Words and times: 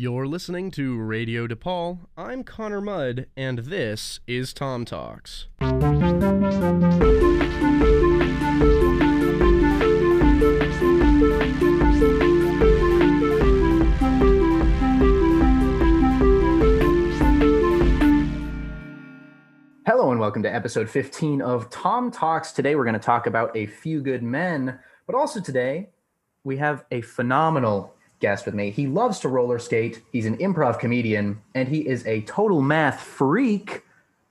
You're 0.00 0.28
listening 0.28 0.70
to 0.70 0.96
Radio 0.96 1.48
DePaul. 1.48 1.98
I'm 2.16 2.44
Connor 2.44 2.80
Mudd, 2.80 3.26
and 3.36 3.58
this 3.58 4.20
is 4.28 4.52
Tom 4.52 4.84
Talks. 4.84 5.48
Hello 5.58 5.72
and 20.12 20.20
welcome 20.20 20.44
to 20.44 20.54
episode 20.54 20.88
15 20.88 21.42
of 21.42 21.68
Tom 21.70 22.12
Talks. 22.12 22.52
Today 22.52 22.76
we're 22.76 22.84
going 22.84 22.92
to 22.92 23.00
talk 23.00 23.26
about 23.26 23.56
a 23.56 23.66
few 23.66 24.00
good 24.00 24.22
men, 24.22 24.78
but 25.08 25.16
also 25.16 25.40
today 25.40 25.88
we 26.44 26.56
have 26.58 26.84
a 26.92 27.00
phenomenal 27.00 27.96
guest 28.20 28.46
with 28.46 28.54
me. 28.54 28.70
He 28.70 28.86
loves 28.86 29.20
to 29.20 29.28
roller 29.28 29.58
skate, 29.58 30.02
he's 30.12 30.26
an 30.26 30.36
improv 30.38 30.78
comedian, 30.78 31.40
and 31.54 31.68
he 31.68 31.86
is 31.86 32.06
a 32.06 32.22
total 32.22 32.60
math 32.60 33.00
freak. 33.00 33.82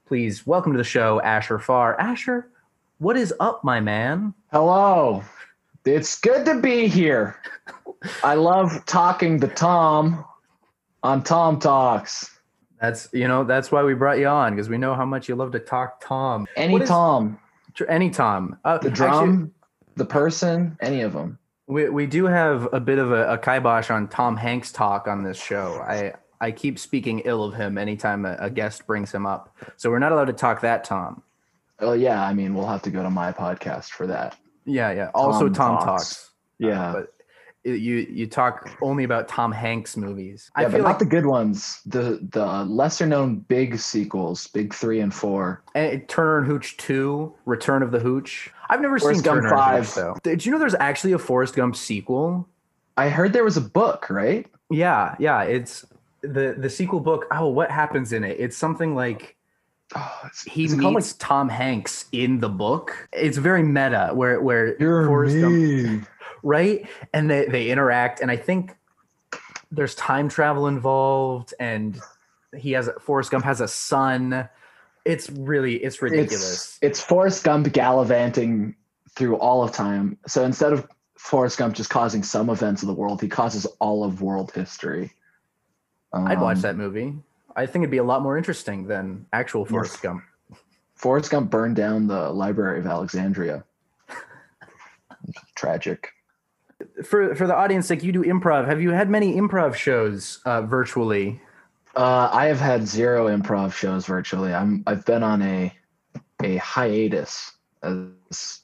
Please 0.06 0.46
welcome 0.48 0.72
to 0.74 0.78
the 0.78 0.84
show, 0.84 1.22
Asher 1.22 1.60
Farr. 1.60 2.00
Asher, 2.00 2.50
what 3.00 3.18
is 3.18 3.34
up, 3.40 3.64
my 3.64 3.80
man? 3.80 4.34
Hello. 4.52 5.24
It's 5.86 6.20
good 6.20 6.46
to 6.46 6.60
be 6.60 6.88
here. 6.88 7.40
I 8.24 8.36
love 8.36 8.86
talking 8.86 9.40
to 9.40 9.48
Tom 9.48 10.26
on 11.04 11.24
Tom 11.24 11.60
Talks. 11.60 12.38
That's 12.82 13.08
you 13.12 13.28
know 13.28 13.44
that's 13.44 13.72
why 13.72 13.84
we 13.84 13.94
brought 13.96 14.20
you 14.20 14.28
on 14.28 14.54
because 14.54 14.70
we 14.70 14.78
know 14.78 14.94
how 14.94 15.06
much 15.06 15.28
you 15.28 15.36
love 15.36 15.52
to 15.54 15.60
talk 15.60 16.02
Tom. 16.02 16.46
Any 16.56 16.76
is- 16.76 16.90
Tom, 16.90 17.40
Any 17.88 18.10
Tom. 18.10 18.58
Uh, 18.66 18.78
the 18.78 18.90
actually, 18.90 18.96
drum, 19.08 19.54
the 19.96 20.06
person, 20.06 20.78
any 20.82 21.02
of 21.02 21.14
them. 21.14 21.40
We 21.68 21.90
we 21.90 22.06
do 22.08 22.26
have 22.26 22.70
a 22.74 22.80
bit 22.80 22.98
of 22.98 23.12
a, 23.12 23.34
a 23.34 23.38
kibosh 23.38 23.90
on 23.92 24.08
Tom 24.08 24.38
Hanks 24.38 24.72
talk 24.72 25.08
on 25.08 25.24
this 25.24 25.38
show. 25.42 25.84
I 25.86 26.14
I 26.40 26.52
keep 26.52 26.80
speaking 26.80 27.20
ill 27.26 27.44
of 27.44 27.54
him 27.56 27.78
anytime 27.78 28.26
a, 28.26 28.38
a 28.40 28.50
guest 28.50 28.88
brings 28.88 29.12
him 29.14 29.26
up. 29.26 29.56
So 29.76 29.90
we're 29.90 30.00
not 30.00 30.12
allowed 30.12 30.26
to 30.26 30.34
talk 30.34 30.62
that 30.62 30.84
Tom. 30.86 31.22
Oh 31.80 31.94
yeah, 31.94 32.24
I 32.24 32.34
mean 32.34 32.56
we'll 32.56 32.68
have 32.68 32.82
to 32.84 32.90
go 32.92 33.04
to 33.04 33.10
my 33.10 33.32
podcast 33.32 33.90
for 33.90 34.08
that. 34.08 34.38
Yeah, 34.66 34.92
yeah. 34.92 35.12
Also 35.14 35.46
Tom, 35.50 35.54
Tom 35.54 35.78
talks. 35.80 35.86
Talks. 36.16 36.32
Yeah, 36.60 36.92
But 36.94 37.04
it- 37.04 37.14
you 37.74 38.08
you 38.10 38.28
talk 38.28 38.70
only 38.82 39.04
about 39.04 39.28
Tom 39.28 39.52
Hanks 39.52 39.98
movies. 39.98 40.52
I 40.56 40.62
yeah, 40.62 40.70
feel 40.70 40.80
but 40.80 40.84
like 40.84 40.92
not 40.94 41.00
the 41.00 41.06
good 41.06 41.26
ones. 41.26 41.82
The 41.86 42.20
the 42.32 42.46
lesser 42.66 43.06
known 43.06 43.40
big 43.40 43.78
sequels, 43.80 44.48
big 44.48 44.74
three 44.74 45.00
and 45.00 45.14
four. 45.14 45.64
And 45.76 46.08
Turner 46.08 46.40
and 46.40 46.48
Hooch 46.48 46.78
2, 46.78 47.34
Return 47.46 47.84
of 47.84 47.92
the 47.92 48.00
Hooch. 48.00 48.52
I've 48.70 48.82
never 48.82 49.00
Forrest 49.00 49.20
seen 49.20 49.24
Gump 49.26 49.42
Turner 49.42 49.56
and 49.56 49.78
Hooch 49.78 49.88
5. 49.88 49.96
though. 49.96 50.18
Did 50.24 50.46
you 50.46 50.52
know 50.52 50.60
there's 50.60 50.76
actually 50.76 51.14
a 51.14 51.20
Forrest 51.20 51.56
Gump 51.56 51.76
sequel? 51.76 52.48
I 52.98 53.10
heard 53.10 53.34
there 53.34 53.44
was 53.44 53.58
a 53.58 53.62
book, 53.62 54.10
right? 54.10 54.48
Yeah, 54.70 55.16
yeah. 55.20 55.44
It's 55.44 55.86
the 56.22 56.56
the 56.58 56.70
sequel 56.70 57.00
book. 57.00 57.26
Oh, 57.32 57.48
what 57.48 57.72
happens 57.72 58.14
in 58.14 58.24
it? 58.24 58.38
It's 58.40 58.58
something 58.58 58.96
like 58.96 59.38
Oh, 59.96 60.20
it's, 60.26 60.44
he 60.44 60.64
meets 60.64 60.76
called, 60.76 60.96
like, 60.96 61.06
Tom 61.18 61.48
Hanks 61.48 62.06
in 62.12 62.40
the 62.40 62.50
book. 62.50 63.08
It's 63.14 63.38
very 63.38 63.64
meta, 63.64 64.12
where 64.14 64.42
where 64.42 64.78
You're 64.82 65.08
Forrest 65.08 65.40
Gump, 65.40 65.56
me. 65.56 66.02
Right, 66.48 66.88
and 67.14 67.30
they 67.30 67.46
they 67.46 67.70
interact, 67.70 68.22
and 68.22 68.32
I 68.32 68.38
think 68.38 68.76
there's 69.72 69.96
time 69.96 70.30
travel 70.30 70.68
involved, 70.68 71.54
and 71.60 72.00
he 72.58 72.72
has 72.72 72.90
Forrest 73.02 73.32
Gump 73.32 73.46
has 73.46 73.62
a 73.62 73.68
son. 73.68 74.50
It's 75.06 75.30
really 75.30 75.76
it's 75.76 76.02
ridiculous. 76.02 76.54
It's, 76.54 76.80
it's 76.82 77.02
Forrest 77.02 77.44
Gump 77.44 77.72
gallivanting 77.72 78.76
through 79.12 79.38
all 79.38 79.64
of 79.64 79.72
time. 79.72 80.18
So 80.28 80.44
instead 80.44 80.74
of 80.74 80.88
Forrest 81.18 81.58
Gump 81.58 81.76
just 81.76 81.90
causing 81.90 82.24
some 82.24 82.50
events 82.50 82.84
of 82.84 82.88
the 82.88 82.94
world, 82.94 83.22
he 83.22 83.28
causes 83.28 83.66
all 83.80 84.04
of 84.04 84.22
world 84.22 84.52
history. 84.52 85.12
I'd 86.14 86.40
watch 86.40 86.58
Um, 86.58 86.62
that 86.62 86.78
movie. 86.78 87.16
I 87.56 87.66
think 87.66 87.84
it'd 87.84 87.92
be 87.92 87.98
a 87.98 88.04
lot 88.04 88.22
more 88.22 88.38
interesting 88.38 88.88
than 88.88 89.26
actual 89.34 89.66
Forrest 89.66 90.02
Gump. 90.02 90.24
Forrest 90.96 91.32
Gump 91.32 91.50
burned 91.52 91.76
down 91.76 92.08
the 92.08 92.30
Library 92.30 92.80
of 92.80 92.88
Alexandria. 92.88 93.64
Tragic. 95.56 96.14
For 97.04 97.34
for 97.36 97.48
the 97.48 97.56
audience, 97.56 97.90
like 97.90 98.04
you 98.04 98.12
do 98.12 98.24
improv. 98.24 98.68
Have 98.68 98.82
you 98.82 98.92
had 98.92 99.10
many 99.10 99.36
improv 99.36 99.76
shows 99.76 100.40
uh, 100.46 100.62
virtually? 100.62 101.42
Uh, 101.96 102.30
I 102.32 102.46
have 102.46 102.60
had 102.60 102.88
zero 102.88 103.26
improv 103.26 103.74
shows 103.74 104.06
virtually. 104.06 104.54
I'm 104.54 104.84
I've 104.86 105.06
been 105.06 105.24
on 105.24 105.42
a 105.42 105.74
a 106.44 106.58
hiatus 106.58 107.54
as 107.82 108.62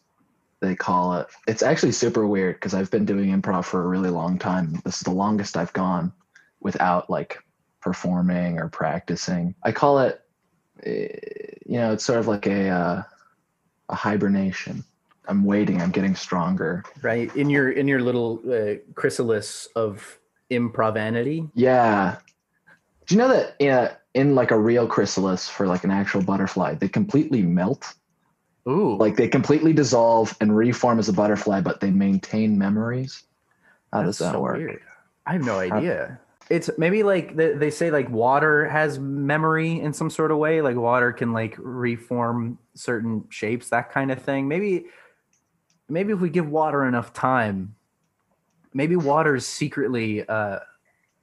they 0.62 0.75
call 0.75 1.16
it. 1.16 1.28
It's 1.47 1.63
actually 1.63 1.91
super 1.91 2.28
weird 2.28 2.57
because 2.57 2.74
I've 2.74 2.91
been 2.91 3.06
doing 3.06 3.29
improv 3.29 3.66
for 3.66 3.84
a 3.84 3.88
really 3.88 4.12
long 4.12 4.38
time. 4.38 4.80
This 4.85 4.97
is 4.97 5.01
the 5.01 5.12
longest 5.12 5.57
I've 5.57 5.74
gone 5.74 6.13
without 6.62 7.09
like 7.09 7.40
performing 7.81 8.59
or 8.59 8.69
practicing. 8.69 9.56
I 9.63 9.72
call 9.72 10.00
it 10.00 10.22
eh, 10.84 11.07
you 11.66 11.80
know, 11.80 11.94
it's 11.94 12.06
sort 12.06 12.19
of 12.19 12.28
like 12.28 12.45
a 12.45 12.69
uh, 12.69 13.03
a 13.90 13.95
hibernation. 13.95 14.84
I'm 15.28 15.44
waiting, 15.45 15.81
I'm 15.81 15.91
getting 15.91 16.16
stronger. 16.16 16.84
right 17.01 17.34
in 17.35 17.50
your 17.50 17.72
in 17.72 17.88
your 17.88 18.01
little 18.01 18.41
uh, 18.51 18.75
chrysalis 18.95 19.67
of 19.75 20.19
improvanity 20.50 21.50
Yeah. 21.56 22.17
Do 23.06 23.16
you 23.16 23.19
know 23.19 23.28
that 23.29 23.56
in, 23.59 23.89
in 24.13 24.35
like 24.35 24.51
a 24.51 24.57
real 24.59 24.88
chrysalis 24.88 25.50
for 25.50 25.67
like 25.67 25.83
an 25.83 25.91
actual 25.91 26.22
butterfly, 26.23 26.75
they 26.75 26.88
completely 26.88 27.41
melt? 27.41 27.94
ooh 28.67 28.95
Like 28.97 29.16
they 29.17 29.28
completely 29.28 29.73
dissolve 29.73 30.35
and 30.41 30.56
reform 30.56 31.00
as 31.00 31.09
a 31.09 31.13
butterfly, 31.13 31.59
but 31.62 31.79
they 31.81 31.91
maintain 31.91 32.57
memories. 32.57 33.23
How 33.91 34.03
does 34.03 34.17
that 34.19 34.31
so 34.33 34.39
work? 34.39 34.57
weird. 34.57 34.79
i 35.25 35.33
have 35.33 35.41
no 35.45 35.53
How- 35.56 35.78
idea 35.78 36.19
it's 36.50 36.69
maybe 36.78 37.03
like 37.03 37.38
they, 37.38 37.53
they 37.53 37.69
say 37.72 37.89
like 37.89 38.09
water 38.09 38.67
has 38.67 39.00
memory 39.00 39.79
in 39.79 39.94
some 39.94 40.09
sort 40.09 40.29
of 40.29 40.38
way 40.38 40.62
like 40.62 40.75
water 40.75 41.13
can 41.13 41.31
like 41.31 41.56
reform 41.57 42.57
certain 42.75 43.23
shapes 43.29 43.69
that 43.69 43.89
kind 43.91 44.12
of 44.12 44.22
thing 44.22 44.45
maybe 44.47 44.85
maybe 45.93 46.11
if 46.11 46.19
we 46.19 46.29
give 46.29 46.49
water 46.49 46.85
enough 46.85 47.13
time 47.13 47.75
maybe 48.73 48.95
water 48.95 49.35
is 49.35 49.45
secretly 49.45 50.27
uh, 50.27 50.59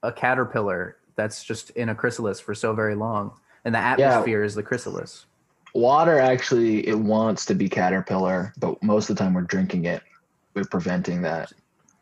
a 0.02 0.12
caterpillar 0.12 0.96
that's 1.16 1.44
just 1.44 1.70
in 1.70 1.88
a 1.88 1.94
chrysalis 1.94 2.40
for 2.40 2.54
so 2.54 2.72
very 2.72 2.94
long 2.94 3.32
and 3.64 3.74
the 3.74 3.78
atmosphere 3.78 4.42
is 4.42 4.54
the 4.54 4.62
chrysalis 4.62 5.26
Water 5.74 6.18
actually 6.18 6.86
it 6.86 6.98
wants 6.98 7.44
to 7.46 7.54
be 7.54 7.68
caterpillar, 7.68 8.52
but 8.58 8.82
most 8.82 9.08
of 9.08 9.16
the 9.16 9.22
time 9.22 9.34
we're 9.34 9.42
drinking 9.42 9.84
it. 9.84 10.02
We're 10.54 10.64
preventing 10.64 11.22
that. 11.22 11.52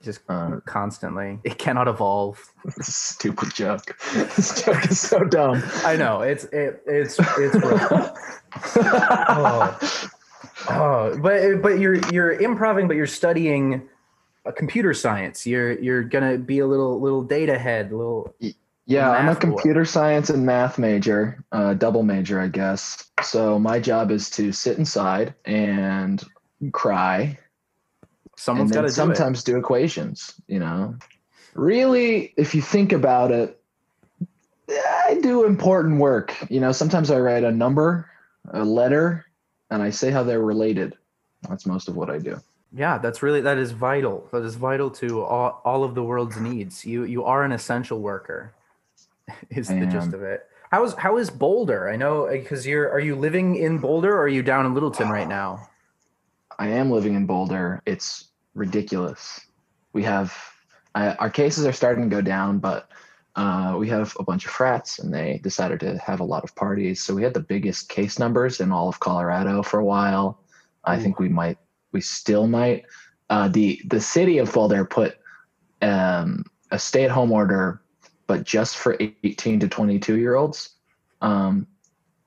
just 0.03 0.21
Um, 0.29 0.63
constantly 0.65 1.39
it 1.45 1.59
cannot 1.59 1.87
evolve 1.87 2.41
Stupid 2.81 3.53
joke. 3.55 3.99
this 4.15 4.63
joke 4.63 4.91
is 4.91 5.01
so 5.01 5.25
dumb. 5.25 5.63
I 5.85 5.97
know 5.97 6.23
it's 6.23 6.45
it, 6.45 6.83
it's 6.87 7.19
it's 7.19 7.57
rough. 7.57 8.17
oh. 9.29 9.79
Oh, 10.71 11.19
but 11.21 11.63
but 11.63 11.79
you're 11.79 11.97
you're 12.13 12.33
improving, 12.33 12.89
but 12.89 12.97
you're 12.97 13.07
studying 13.07 13.89
a 14.45 14.53
computer 14.53 14.95
science. 14.95 15.47
You're 15.47 15.79
you're 15.81 16.03
gonna 16.03 16.39
be 16.39 16.61
a 16.61 16.67
little 16.67 17.01
little 17.01 17.23
data 17.23 17.59
head, 17.59 17.93
little 17.93 18.35
Yeah, 18.87 19.11
I'm 19.11 19.29
a 19.29 19.35
Math 19.35 19.41
boy. 19.41 19.63
computer 19.63 19.85
science 19.85 20.31
and 20.31 20.47
math 20.47 20.79
major, 20.79 21.45
uh, 21.53 21.75
double 21.75 22.03
major, 22.03 22.41
I 22.41 22.49
guess. 22.49 23.11
So 23.23 23.59
my 23.59 23.79
job 23.81 24.11
is 24.11 24.31
to 24.31 24.53
sit 24.53 24.79
inside 24.79 25.35
and 25.45 26.25
cry, 26.73 27.39
someone's 28.37 28.73
got 28.73 28.83
to 28.83 28.91
do 28.93 28.93
it. 28.93 28.95
sometimes 28.95 29.45
do 29.45 29.57
equations. 29.59 30.35
You 30.49 30.61
know, 30.61 30.97
really, 31.55 32.33
if 32.37 32.55
you 32.55 32.63
think 32.63 32.93
about 32.93 33.31
it, 33.33 33.61
I 34.71 35.19
do 35.23 35.45
important 35.45 36.01
work. 36.01 36.35
You 36.51 36.61
know, 36.61 36.73
sometimes 36.73 37.11
I 37.11 37.19
write 37.21 37.45
a 37.45 37.53
number, 37.53 38.11
a 38.53 38.65
letter, 38.65 39.27
and 39.71 39.83
I 39.83 39.91
say 39.91 40.11
how 40.11 40.23
they're 40.23 40.41
related. 40.41 40.97
That's 41.49 41.67
most 41.67 41.89
of 41.89 41.97
what 41.97 42.11
I 42.11 42.19
do. 42.19 42.41
Yeah, 42.73 42.99
that's 42.99 43.23
really 43.23 43.41
that 43.41 43.59
is 43.59 43.71
vital. 43.71 44.29
That 44.33 44.43
is 44.43 44.57
vital 44.57 44.91
to 44.93 45.23
all, 45.23 45.63
all 45.65 45.85
of 45.85 45.95
the 45.95 46.03
world's 46.03 46.37
needs. 46.37 46.85
You 46.85 47.05
you 47.05 47.25
are 47.25 47.45
an 47.45 47.53
essential 47.53 48.01
worker. 48.01 48.53
Is 49.51 49.71
I 49.71 49.81
the 49.81 49.87
gist 49.87 50.15
of 50.15 50.23
it. 50.23 50.47
How 50.71 50.85
is 50.85 50.95
how 50.95 51.17
is 51.17 51.31
Boulder? 51.31 51.89
I 51.91 51.97
know 51.97 52.29
because 52.31 52.67
you're 52.67 52.91
are 52.91 53.01
you 53.01 53.15
living 53.15 53.57
in 53.57 53.79
Boulder 53.79 54.13
or 54.13 54.23
are 54.23 54.29
you 54.29 54.43
down 54.43 54.67
in 54.67 54.75
Littleton 54.75 55.09
right 55.09 55.29
now? 55.29 55.69
I 56.59 56.69
am 56.69 56.91
living 56.91 57.15
in 57.15 57.27
Boulder. 57.27 57.83
It's 57.87 58.29
ridiculous. 58.55 59.41
We 59.93 60.03
have 60.05 60.37
uh, 60.95 61.15
our 61.19 61.31
cases 61.31 61.65
are 61.67 61.73
starting 61.73 62.09
to 62.09 62.15
go 62.15 62.21
down, 62.21 62.59
but 62.59 62.91
uh, 63.39 63.77
we 63.79 63.89
have 63.89 64.17
a 64.19 64.25
bunch 64.25 64.45
of 64.45 64.51
frats, 64.51 64.99
and 64.99 65.15
they 65.15 65.39
decided 65.45 65.79
to 65.81 65.97
have 65.99 66.19
a 66.19 66.25
lot 66.25 66.43
of 66.43 66.55
parties. 66.57 67.05
So 67.05 67.15
we 67.15 67.23
had 67.23 67.35
the 67.35 67.41
biggest 67.41 67.89
case 67.89 68.19
numbers 68.19 68.61
in 68.61 68.73
all 68.73 68.89
of 68.89 68.99
Colorado 68.99 69.63
for 69.63 69.79
a 69.79 69.85
while. 69.85 70.41
I 70.85 70.97
Ooh. 70.97 71.01
think 71.01 71.21
we 71.21 71.29
might, 71.29 71.59
we 71.93 72.01
still 72.01 72.49
might. 72.49 72.85
Uh, 73.31 73.47
the 73.47 73.81
the 73.87 74.01
city 74.01 74.39
of 74.39 74.53
Boulder 74.53 74.85
put 74.85 75.19
um, 75.83 76.45
a 76.73 76.79
stay 76.79 77.05
at 77.05 77.13
home 77.13 77.31
order, 77.31 77.81
but 78.27 78.43
just 78.43 78.77
for 78.77 78.97
18 79.01 79.61
to 79.61 79.69
22 79.69 80.19
year 80.19 80.35
olds. 80.35 80.71
Um, 81.21 81.67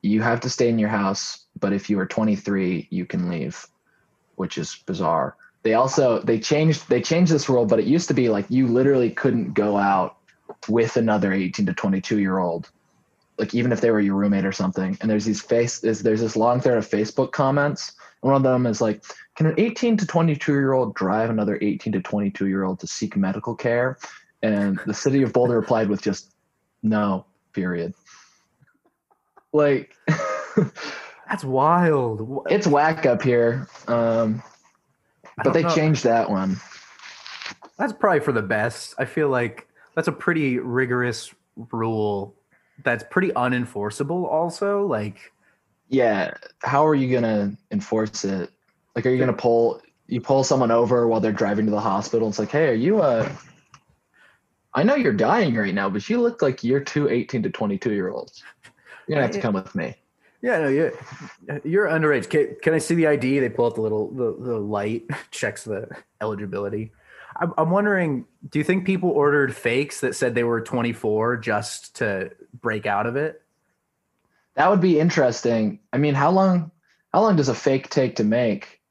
you 0.02 0.22
have 0.22 0.40
to 0.42 0.50
stay 0.50 0.70
in 0.70 0.80
your 0.80 0.90
house, 0.90 1.46
but 1.60 1.74
if 1.74 1.90
you 1.90 2.00
are 2.00 2.08
23, 2.08 2.88
you 2.90 3.06
can 3.06 3.30
leave 3.30 3.68
which 4.42 4.58
is 4.58 4.82
bizarre. 4.88 5.36
They 5.62 5.76
also 5.76 6.20
they 6.24 6.40
changed 6.40 6.90
they 6.90 7.02
changed 7.02 7.32
this 7.32 7.48
rule, 7.48 7.68
but 7.68 7.80
it 7.80 7.86
used 7.86 8.08
to 8.08 8.16
be 8.16 8.28
like 8.30 8.46
you 8.50 8.68
literally 8.68 9.12
couldn't 9.12 9.54
go 9.54 9.78
out 9.78 10.18
with 10.68 10.98
another 10.98 11.34
18 11.34 11.66
to 11.66 11.74
22 11.74 12.20
year 12.20 12.40
old 12.40 12.70
like 13.38 13.56
even 13.56 13.72
if 13.72 13.82
they 13.82 13.90
were 13.92 14.00
your 14.00 14.16
roommate 14.16 14.46
or 14.46 14.52
something 14.52 14.98
and 15.02 15.10
there's 15.10 15.26
these 15.26 15.42
face 15.42 15.84
is 15.84 16.04
there's 16.04 16.22
this 16.22 16.36
long 16.36 16.60
thread 16.60 16.78
of 16.78 16.88
facebook 16.88 17.32
comments 17.32 17.94
one 18.22 18.36
of 18.36 18.44
them 18.44 18.66
is 18.66 18.82
like 18.82 19.04
can 19.36 19.48
an 19.48 19.56
18 19.58 19.98
to 19.98 20.06
22 20.06 20.54
year 20.54 20.74
old 20.74 20.94
drive 20.94 21.30
another 21.30 21.58
18 21.62 21.94
to 21.94 22.02
22 22.02 22.48
year 22.48 22.64
old 22.64 22.80
to 22.80 22.88
seek 22.88 23.16
medical 23.18 23.56
care 23.56 23.98
and 24.44 24.80
the 24.86 24.94
city 24.94 25.22
of 25.24 25.34
boulder 25.34 25.56
replied 25.56 25.90
with 25.90 26.02
just 26.02 26.34
no 26.84 27.26
period 27.54 27.94
like 29.54 29.96
That's 31.28 31.46
wild. 31.46 32.46
it's 32.50 32.68
whack 32.68 33.06
up 33.06 33.22
here 33.22 33.68
um 33.88 34.44
but 35.44 35.54
they 35.54 35.64
know. 35.64 35.74
changed 35.74 36.04
that 36.04 36.30
one 36.30 36.58
That's 37.78 37.94
probably 37.94 38.20
for 38.20 38.32
the 38.32 38.44
best. 38.44 38.94
I 39.00 39.06
feel 39.06 39.30
like 39.30 39.68
that's 39.96 40.08
a 40.08 40.12
pretty 40.12 40.60
rigorous 40.60 41.34
rule 41.72 42.36
that's 42.84 43.04
pretty 43.10 43.30
unenforceable 43.30 44.26
also. 44.26 44.86
Like 44.86 45.32
yeah 45.92 46.34
how 46.64 46.88
are 46.88 46.96
you 46.96 47.14
gonna 47.14 47.56
enforce 47.70 48.24
it 48.24 48.50
like 48.96 49.06
are 49.06 49.10
you 49.10 49.20
gonna 49.20 49.34
pull 49.34 49.82
you 50.08 50.22
pull 50.22 50.44
someone 50.44 50.72
over 50.72 51.06
while 51.06 51.20
they're 51.20 51.34
driving 51.34 51.66
to 51.66 51.72
the 51.72 51.80
hospital 51.80 52.30
it's 52.30 52.40
like 52.40 52.50
hey 52.50 52.70
are 52.70 52.74
you 52.74 53.02
uh 53.02 53.30
i 54.74 54.82
know 54.82 54.96
you're 54.96 55.12
dying 55.14 55.54
right 55.54 55.76
now 55.76 55.90
but 55.90 56.10
you 56.10 56.20
look 56.20 56.42
like 56.42 56.64
you're 56.64 56.80
two 56.80 57.10
18 57.10 57.44
to 57.44 57.50
22 57.50 57.92
year 57.92 58.10
olds 58.10 58.42
you're 59.06 59.16
gonna 59.16 59.28
have 59.28 59.36
to 59.36 59.42
come 59.42 59.54
with 59.54 59.76
me 59.76 59.94
Yeah, 60.44 60.58
no, 60.58 60.70
you're 60.70 60.94
you're 61.64 61.86
underage. 61.86 62.28
Can, 62.28 62.56
can 62.64 62.74
I 62.74 62.80
see 62.80 62.96
the 62.96 63.06
ID? 63.06 63.38
They 63.38 63.50
pull 63.50 63.68
out 63.68 63.76
the 63.76 63.82
little 63.82 64.10
the, 64.10 64.36
the 64.44 64.58
light, 64.58 65.06
checks 65.30 65.66
the 65.66 65.88
eligibility. 66.20 66.92
I'm, 67.58 67.72
wondering, 67.72 68.26
do 68.50 68.60
you 68.60 68.64
think 68.64 68.86
people 68.86 69.10
ordered 69.10 69.56
fakes 69.56 70.02
that 70.02 70.16
said 70.16 70.36
they 70.36 70.44
were 70.44 70.62
24 70.62 71.38
just 71.38 71.96
to 71.96 72.32
break 72.62 72.86
out 72.86 73.08
of 73.08 73.16
it? 73.16 73.42
that 74.56 74.70
would 74.70 74.82
be 74.82 75.00
interesting. 75.00 75.80
I 75.94 75.98
mean 75.98 76.14
how 76.14 76.32
long 76.32 76.72
how 77.14 77.22
long 77.22 77.36
does 77.36 77.50
a 77.50 77.56
fake 77.56 77.90
take 77.90 78.16
to 78.18 78.24
make? 78.24 78.82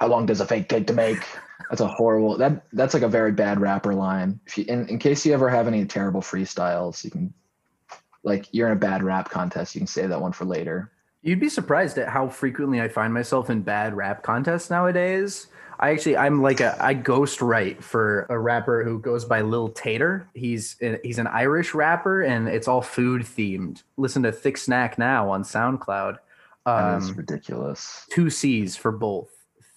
How 0.00 0.08
long 0.08 0.26
does 0.26 0.40
a 0.40 0.46
fake 0.46 0.68
take 0.68 0.86
to 0.88 0.92
make? 0.92 1.22
That's 1.68 1.80
a 1.80 1.86
horrible 1.86 2.36
that 2.38 2.64
that's 2.72 2.94
like 2.94 3.02
a 3.02 3.08
very 3.08 3.32
bad 3.32 3.60
rapper 3.60 3.94
line. 3.94 4.40
If 4.46 4.58
you 4.58 4.64
in, 4.68 4.88
in 4.88 4.98
case 4.98 5.24
you 5.26 5.34
ever 5.34 5.48
have 5.48 5.66
any 5.66 5.84
terrible 5.84 6.20
freestyles 6.20 7.04
you 7.04 7.10
can 7.10 7.32
like 8.22 8.46
you're 8.52 8.68
in 8.68 8.76
a 8.76 8.80
bad 8.80 9.02
rap 9.02 9.30
contest 9.30 9.74
you 9.74 9.80
can 9.80 9.86
save 9.86 10.08
that 10.10 10.20
one 10.20 10.32
for 10.32 10.44
later. 10.44 10.92
You'd 11.22 11.40
be 11.40 11.50
surprised 11.50 11.98
at 11.98 12.08
how 12.08 12.28
frequently 12.28 12.80
I 12.80 12.88
find 12.88 13.12
myself 13.12 13.50
in 13.50 13.60
bad 13.60 13.94
rap 13.94 14.22
contests 14.22 14.70
nowadays. 14.70 15.48
I 15.82 15.90
actually 15.92 16.16
I'm 16.16 16.42
like 16.42 16.60
a 16.60 16.76
I 16.78 16.92
ghost 16.92 17.40
write 17.40 17.82
for 17.82 18.26
a 18.28 18.38
rapper 18.38 18.84
who 18.84 18.98
goes 19.00 19.24
by 19.24 19.40
Lil 19.40 19.70
Tater. 19.70 20.28
He's 20.34 20.76
he's 21.02 21.18
an 21.18 21.26
Irish 21.26 21.72
rapper 21.74 22.20
and 22.22 22.48
it's 22.48 22.68
all 22.68 22.82
food 22.82 23.22
themed. 23.22 23.82
Listen 23.96 24.22
to 24.24 24.30
Thick 24.32 24.58
Snack 24.58 24.98
now 24.98 25.30
on 25.30 25.42
SoundCloud. 25.42 26.18
Um, 26.66 27.14
ridiculous 27.16 28.06
two 28.10 28.28
C's 28.28 28.76
for 28.76 28.92
both. 28.92 29.30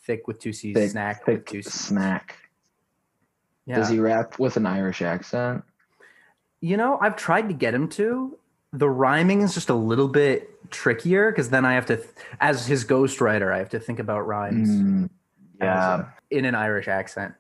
Thick 0.06 0.28
with 0.28 0.40
two 0.40 0.52
C's, 0.52 0.76
Thick- 0.76 0.92
snack 0.92 1.26
with 1.26 1.38
thick 1.38 1.46
two 1.48 1.62
C's. 1.62 1.74
snack 1.74 2.36
Yeah. 3.66 3.76
does 3.78 3.88
he 3.88 4.00
rap 4.00 4.38
with 4.38 4.58
an 4.58 4.66
irish 4.66 5.02
accent 5.02 5.64
You 6.60 6.76
know, 6.76 6.98
I've 7.00 7.16
tried 7.16 7.48
to 7.48 7.54
get 7.54 7.74
him 7.74 7.88
to. 7.92 8.38
The 8.74 8.90
rhyming 8.90 9.42
is 9.44 9.54
just 9.54 9.70
a 9.70 9.74
little 9.76 10.10
bit 10.10 10.70
trickier 10.72 11.32
because 11.32 11.50
then 11.52 11.64
I 11.64 11.74
have 11.76 11.86
to, 11.86 12.04
as 12.42 12.66
his 12.68 12.84
ghostwriter, 12.84 13.54
I 13.54 13.60
have 13.60 13.70
to 13.70 13.80
think 13.80 14.00
about 14.00 14.28
rhymes. 14.28 14.70
Mm, 14.70 15.10
yeah 15.64 15.88
uh, 15.94 16.06
in 16.32 16.46
an 16.46 16.56
Irish 16.56 16.88
accent. 16.88 17.34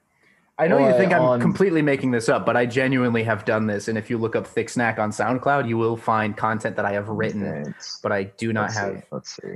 I 0.57 0.67
know 0.67 0.77
Boy, 0.77 0.89
you 0.89 0.97
think 0.97 1.11
I'm 1.11 1.23
on- 1.23 1.41
completely 1.41 1.81
making 1.81 2.11
this 2.11 2.29
up, 2.29 2.45
but 2.45 2.55
I 2.55 2.67
genuinely 2.67 3.23
have 3.23 3.43
done 3.43 3.65
this. 3.65 3.87
And 3.87 3.97
if 3.97 4.09
you 4.11 4.19
look 4.19 4.35
up 4.35 4.45
Thick 4.45 4.69
Snack 4.69 4.99
on 4.99 5.09
SoundCloud, 5.09 5.67
you 5.67 5.77
will 5.79 5.97
find 5.97 6.37
content 6.37 6.75
that 6.75 6.85
I 6.85 6.91
have 6.91 7.09
written, 7.09 7.63
Thanks. 7.63 7.99
but 8.03 8.11
I 8.11 8.25
do 8.25 8.53
not 8.53 8.65
let's 8.69 8.77
have. 8.77 8.95
see, 8.97 9.03
let's 9.11 9.35
see 9.35 9.53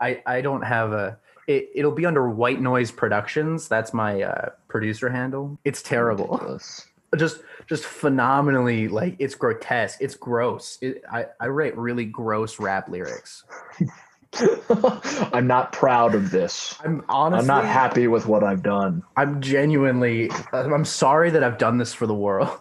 I 0.00 0.22
I 0.26 0.40
don't 0.40 0.62
have 0.62 0.92
a. 0.92 1.18
It, 1.46 1.70
it'll 1.74 1.92
be 1.92 2.06
under 2.06 2.28
White 2.28 2.60
Noise 2.60 2.90
Productions. 2.92 3.66
That's 3.66 3.92
my 3.92 4.22
uh, 4.22 4.50
producer 4.68 5.08
handle. 5.08 5.58
It's 5.64 5.82
terrible. 5.82 6.28
Ridiculous. 6.28 6.86
Just 7.16 7.40
just 7.66 7.84
phenomenally 7.86 8.86
like 8.86 9.16
it's 9.18 9.34
grotesque. 9.34 9.98
It's 10.00 10.14
gross. 10.14 10.78
It, 10.80 11.02
I 11.10 11.26
I 11.40 11.48
write 11.48 11.76
really 11.76 12.04
gross 12.04 12.60
rap 12.60 12.88
lyrics. 12.88 13.42
i'm 15.32 15.46
not 15.46 15.72
proud 15.72 16.14
of 16.14 16.30
this 16.30 16.78
I'm 16.84 17.04
honestly 17.08 17.40
i'm 17.40 17.46
not 17.46 17.64
happy 17.64 18.06
with 18.06 18.26
what 18.26 18.44
i've 18.44 18.62
done 18.62 19.02
I'm 19.16 19.40
genuinely. 19.40 20.30
I'm 20.52 20.84
sorry 20.84 21.30
that 21.30 21.42
I've 21.42 21.58
done 21.58 21.78
this 21.78 21.92
for 21.92 22.06
the 22.06 22.14
world. 22.14 22.56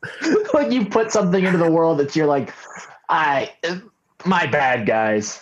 like 0.54 0.72
you 0.72 0.86
put 0.86 1.12
something 1.12 1.44
into 1.44 1.58
the 1.58 1.70
world 1.70 1.98
that 1.98 2.16
you're 2.16 2.26
like 2.26 2.54
i 3.10 3.52
my 4.24 4.46
bad 4.46 4.86
guys 4.86 5.40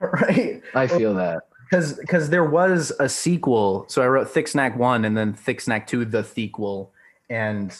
right? 0.00 0.60
i 0.74 0.86
feel 0.86 1.14
that 1.14 1.44
Because 1.70 1.94
because 1.94 2.30
there 2.30 2.44
was 2.44 2.92
a 3.00 3.08
sequel, 3.08 3.86
so 3.88 4.00
I 4.00 4.06
wrote 4.06 4.30
Thick 4.30 4.46
Snack 4.46 4.76
One 4.76 5.04
and 5.04 5.16
then 5.16 5.32
Thick 5.32 5.60
Snack 5.60 5.86
Two, 5.86 6.04
the 6.04 6.22
sequel, 6.22 6.92
and 7.28 7.76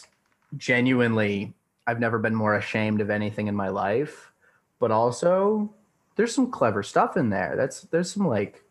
genuinely, 0.57 1.53
I've 1.85 1.99
never 1.99 2.19
been 2.19 2.35
more 2.35 2.55
ashamed 2.55 2.99
of 2.99 3.09
anything 3.09 3.47
in 3.47 3.55
my 3.55 3.69
life. 3.69 4.31
But 4.79 4.91
also, 4.91 5.73
there's 6.17 6.35
some 6.35 6.51
clever 6.51 6.83
stuff 6.83 7.15
in 7.15 7.29
there. 7.29 7.53
That's 7.55 7.81
there's 7.81 8.11
some 8.11 8.27
like 8.27 8.63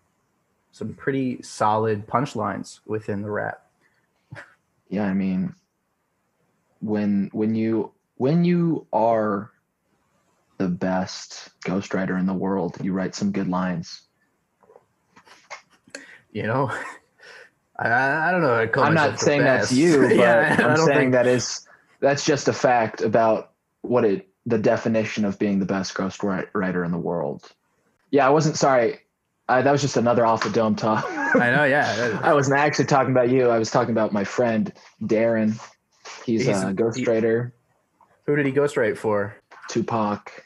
some 0.77 0.93
pretty 0.93 1.41
solid 1.41 2.07
punchlines 2.07 2.81
within 2.85 3.23
the 3.23 3.31
rap. 3.31 3.63
yeah 4.91 5.07
i 5.07 5.15
mean 5.15 5.55
when 6.81 7.31
when 7.33 7.55
you 7.55 7.91
when 8.19 8.45
you 8.45 8.87
are 8.93 9.51
the 10.59 10.69
best 10.69 11.49
ghostwriter 11.65 12.21
in 12.21 12.27
the 12.27 12.35
world 12.35 12.77
you 12.83 12.93
write 12.93 13.15
some 13.15 13.33
good 13.33 13.49
lines 13.49 14.03
You 16.31 16.43
know, 16.43 16.71
I, 17.79 18.29
I 18.29 18.31
don't 18.31 18.43
know. 18.43 18.69
Call 18.69 18.85
i'm 18.85 18.93
not 18.93 19.19
saying 19.19 19.43
that's 19.43 19.73
you 19.73 20.03
but 20.09 20.17
yeah, 20.17 20.57
I 20.59 20.63
i'm 20.63 20.77
saying 20.77 20.99
think 20.99 21.13
that 21.13 21.27
is 21.27 21.67
that's 22.01 22.27
just 22.27 22.49
a 22.49 22.53
fact 22.53 23.01
about 23.01 23.53
what 23.81 24.05
it 24.05 24.29
the 24.47 24.59
definition 24.59 25.25
of 25.25 25.39
being 25.39 25.59
the 25.59 25.67
best 25.67 25.95
ghostwriter 25.95 26.85
in 26.85 26.93
the 26.93 26.99
world 26.99 27.53
yeah 28.11 28.27
i 28.27 28.31
wasn't 28.31 28.57
sorry 28.57 29.01
I, 29.49 29.63
that 29.63 29.71
was 29.71 29.81
just 29.81 29.97
another 29.97 30.27
off 30.27 30.43
the 30.43 30.51
dome 30.51 30.75
talk 30.75 31.05
I 31.41 31.51
know. 31.51 31.65
Yeah, 31.65 32.21
I 32.25 32.35
wasn't 32.35 32.59
actually 32.59 32.87
talking 32.87 33.11
about 33.11 33.31
you. 33.31 33.49
I 33.51 33.59
was 33.59 33.71
talking 33.71 33.91
about 33.91 34.13
my 34.13 34.25
friend 34.25 34.73
Darren. 35.03 35.61
He's, 36.25 36.47
He's- 36.47 36.63
a 36.63 36.73
ghostwriter, 36.73 37.53
who 38.27 38.37
did 38.37 38.47
he 38.47 38.53
ghostwrite 38.53 38.97
for? 38.97 39.37
Tupac, 39.69 40.45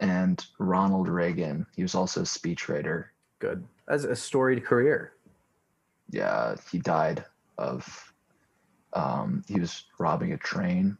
and 0.00 0.44
Ronald 0.58 1.08
Reagan. 1.08 1.66
He 1.76 1.82
was 1.82 1.94
also 1.94 2.20
a 2.20 2.24
speechwriter. 2.24 3.06
Good. 3.38 3.64
That's 3.86 4.04
a 4.04 4.16
storied 4.16 4.64
career. 4.64 5.12
Yeah, 6.10 6.56
he 6.70 6.78
died 6.78 7.24
of. 7.58 8.12
Um, 8.92 9.44
he 9.48 9.58
was 9.58 9.84
robbing 9.98 10.32
a 10.32 10.38
train. 10.38 10.96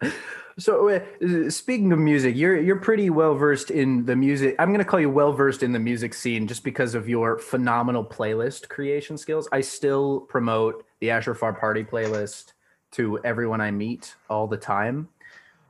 So 0.58 0.88
uh, 0.88 1.50
speaking 1.50 1.92
of 1.92 2.00
music, 2.00 2.34
you're 2.34 2.60
you're 2.60 2.80
pretty 2.80 3.10
well 3.10 3.36
versed 3.36 3.70
in 3.70 4.04
the 4.06 4.16
music. 4.16 4.56
I'm 4.58 4.70
going 4.70 4.80
to 4.80 4.84
call 4.84 4.98
you 4.98 5.08
well 5.08 5.32
versed 5.32 5.62
in 5.62 5.70
the 5.70 5.78
music 5.78 6.12
scene 6.12 6.48
just 6.48 6.64
because 6.64 6.96
of 6.96 7.08
your 7.08 7.38
phenomenal 7.38 8.04
playlist 8.04 8.68
creation 8.68 9.16
skills. 9.16 9.48
I 9.52 9.60
still 9.60 10.22
promote 10.22 10.84
the 10.98 11.10
Asher 11.12 11.36
Farr 11.36 11.52
Party 11.52 11.84
playlist 11.84 12.54
to 12.92 13.20
everyone 13.22 13.60
I 13.60 13.70
meet 13.70 14.16
all 14.28 14.48
the 14.48 14.56
time. 14.56 15.08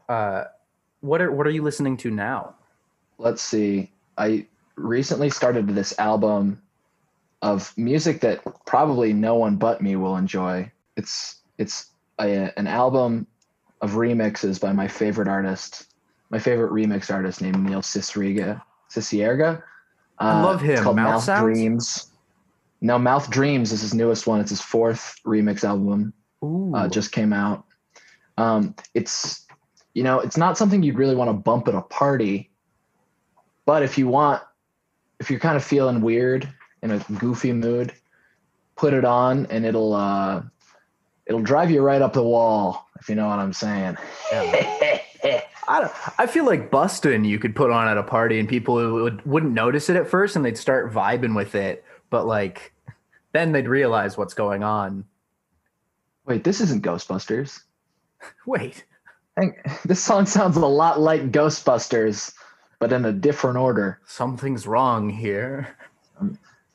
Uh, 0.09 0.45
what 1.01 1.21
are 1.21 1.31
what 1.33 1.47
are 1.47 1.51
you 1.51 1.63
listening 1.63 1.99
to 1.99 2.11
now? 2.11 2.55
Let's 3.19 3.43
see. 3.43 3.93
I 4.17 4.47
recently 4.77 5.29
started 5.29 5.69
this 5.69 5.99
album 5.99 6.63
of 7.43 7.77
music 7.77 8.21
that 8.23 8.43
probably 8.65 9.13
no 9.13 9.35
one 9.35 9.57
but 9.57 9.83
me 9.83 9.97
will 9.97 10.17
enjoy. 10.17 10.73
It's 10.97 11.43
it's 11.59 11.91
a, 12.19 12.59
an 12.59 12.67
album 12.67 13.27
of 13.81 13.93
remixes 13.93 14.61
by 14.61 14.73
my 14.73 14.89
favorite 14.89 15.29
artist, 15.29 15.87
my 16.31 16.39
favorite 16.39 16.73
remix 16.73 17.13
artist 17.13 17.41
named 17.41 17.61
Neil 17.61 17.83
Cicerega. 17.83 18.63
Cicerega. 18.89 19.63
I 20.19 20.43
love 20.43 20.61
him. 20.61 20.71
It's 20.73 20.81
called 20.83 20.97
Mouth 20.97 21.27
Mouth, 21.29 21.41
Dreams. 21.41 22.07
No, 22.81 22.99
Mouth 22.99 23.31
Dreams 23.31 23.73
is 23.73 23.81
his 23.81 23.95
newest 23.95 24.27
one. 24.27 24.41
It's 24.41 24.51
his 24.51 24.61
fourth 24.61 25.17
remix 25.25 25.65
album. 25.65 26.13
Ooh, 26.43 26.73
Uh, 26.75 26.89
just 26.89 27.13
came 27.13 27.33
out. 27.33 27.65
Um, 28.37 28.75
it's 28.95 29.47
you 29.95 30.03
know 30.05 30.21
it's 30.21 30.37
not 30.37 30.57
something 30.57 30.83
you'd 30.83 30.99
really 30.99 31.17
want 31.17 31.29
to 31.29 31.35
bump 31.35 31.67
at 31.69 31.75
a 31.75 31.83
party, 31.83 32.51
but 33.67 33.83
if 33.83 33.99
you 33.99 34.07
want, 34.09 34.43
if 35.19 35.31
you're 35.31 35.41
kind 35.41 35.57
of 35.57 35.65
feeling 35.65 36.01
weird 36.01 36.49
in 36.83 36.93
a 36.93 36.99
goofy 37.19 37.53
mood, 37.53 37.93
put 38.77 38.95
it 38.95 39.05
on 39.05 39.47
and 39.47 39.67
it'll 39.67 39.93
uh, 39.95 40.43
it'll 41.29 41.43
drive 41.43 41.71
you 41.71 41.83
right 41.83 42.03
up 42.03 42.15
the 42.15 42.23
wall 42.23 42.89
if 42.99 43.09
you 43.09 43.15
know 43.15 43.29
what 43.29 43.39
I'm 43.39 43.53
saying. 43.53 43.97
I 45.71 45.81
don't, 45.81 45.93
I 46.19 46.27
feel 46.27 46.47
like 46.47 46.71
Bustin' 46.71 47.25
you 47.25 47.39
could 47.39 47.55
put 47.55 47.71
on 47.71 47.89
at 47.89 47.99
a 47.99 48.03
party 48.03 48.41
and 48.41 48.49
people 48.49 48.75
would 49.03 49.25
wouldn't 49.25 49.53
notice 49.53 49.91
it 49.91 49.97
at 49.97 50.09
first 50.09 50.35
and 50.35 50.45
they'd 50.45 50.59
start 50.59 50.93
vibing 50.93 51.37
with 51.37 51.55
it, 51.55 51.85
but 52.11 52.27
like 52.27 52.73
then 53.33 53.53
they'd 53.53 53.69
realize 53.69 54.17
what's 54.17 54.35
going 54.35 54.63
on. 54.63 55.05
Wait, 56.25 56.43
this 56.43 56.61
isn't 56.61 56.83
Ghostbusters. 56.83 57.61
Wait, 58.47 58.85
this 59.85 60.03
song 60.03 60.27
sounds 60.27 60.57
a 60.57 60.67
lot 60.67 61.01
like 61.01 61.31
Ghostbusters, 61.31 62.33
but 62.79 62.93
in 62.93 63.05
a 63.05 63.13
different 63.13 63.59
order. 63.59 64.01
something's 64.07 64.67
wrong 64.67 65.11
here. 65.11 65.69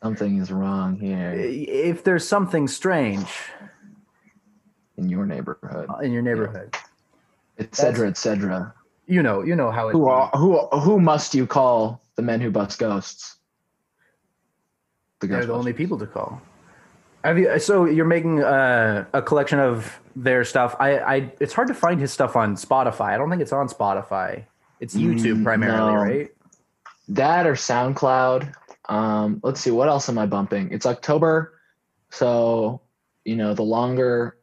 Something 0.02 0.38
is 0.38 0.52
wrong 0.52 1.00
here 1.00 1.34
If 1.34 2.04
there's 2.04 2.28
something 2.28 2.68
strange 2.68 3.30
in 4.98 5.10
your 5.10 5.26
neighborhood, 5.26 5.90
in 6.02 6.12
your 6.12 6.22
neighborhood, 6.22 6.76
etc., 7.60 8.08
etc. 8.08 8.74
you 9.08 9.22
know, 9.24 9.44
you 9.44 9.56
know 9.56 9.72
how 9.72 9.90
it. 9.90 9.94
Who 9.94 10.08
are 10.08 10.30
who? 10.30 10.60
Who 10.68 11.00
must 11.00 11.34
you 11.34 11.48
call 11.48 12.02
the 12.16 12.22
men 12.22 12.42
who 12.42 12.52
bust 12.52 12.80
ghosts? 12.80 13.38
The 15.20 15.28
They're 15.28 15.46
the 15.46 15.54
only 15.54 15.74
people 15.74 15.98
to 16.00 16.06
call. 16.08 16.42
Have 17.24 17.38
you? 17.40 17.58
So 17.60 17.86
you're 17.86 18.06
making 18.06 18.44
uh, 18.44 19.06
a 19.14 19.22
collection 19.22 19.60
of 19.60 20.00
their 20.16 20.44
stuff. 20.44 20.76
I, 20.80 20.98
I, 21.00 21.34
it's 21.40 21.54
hard 21.54 21.70
to 21.70 21.74
find 21.74 22.00
his 22.00 22.12
stuff 22.12 22.36
on 22.36 22.56
Spotify. 22.56 23.14
I 23.14 23.18
don't 23.18 23.30
think 23.30 23.42
it's 23.42 23.54
on 23.54 23.70
Spotify. 23.70 24.46
It's 24.80 24.94
YouTube 24.96 25.38
Mm, 25.38 25.44
primarily, 25.44 25.94
no. 25.94 25.98
right? 25.98 26.32
that 27.10 27.46
or 27.46 27.54
SoundCloud. 27.54 28.54
Um, 28.90 29.40
let's 29.44 29.62
see, 29.62 29.72
what 29.72 29.88
else 29.88 30.10
am 30.10 30.18
I 30.18 30.26
bumping? 30.26 30.72
It's 30.72 30.86
October, 30.86 31.60
so 32.10 32.82
you 33.24 33.36
know 33.38 33.54
the 33.54 33.64
longer 33.64 34.38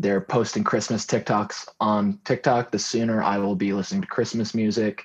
they're 0.00 0.20
posting 0.20 0.62
Christmas 0.64 1.06
TikToks 1.06 1.68
on 1.80 2.18
TikTok, 2.24 2.70
the 2.70 2.78
sooner 2.78 3.22
I 3.22 3.38
will 3.38 3.54
be 3.56 3.72
listening 3.72 4.02
to 4.02 4.08
Christmas 4.08 4.54
music. 4.54 5.02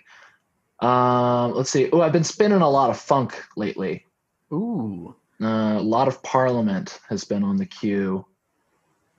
Um, 0.79 1.53
let's 1.53 1.69
see. 1.69 1.89
Oh, 1.91 2.01
I've 2.01 2.11
been 2.11 2.23
spinning 2.23 2.61
a 2.61 2.69
lot 2.69 2.89
of 2.89 2.99
funk 2.99 3.41
lately. 3.55 4.05
Ooh, 4.51 5.15
Uh, 5.41 5.77
a 5.79 5.81
lot 5.81 6.07
of 6.07 6.21
Parliament 6.23 6.99
has 7.07 7.23
been 7.23 7.43
on 7.43 7.57
the 7.57 7.65
queue. 7.65 8.25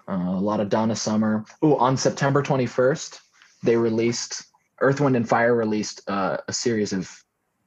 Uh, 0.09 0.35
a 0.37 0.41
lot 0.41 0.61
of 0.61 0.69
Donna 0.69 0.95
Summer. 0.95 1.45
Oh, 1.63 1.77
on 1.77 1.97
September 1.97 2.43
21st, 2.43 3.19
they 3.63 3.77
released 3.77 4.45
Earth, 4.81 5.01
Wind, 5.01 5.17
and 5.17 5.29
Fire 5.29 5.55
released 5.55 6.03
uh, 6.09 6.37
a 6.49 6.53
series 6.53 6.93
of 6.93 7.11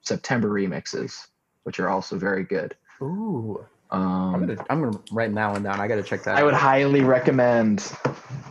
September 0.01 0.49
remixes, 0.49 1.27
which 1.63 1.79
are 1.79 1.89
also 1.89 2.17
very 2.17 2.43
good. 2.43 2.75
ooh. 3.01 3.65
I'm 3.91 4.01
Um, 4.01 4.47
gonna, 4.47 4.65
I'm 4.69 4.81
gonna 4.83 4.99
write 5.11 5.33
that 5.35 5.51
one 5.51 5.63
down. 5.63 5.79
I 5.79 5.87
gotta 5.87 6.03
check 6.03 6.23
that. 6.23 6.35
I 6.37 6.43
would 6.43 6.53
highly 6.53 7.01
recommend 7.01 7.79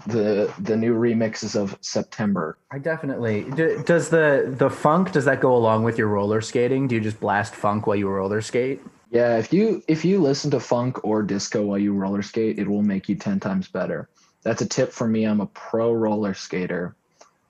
the 0.07 0.53
the 0.61 0.77
new 0.77 0.95
remixes 0.95 1.57
of 1.57 1.77
September. 1.81 2.57
I 2.71 2.79
definitely. 2.79 3.43
D- 3.51 3.77
Does 3.85 4.09
the 4.11 4.55
the 4.57 4.71
funk? 4.71 5.13
Does 5.13 5.25
that 5.25 5.41
go 5.41 5.55
along 5.55 5.85
with 5.85 5.99
your 5.99 6.09
roller 6.09 6.41
skating? 6.41 6.87
Do 6.89 6.95
you 6.95 7.01
just 7.01 7.21
blast 7.21 7.55
funk 7.55 7.87
while 7.87 7.97
you 7.97 8.09
roller 8.09 8.41
skate? 8.41 8.81
Yeah, 9.11 9.37
if 9.37 9.53
you 9.53 9.83
if 9.89 10.05
you 10.05 10.21
listen 10.21 10.51
to 10.53 10.61
funk 10.61 11.05
or 11.05 11.23
disco 11.23 11.63
while 11.63 11.79
you 11.79 11.93
roller 11.93 12.23
skate, 12.23 12.59
it 12.59 12.69
will 12.69 12.83
make 12.83 13.09
you 13.09 13.17
ten 13.17 13.41
times 13.41 13.69
better. 13.69 14.09
That's 14.43 14.63
a 14.63 14.67
tip 14.67 14.93
for 14.93 15.07
me. 15.09 15.25
I'm 15.25 15.41
a 15.41 15.47
pro 15.47 15.93
roller 15.93 16.35
skater. 16.35 16.95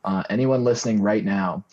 Uh, 0.04 0.22
anyone 0.30 0.64
listening 0.64 1.00
right 1.00 1.24
now, 1.24 1.64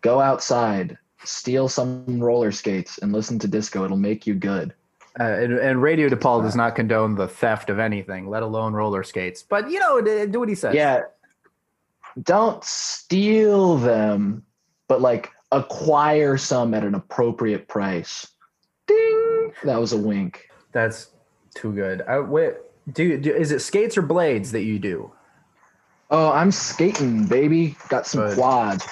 go 0.00 0.20
outside, 0.20 0.98
steal 1.24 1.68
some 1.68 2.04
roller 2.20 2.50
skates, 2.52 2.98
and 2.98 3.12
listen 3.12 3.38
to 3.38 3.48
disco. 3.48 3.84
It'll 3.84 3.96
make 3.96 4.26
you 4.26 4.34
good. 4.34 4.74
Uh, 5.20 5.24
and, 5.24 5.52
and 5.58 5.82
Radio 5.82 6.08
DePaul 6.08 6.42
does 6.42 6.56
not 6.56 6.74
condone 6.74 7.14
the 7.14 7.28
theft 7.28 7.68
of 7.68 7.78
anything, 7.78 8.28
let 8.30 8.42
alone 8.42 8.72
roller 8.72 9.02
skates. 9.02 9.42
But 9.42 9.70
you 9.70 9.78
know, 9.78 10.00
do 10.26 10.38
what 10.40 10.48
he 10.48 10.54
says. 10.54 10.74
Yeah, 10.74 11.02
don't 12.22 12.62
steal 12.64 13.76
them, 13.76 14.44
but 14.88 15.00
like 15.02 15.30
acquire 15.50 16.38
some 16.38 16.72
at 16.72 16.82
an 16.82 16.94
appropriate 16.94 17.68
price. 17.68 18.26
Ding! 18.86 19.52
That 19.64 19.78
was 19.78 19.92
a 19.92 19.98
wink. 19.98 20.48
that's 20.72 21.08
too 21.54 21.72
good. 21.72 22.00
I, 22.08 22.18
wait, 22.20 22.54
do, 22.92 23.18
do 23.18 23.34
is 23.34 23.52
it 23.52 23.60
skates 23.60 23.98
or 23.98 24.02
blades 24.02 24.50
that 24.52 24.62
you 24.62 24.78
do? 24.78 25.12
Oh, 26.10 26.30
I'm 26.32 26.50
skating, 26.50 27.26
baby. 27.26 27.76
Got 27.88 28.06
some 28.06 28.22
Good. 28.22 28.38
quads. 28.38 28.86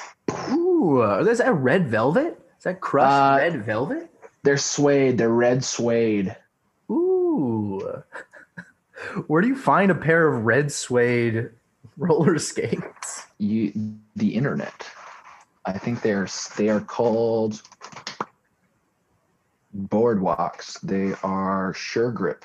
Ooh, 0.51 1.03
is 1.03 1.39
that 1.39 1.53
red 1.55 1.89
velvet? 1.89 2.39
Is 2.59 2.65
that 2.65 2.81
crushed 2.81 3.11
Uh, 3.11 3.37
red 3.39 3.65
velvet? 3.65 4.10
They're 4.43 4.57
suede. 4.57 5.19
They're 5.19 5.29
red 5.29 5.65
suede. 5.65 6.37
Ooh. 6.91 8.03
Where 9.27 9.43
do 9.43 9.49
you 9.49 9.57
find 9.57 9.91
a 9.91 9.95
pair 9.95 10.29
of 10.29 10.45
red 10.45 10.71
suede 10.73 11.51
roller 11.97 12.39
skates? 12.39 13.27
You, 13.39 13.73
the 14.17 14.35
internet. 14.35 14.89
I 15.65 15.73
think 15.73 16.03
they're 16.03 16.27
they 16.57 16.69
are 16.69 16.81
called 16.81 17.63
boardwalks. 19.77 20.81
They 20.81 21.15
are 21.23 21.73
sure 21.75 22.11
grip 22.11 22.45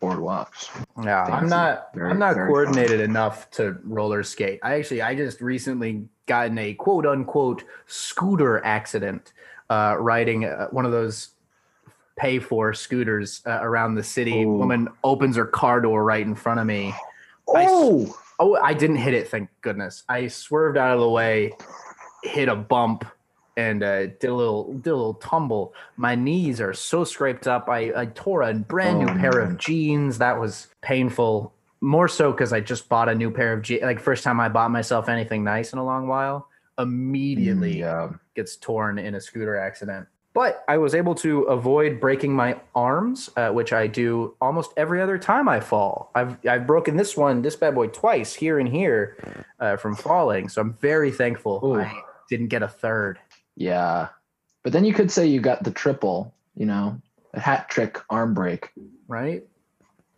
boardwalks. 0.00 0.68
Yeah, 1.04 1.24
I'm 1.24 1.48
not. 1.48 1.94
Very- 1.94 2.10
I'm 2.10 2.18
not 2.18 2.34
coordinated 2.34 3.00
enough 3.00 3.50
to 3.52 3.78
roller 3.84 4.22
skate. 4.22 4.60
I 4.62 4.74
actually, 4.74 5.02
I 5.02 5.14
just 5.14 5.40
recently 5.40 6.08
got 6.26 6.48
in 6.48 6.58
a 6.58 6.74
quote 6.74 7.06
unquote 7.06 7.64
scooter 7.86 8.64
accident, 8.64 9.32
uh, 9.72 9.96
riding 9.98 10.44
uh, 10.44 10.68
one 10.68 10.84
of 10.84 10.92
those 10.92 11.30
pay 12.16 12.38
for 12.38 12.74
scooters 12.74 13.40
uh, 13.46 13.58
around 13.62 13.94
the 13.94 14.02
city. 14.02 14.42
Ooh. 14.42 14.52
Woman 14.58 14.88
opens 15.02 15.34
her 15.36 15.46
car 15.46 15.80
door 15.80 16.04
right 16.04 16.24
in 16.26 16.34
front 16.34 16.60
of 16.60 16.66
me. 16.66 16.94
I 17.54 17.66
Oh, 17.68 18.14
Oh, 18.38 18.56
I 18.56 18.74
didn't 18.74 18.96
hit 18.96 19.14
it. 19.14 19.28
Thank 19.28 19.48
goodness. 19.60 20.02
I 20.08 20.26
swerved 20.26 20.76
out 20.76 20.94
of 20.94 21.00
the 21.00 21.08
way, 21.08 21.52
hit 22.24 22.48
a 22.48 22.56
bump, 22.56 23.04
and 23.56 23.82
uh, 23.84 24.06
did 24.06 24.24
a 24.30 24.34
little 24.34 24.72
did 24.72 24.90
a 24.90 24.96
little 24.96 25.14
tumble. 25.14 25.74
My 25.96 26.14
knees 26.16 26.60
are 26.60 26.72
so 26.74 27.04
scraped 27.04 27.46
up. 27.46 27.68
I, 27.68 27.92
I 27.94 28.06
tore 28.06 28.42
a 28.42 28.52
brand 28.54 28.98
new 28.98 29.04
Oh, 29.08 29.14
pair 29.18 29.32
man. 29.38 29.52
of 29.52 29.58
jeans. 29.58 30.18
That 30.18 30.40
was 30.40 30.68
painful. 30.80 31.52
More 31.80 32.08
so 32.08 32.32
because 32.32 32.52
I 32.52 32.60
just 32.60 32.88
bought 32.88 33.08
a 33.08 33.14
new 33.14 33.30
pair 33.30 33.52
of 33.52 33.62
jeans. 33.62 33.82
Like 33.82 34.00
first 34.00 34.24
time 34.24 34.40
I 34.40 34.48
bought 34.48 34.70
myself 34.70 35.08
anything 35.08 35.44
nice 35.44 35.72
in 35.72 35.78
a 35.78 35.84
long 35.84 36.08
while. 36.08 36.48
Immediately 36.78 37.80
yeah. 37.80 38.10
gets 38.34 38.56
torn 38.56 38.98
in 38.98 39.14
a 39.14 39.20
scooter 39.20 39.56
accident. 39.56 40.08
But 40.34 40.64
I 40.66 40.78
was 40.78 40.94
able 40.94 41.14
to 41.16 41.42
avoid 41.42 42.00
breaking 42.00 42.34
my 42.34 42.58
arms, 42.74 43.28
uh, 43.36 43.50
which 43.50 43.72
I 43.74 43.86
do 43.86 44.34
almost 44.40 44.72
every 44.78 45.02
other 45.02 45.18
time 45.18 45.46
I 45.48 45.60
fall. 45.60 46.10
I've 46.14 46.38
I've 46.46 46.66
broken 46.66 46.96
this 46.96 47.16
one, 47.16 47.42
this 47.42 47.54
bad 47.54 47.74
boy, 47.74 47.88
twice 47.88 48.32
here 48.32 48.58
and 48.58 48.68
here 48.68 49.18
uh, 49.60 49.76
from 49.76 49.94
falling. 49.94 50.48
So 50.48 50.62
I'm 50.62 50.72
very 50.74 51.10
thankful 51.10 51.60
Ooh. 51.62 51.80
I 51.80 51.92
didn't 52.30 52.48
get 52.48 52.62
a 52.62 52.68
third. 52.68 53.18
Yeah. 53.56 54.08
But 54.62 54.72
then 54.72 54.86
you 54.86 54.94
could 54.94 55.10
say 55.10 55.26
you 55.26 55.40
got 55.40 55.64
the 55.64 55.70
triple, 55.70 56.34
you 56.54 56.64
know, 56.64 56.98
a 57.34 57.40
hat 57.40 57.68
trick 57.68 57.98
arm 58.08 58.32
break. 58.32 58.70
Right? 59.08 59.44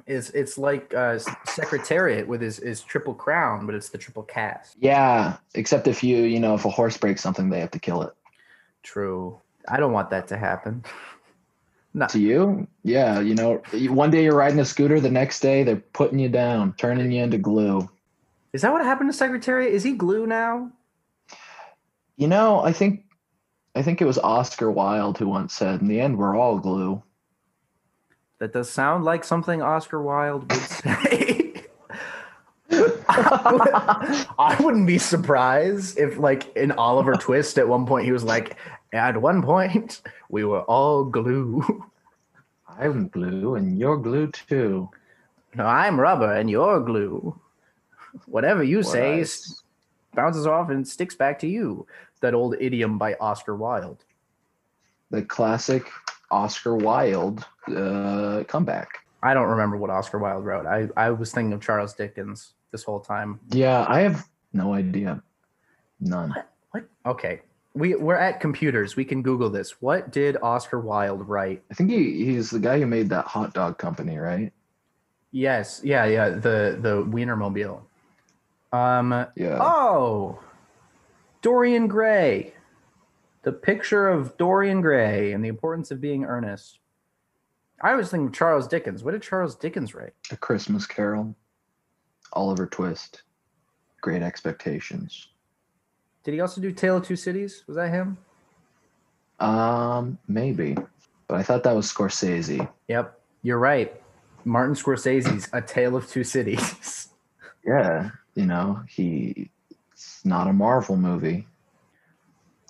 It's 0.06 0.30
it's 0.30 0.58
like 0.58 0.92
uh, 0.94 1.18
Secretariat 1.46 2.26
with 2.28 2.40
his 2.42 2.58
his 2.58 2.82
triple 2.82 3.14
crown, 3.14 3.64
but 3.66 3.74
it's 3.74 3.88
the 3.88 3.98
triple 3.98 4.22
cast. 4.22 4.76
Yeah. 4.78 5.36
Except 5.54 5.86
if 5.88 6.04
you, 6.04 6.18
you 6.24 6.38
know, 6.40 6.54
if 6.54 6.64
a 6.64 6.70
horse 6.70 6.96
breaks 6.96 7.22
something, 7.22 7.48
they 7.48 7.60
have 7.60 7.70
to 7.70 7.78
kill 7.78 8.02
it. 8.02 8.12
True. 8.82 9.40
I 9.68 9.78
don't 9.78 9.92
want 9.92 10.10
that 10.10 10.28
to 10.28 10.36
happen. 10.36 10.84
Not 11.94 12.10
To 12.10 12.18
you? 12.18 12.66
Yeah. 12.82 13.20
You 13.20 13.34
know, 13.34 13.62
one 13.88 14.10
day 14.10 14.24
you're 14.24 14.34
riding 14.36 14.58
a 14.58 14.64
scooter, 14.64 15.00
the 15.00 15.10
next 15.10 15.40
day 15.40 15.62
they're 15.62 15.76
putting 15.76 16.18
you 16.18 16.28
down, 16.28 16.74
turning 16.76 17.10
you 17.12 17.22
into 17.22 17.38
glue. 17.38 17.88
is 18.52 18.62
that 18.62 18.72
what 18.72 18.84
happened 18.84 19.10
to 19.10 19.16
Secretariat? 19.16 19.72
Is 19.72 19.84
he 19.84 19.92
glue 19.92 20.26
now? 20.26 20.70
You 22.16 22.26
know, 22.28 22.60
I 22.64 22.72
think 22.72 23.04
I 23.76 23.82
think 23.82 24.00
it 24.02 24.06
was 24.06 24.18
Oscar 24.18 24.70
Wilde 24.70 25.18
who 25.18 25.28
once 25.28 25.54
said, 25.54 25.80
in 25.80 25.88
the 25.88 26.00
end, 26.00 26.18
we're 26.18 26.36
all 26.36 26.58
glue. 26.58 27.02
That 28.38 28.52
does 28.52 28.68
sound 28.70 29.04
like 29.04 29.24
something 29.24 29.62
Oscar 29.62 30.02
Wilde 30.02 30.50
would 30.52 30.60
say. 30.62 31.64
I 33.08 34.56
wouldn't 34.60 34.86
be 34.86 34.98
surprised 34.98 35.98
if, 35.98 36.18
like, 36.18 36.54
in 36.56 36.72
Oliver 36.72 37.14
Twist, 37.14 37.58
at 37.58 37.68
one 37.68 37.86
point 37.86 38.04
he 38.06 38.12
was 38.12 38.24
like, 38.24 38.56
"At 38.92 39.16
one 39.20 39.42
point, 39.42 40.02
we 40.28 40.44
were 40.44 40.62
all 40.62 41.04
glue." 41.04 41.84
I'm 42.76 43.08
glue 43.08 43.54
and 43.54 43.78
you're 43.78 43.96
glue 43.96 44.32
too. 44.32 44.90
no, 45.54 45.64
I'm 45.64 46.00
rubber 46.00 46.32
and 46.34 46.50
you're 46.50 46.80
glue. 46.80 47.38
Whatever 48.26 48.64
you 48.64 48.78
What 48.78 48.86
say 48.86 49.18
I- 49.18 49.20
s- 49.20 49.62
bounces 50.14 50.46
off 50.46 50.70
and 50.70 50.86
sticks 50.86 51.14
back 51.14 51.38
to 51.40 51.46
you. 51.46 51.86
That 52.20 52.34
old 52.34 52.56
idiom 52.58 52.98
by 52.98 53.14
Oscar 53.20 53.54
Wilde. 53.54 54.02
the 55.10 55.22
classic 55.22 55.86
Oscar 56.30 56.76
Wilde 56.76 57.44
uh, 57.68 58.44
comeback. 58.48 59.04
I 59.22 59.32
don't 59.34 59.48
remember 59.48 59.76
what 59.76 59.90
Oscar 59.90 60.18
Wilde 60.18 60.44
wrote. 60.44 60.66
I, 60.66 60.88
I 60.96 61.10
was 61.10 61.32
thinking 61.32 61.52
of 61.52 61.60
Charles 61.60 61.94
Dickens 61.94 62.54
this 62.72 62.82
whole 62.82 63.00
time. 63.00 63.40
Yeah, 63.50 63.86
I 63.88 64.00
have 64.00 64.26
no 64.52 64.74
idea. 64.74 65.22
None. 66.00 66.34
What? 66.72 66.84
Okay. 67.06 67.40
We 67.74 67.94
we're 67.96 68.16
at 68.16 68.40
computers. 68.40 68.96
We 68.96 69.04
can 69.04 69.22
Google 69.22 69.50
this. 69.50 69.80
What 69.80 70.12
did 70.12 70.36
Oscar 70.42 70.80
Wilde 70.80 71.26
write? 71.26 71.62
I 71.70 71.74
think 71.74 71.90
he, 71.90 72.24
he's 72.24 72.50
the 72.50 72.60
guy 72.60 72.78
who 72.78 72.86
made 72.86 73.08
that 73.08 73.26
hot 73.26 73.52
dog 73.52 73.78
company, 73.78 74.16
right? 74.16 74.52
Yes. 75.32 75.80
Yeah. 75.82 76.04
Yeah. 76.04 76.30
The 76.30 76.78
the 76.80 77.04
Wienermobile. 77.04 77.80
Um. 78.72 79.26
Yeah. 79.36 79.58
Oh. 79.60 80.40
Dorian 81.42 81.88
Gray. 81.88 82.53
The 83.44 83.52
picture 83.52 84.08
of 84.08 84.36
Dorian 84.38 84.80
Gray 84.80 85.32
and 85.32 85.44
the 85.44 85.48
importance 85.48 85.90
of 85.90 86.00
being 86.00 86.24
earnest. 86.24 86.78
I 87.82 87.94
was 87.94 88.10
thinking 88.10 88.32
Charles 88.32 88.66
Dickens. 88.66 89.04
What 89.04 89.12
did 89.12 89.22
Charles 89.22 89.54
Dickens 89.54 89.94
write? 89.94 90.14
A 90.30 90.36
Christmas 90.36 90.86
Carol. 90.86 91.36
Oliver 92.32 92.66
Twist, 92.66 93.22
Great 94.00 94.22
Expectations. 94.22 95.28
Did 96.24 96.34
he 96.34 96.40
also 96.40 96.60
do 96.60 96.72
Tale 96.72 96.96
of 96.96 97.06
Two 97.06 97.16
Cities? 97.16 97.64
Was 97.66 97.76
that 97.76 97.90
him? 97.90 98.16
Um, 99.40 100.18
maybe, 100.26 100.76
but 101.28 101.36
I 101.36 101.42
thought 101.42 101.62
that 101.64 101.76
was 101.76 101.92
Scorsese. 101.92 102.68
Yep, 102.88 103.20
you're 103.42 103.58
right. 103.58 104.00
Martin 104.44 104.74
Scorsese's 104.74 105.48
A 105.52 105.60
Tale 105.62 105.96
of 105.96 106.08
Two 106.08 106.24
Cities. 106.24 107.08
Yeah, 107.66 108.10
you 108.34 108.44
know 108.44 108.82
he. 108.86 109.48
It's 109.92 110.22
not 110.22 110.48
a 110.48 110.52
Marvel 110.52 110.98
movie. 110.98 111.46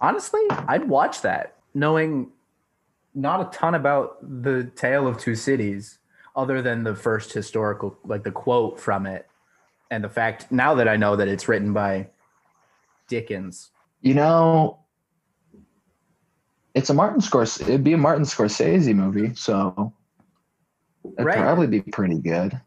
Honestly, 0.04 0.42
I'd 0.50 0.86
watch 0.86 1.22
that, 1.22 1.56
knowing 1.72 2.30
not 3.14 3.40
a 3.40 3.56
ton 3.56 3.74
about 3.74 4.18
the 4.42 4.64
Tale 4.76 5.06
of 5.06 5.16
Two 5.16 5.34
Cities, 5.34 5.98
other 6.36 6.60
than 6.60 6.84
the 6.84 6.94
first 6.94 7.32
historical, 7.32 7.96
like 8.04 8.22
the 8.22 8.30
quote 8.30 8.78
from 8.78 9.06
it, 9.06 9.26
and 9.90 10.04
the 10.04 10.10
fact 10.10 10.52
now 10.52 10.74
that 10.74 10.88
I 10.88 10.96
know 10.96 11.16
that 11.16 11.26
it's 11.26 11.48
written 11.48 11.72
by 11.72 12.08
Dickens. 13.08 13.70
You 14.02 14.12
know, 14.12 14.80
it's 16.74 16.90
a 16.90 16.94
Martin 16.94 17.22
Scorsese. 17.22 17.62
It'd 17.62 17.82
be 17.82 17.94
a 17.94 17.96
Martin 17.96 18.24
Scorsese 18.26 18.94
movie, 18.94 19.34
so 19.34 19.90
it'd 21.14 21.24
Right. 21.24 21.38
probably 21.38 21.66
be 21.66 21.80
pretty 21.80 22.18
good. 22.18 22.60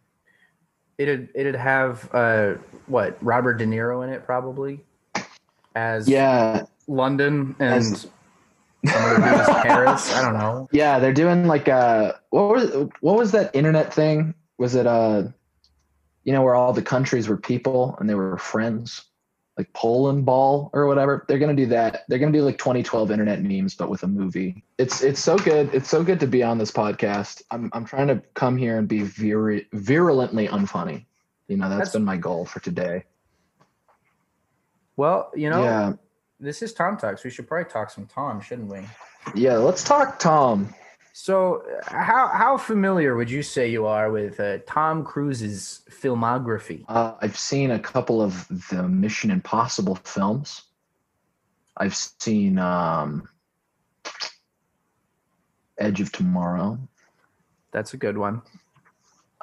It'd 0.98 1.30
it'd 1.36 1.54
have 1.54 2.10
uh 2.16 2.56
what 2.88 3.16
Robert 3.22 3.60
De 3.60 3.66
Niro 3.68 4.04
in 4.04 4.10
it 4.12 4.26
probably 4.26 4.84
as 5.76 6.10
Yeah, 6.10 6.64
London 6.88 7.56
and 7.60 7.74
As- 7.76 8.08
some 8.86 9.04
other 9.04 9.16
dude's 9.38 9.50
Paris. 9.64 10.14
I 10.14 10.22
don't 10.22 10.38
know. 10.38 10.68
yeah. 10.72 11.00
They're 11.00 11.14
doing 11.14 11.46
like 11.48 11.68
uh, 11.68 12.14
what 12.30 12.50
was 12.56 12.90
what 13.02 13.18
was 13.18 13.32
that 13.32 13.56
internet 13.56 13.94
thing? 13.94 14.34
Was 14.58 14.76
it 14.76 14.88
uh, 14.88 15.24
you 16.24 16.34
know, 16.34 16.42
where 16.44 16.56
all 16.56 16.74
the 16.74 16.82
countries 16.82 17.28
were 17.28 17.38
people 17.38 17.96
and 18.00 18.10
they 18.10 18.14
were 18.16 18.38
friends, 18.38 19.06
like 19.58 19.72
Poland 19.74 20.26
Ball 20.26 20.70
or 20.74 20.86
whatever. 20.88 21.26
They're 21.28 21.40
gonna 21.40 21.56
do 21.56 21.68
that. 21.68 22.04
They're 22.08 22.20
gonna 22.20 22.32
do 22.34 22.42
like 22.44 22.58
2012 22.58 23.12
internet 23.12 23.42
memes, 23.42 23.76
but 23.76 23.90
with 23.90 24.04
a 24.04 24.08
movie. 24.08 24.64
It's 24.78 25.02
it's 25.02 25.20
so 25.22 25.38
good. 25.38 25.74
It's 25.74 25.90
so 25.90 26.04
good 26.04 26.20
to 26.20 26.28
be 26.28 26.44
on 26.44 26.58
this 26.58 26.72
podcast. 26.72 27.42
I'm 27.52 27.70
I'm 27.74 27.86
trying 27.86 28.08
to 28.08 28.22
come 28.36 28.58
here 28.58 28.78
and 28.78 28.88
be 28.88 29.04
vir- 29.04 29.62
virulently 29.74 30.48
unfunny. 30.50 31.06
You 31.48 31.58
know, 31.58 31.70
That's- 31.70 31.88
that's 31.88 31.94
been 31.94 32.06
my 32.06 32.18
goal 32.18 32.46
for 32.46 32.60
today. 32.60 33.06
Well, 34.96 35.32
you 35.36 35.50
know, 35.50 35.64
Yeah. 35.64 35.94
This 36.40 36.62
is 36.62 36.74
Tom 36.74 36.98
Talks. 36.98 37.24
We 37.24 37.30
should 37.30 37.48
probably 37.48 37.70
talk 37.70 37.90
some 37.90 38.06
Tom, 38.06 38.42
shouldn't 38.42 38.70
we? 38.70 38.82
Yeah, 39.36 39.58
let's 39.58 39.84
talk 39.84 40.20
Tom. 40.20 40.74
So, 41.14 41.64
how 41.88 42.28
how 42.28 42.58
familiar 42.58 43.16
would 43.16 43.30
you 43.30 43.42
say 43.42 43.70
you 43.70 43.88
are 43.88 44.12
with 44.12 44.40
uh, 44.40 44.60
Tom 44.68 45.04
Cruise's 45.04 45.82
filmography? 45.90 46.86
Uh, 46.88 47.16
I've 47.20 47.38
seen 47.38 47.72
a 47.72 47.80
couple 47.80 48.22
of 48.22 48.48
the 48.70 48.88
Mission 48.88 49.32
Impossible 49.32 49.96
films. 49.96 50.62
I've 51.76 51.96
seen 51.96 52.60
um, 52.60 53.28
Edge 55.80 56.02
of 56.02 56.12
Tomorrow. 56.12 56.78
That's 57.72 57.94
a 57.96 57.98
good 57.98 58.18
one. 58.18 58.44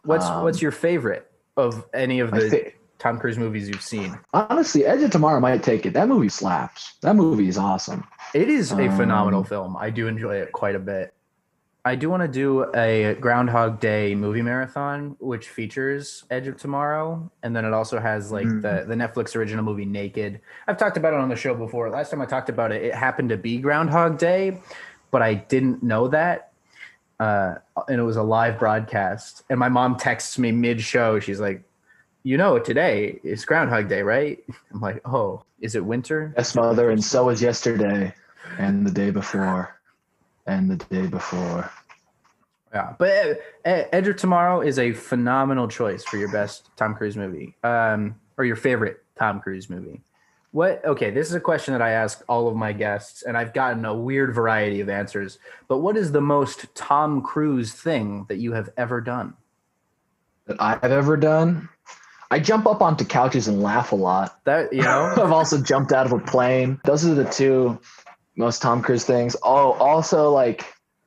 What's 0.04 0.26
Um, 0.26 0.44
what's 0.44 0.62
your 0.62 0.72
favorite 0.72 1.30
of 1.56 1.84
any 1.92 2.20
of 2.20 2.32
I 2.32 2.38
the 2.38 2.72
Tom 2.98 3.18
Cruise 3.18 3.38
movies 3.38 3.68
you've 3.68 3.82
seen? 3.82 4.18
honestly, 4.32 4.84
Edge 4.86 5.02
of 5.02 5.10
Tomorrow 5.10 5.40
might 5.40 5.62
take 5.62 5.84
it. 5.86 5.92
That 5.94 6.08
movie 6.08 6.28
slaps. 6.28 6.94
That 7.02 7.16
movie 7.16 7.48
is 7.48 7.58
awesome. 7.58 8.04
It 8.34 8.48
is 8.48 8.72
a 8.72 8.88
phenomenal 8.90 9.40
Um, 9.40 9.46
film. 9.46 9.76
I 9.76 9.90
do 9.90 10.06
enjoy 10.06 10.36
it 10.36 10.52
quite 10.52 10.74
a 10.74 10.78
bit. 10.78 11.12
I 11.86 11.96
do 11.96 12.08
want 12.08 12.22
to 12.22 12.28
do 12.28 12.64
a 12.74 13.14
Groundhog 13.20 13.78
Day 13.78 14.14
movie 14.14 14.40
marathon, 14.40 15.16
which 15.18 15.50
features 15.50 16.24
Edge 16.30 16.46
of 16.46 16.56
Tomorrow, 16.56 17.30
and 17.42 17.54
then 17.54 17.66
it 17.66 17.74
also 17.74 17.98
has 18.00 18.32
like 18.32 18.46
Mm. 18.46 18.62
the 18.62 18.84
the 18.88 18.94
Netflix 18.94 19.36
original 19.36 19.62
movie 19.62 19.84
Naked. 19.84 20.40
I've 20.66 20.78
talked 20.78 20.96
about 20.96 21.12
it 21.12 21.20
on 21.20 21.28
the 21.28 21.36
show 21.36 21.54
before. 21.54 21.90
Last 21.90 22.10
time 22.10 22.22
I 22.22 22.26
talked 22.26 22.48
about 22.48 22.72
it, 22.72 22.82
it 22.82 22.94
happened 22.94 23.28
to 23.28 23.36
be 23.36 23.58
Groundhog 23.58 24.16
Day, 24.16 24.62
but 25.10 25.20
I 25.20 25.34
didn't 25.34 25.82
know 25.82 26.08
that, 26.08 26.52
uh, 27.20 27.56
and 27.86 28.00
it 28.00 28.04
was 28.04 28.16
a 28.16 28.22
live 28.22 28.58
broadcast. 28.58 29.42
And 29.50 29.58
my 29.60 29.68
mom 29.68 29.96
texts 29.96 30.38
me 30.38 30.52
mid 30.52 30.80
show. 30.80 31.20
She's 31.20 31.38
like, 31.40 31.62
"You 32.24 32.36
know, 32.36 32.58
today 32.58 33.20
is 33.22 33.44
Groundhog 33.44 33.88
Day, 33.88 34.02
right?" 34.02 34.42
I'm 34.72 34.80
like, 34.80 35.00
"Oh, 35.04 35.44
is 35.60 35.76
it 35.76 35.84
winter?" 35.84 36.34
Yes, 36.36 36.56
mother, 36.56 36.90
and 36.90 37.04
so 37.04 37.26
was 37.26 37.40
yesterday, 37.40 38.12
and 38.58 38.86
the 38.86 38.90
day 38.90 39.10
before, 39.10 39.78
and 40.46 40.70
the 40.70 40.76
day 40.86 41.06
before. 41.06 41.70
Yeah, 42.72 42.94
but 42.98 43.10
uh, 43.64 43.68
uh, 43.68 43.84
Edge 43.92 44.08
of 44.08 44.16
Tomorrow 44.16 44.62
is 44.62 44.80
a 44.80 44.92
phenomenal 44.92 45.68
choice 45.68 46.02
for 46.02 46.16
your 46.16 46.32
best 46.32 46.70
Tom 46.76 46.94
Cruise 46.96 47.16
movie, 47.16 47.54
um, 47.62 48.16
or 48.36 48.44
your 48.44 48.56
favorite 48.56 49.04
Tom 49.16 49.40
Cruise 49.40 49.70
movie. 49.70 50.02
What? 50.50 50.84
Okay, 50.84 51.10
this 51.10 51.28
is 51.28 51.34
a 51.34 51.40
question 51.40 51.72
that 51.72 51.82
I 51.82 51.90
ask 51.90 52.22
all 52.28 52.48
of 52.48 52.56
my 52.56 52.72
guests, 52.72 53.22
and 53.22 53.36
I've 53.36 53.52
gotten 53.52 53.84
a 53.84 53.94
weird 53.94 54.34
variety 54.34 54.80
of 54.80 54.88
answers. 54.88 55.38
But 55.68 55.78
what 55.78 55.96
is 55.96 56.12
the 56.12 56.20
most 56.20 56.74
Tom 56.74 57.22
Cruise 57.22 57.72
thing 57.72 58.26
that 58.28 58.36
you 58.36 58.52
have 58.52 58.70
ever 58.76 59.00
done? 59.00 59.34
That 60.46 60.60
I've 60.60 60.84
ever 60.84 61.16
done. 61.16 61.68
I 62.30 62.38
jump 62.40 62.66
up 62.66 62.82
onto 62.82 63.04
couches 63.04 63.48
and 63.48 63.62
laugh 63.62 63.92
a 63.92 63.96
lot. 63.96 64.40
That 64.44 64.72
you 64.72 64.82
know, 64.82 65.12
I've 65.16 65.32
also 65.32 65.60
jumped 65.60 65.92
out 65.92 66.06
of 66.06 66.12
a 66.12 66.18
plane. 66.18 66.80
Those 66.84 67.06
are 67.06 67.14
the 67.14 67.24
two 67.24 67.78
most 68.36 68.62
Tom 68.62 68.82
Cruise 68.82 69.04
things. 69.04 69.36
Oh, 69.42 69.72
also 69.72 70.30
like 70.30 70.66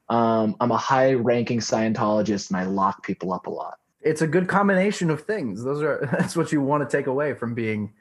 um, 0.10 0.56
I'm 0.60 0.72
a 0.72 0.78
high 0.78 1.14
ranking 1.14 1.60
Scientologist 1.60 2.50
and 2.50 2.58
I 2.58 2.64
lock 2.64 3.04
people 3.04 3.34
up 3.34 3.48
a 3.48 3.50
lot. 3.50 3.78
it's 4.02 4.22
a 4.22 4.28
good 4.28 4.48
combination 4.48 5.10
of 5.10 5.22
things. 5.22 5.64
Those 5.64 5.82
are 5.82 6.08
that's 6.18 6.36
what 6.36 6.52
you 6.52 6.62
want 6.62 6.90
to 6.90 6.98
take 6.98 7.08
away 7.08 7.34
from 7.34 7.54
being 7.54 7.94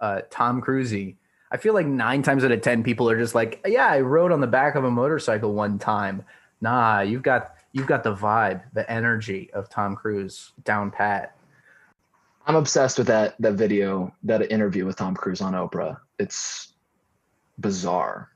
uh, 0.00 0.22
Tom 0.30 0.60
Cruisey. 0.60 1.16
I 1.50 1.56
feel 1.56 1.72
like 1.72 1.86
nine 1.86 2.22
times 2.22 2.44
out 2.44 2.52
of 2.52 2.60
ten 2.60 2.82
people 2.82 3.08
are 3.08 3.18
just 3.18 3.34
like, 3.34 3.60
yeah, 3.66 3.86
I 3.86 4.00
rode 4.00 4.32
on 4.32 4.40
the 4.40 4.46
back 4.46 4.74
of 4.74 4.84
a 4.84 4.90
motorcycle 4.90 5.54
one 5.54 5.78
time. 5.78 6.24
Nah, 6.60 7.00
you've 7.00 7.22
got 7.22 7.54
you've 7.72 7.86
got 7.86 8.02
the 8.04 8.14
vibe, 8.14 8.62
the 8.72 8.90
energy 8.90 9.50
of 9.52 9.68
Tom 9.68 9.96
Cruise 9.96 10.52
down 10.64 10.90
pat. 10.90 11.33
I'm 12.46 12.56
obsessed 12.56 12.98
with 12.98 13.06
that 13.06 13.36
that 13.40 13.54
video, 13.54 14.14
that 14.24 14.50
interview 14.50 14.84
with 14.84 14.96
Tom 14.96 15.14
Cruise 15.14 15.40
on 15.40 15.54
Oprah. 15.54 15.98
It's 16.18 16.74
bizarre, 17.58 18.30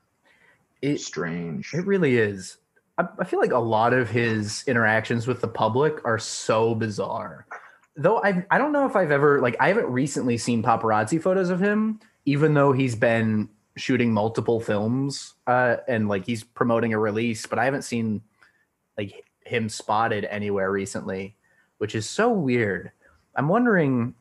It 0.81 0.99
strange. 0.99 1.73
it 1.73 1.85
really 1.85 2.17
is. 2.17 2.57
I, 2.97 3.05
I 3.19 3.23
feel 3.23 3.39
like 3.39 3.51
a 3.51 3.59
lot 3.59 3.93
of 3.93 4.09
his 4.09 4.63
interactions 4.67 5.27
with 5.27 5.41
the 5.41 5.47
public 5.47 6.03
are 6.05 6.17
so 6.19 6.73
bizarre. 6.75 7.45
Though 7.95 8.21
I 8.23 8.45
I 8.49 8.57
don't 8.57 8.71
know 8.71 8.85
if 8.87 8.95
I've 8.95 9.11
ever 9.11 9.41
like 9.41 9.55
I 9.59 9.67
haven't 9.67 9.87
recently 9.87 10.37
seen 10.37 10.63
paparazzi 10.63 11.21
photos 11.21 11.49
of 11.49 11.59
him, 11.59 11.99
even 12.25 12.53
though 12.53 12.71
he's 12.71 12.95
been 12.95 13.49
shooting 13.77 14.11
multiple 14.11 14.59
films 14.59 15.35
uh, 15.47 15.77
and 15.87 16.09
like 16.09 16.25
he's 16.25 16.43
promoting 16.43 16.93
a 16.93 16.99
release, 16.99 17.45
but 17.45 17.59
I 17.59 17.65
haven't 17.65 17.83
seen 17.83 18.21
like 18.97 19.23
him 19.45 19.69
spotted 19.69 20.25
anywhere 20.25 20.71
recently, 20.71 21.35
which 21.77 21.93
is 21.95 22.09
so 22.09 22.29
weird. 22.29 22.91
I'm 23.39 23.47
wondering 23.47 24.15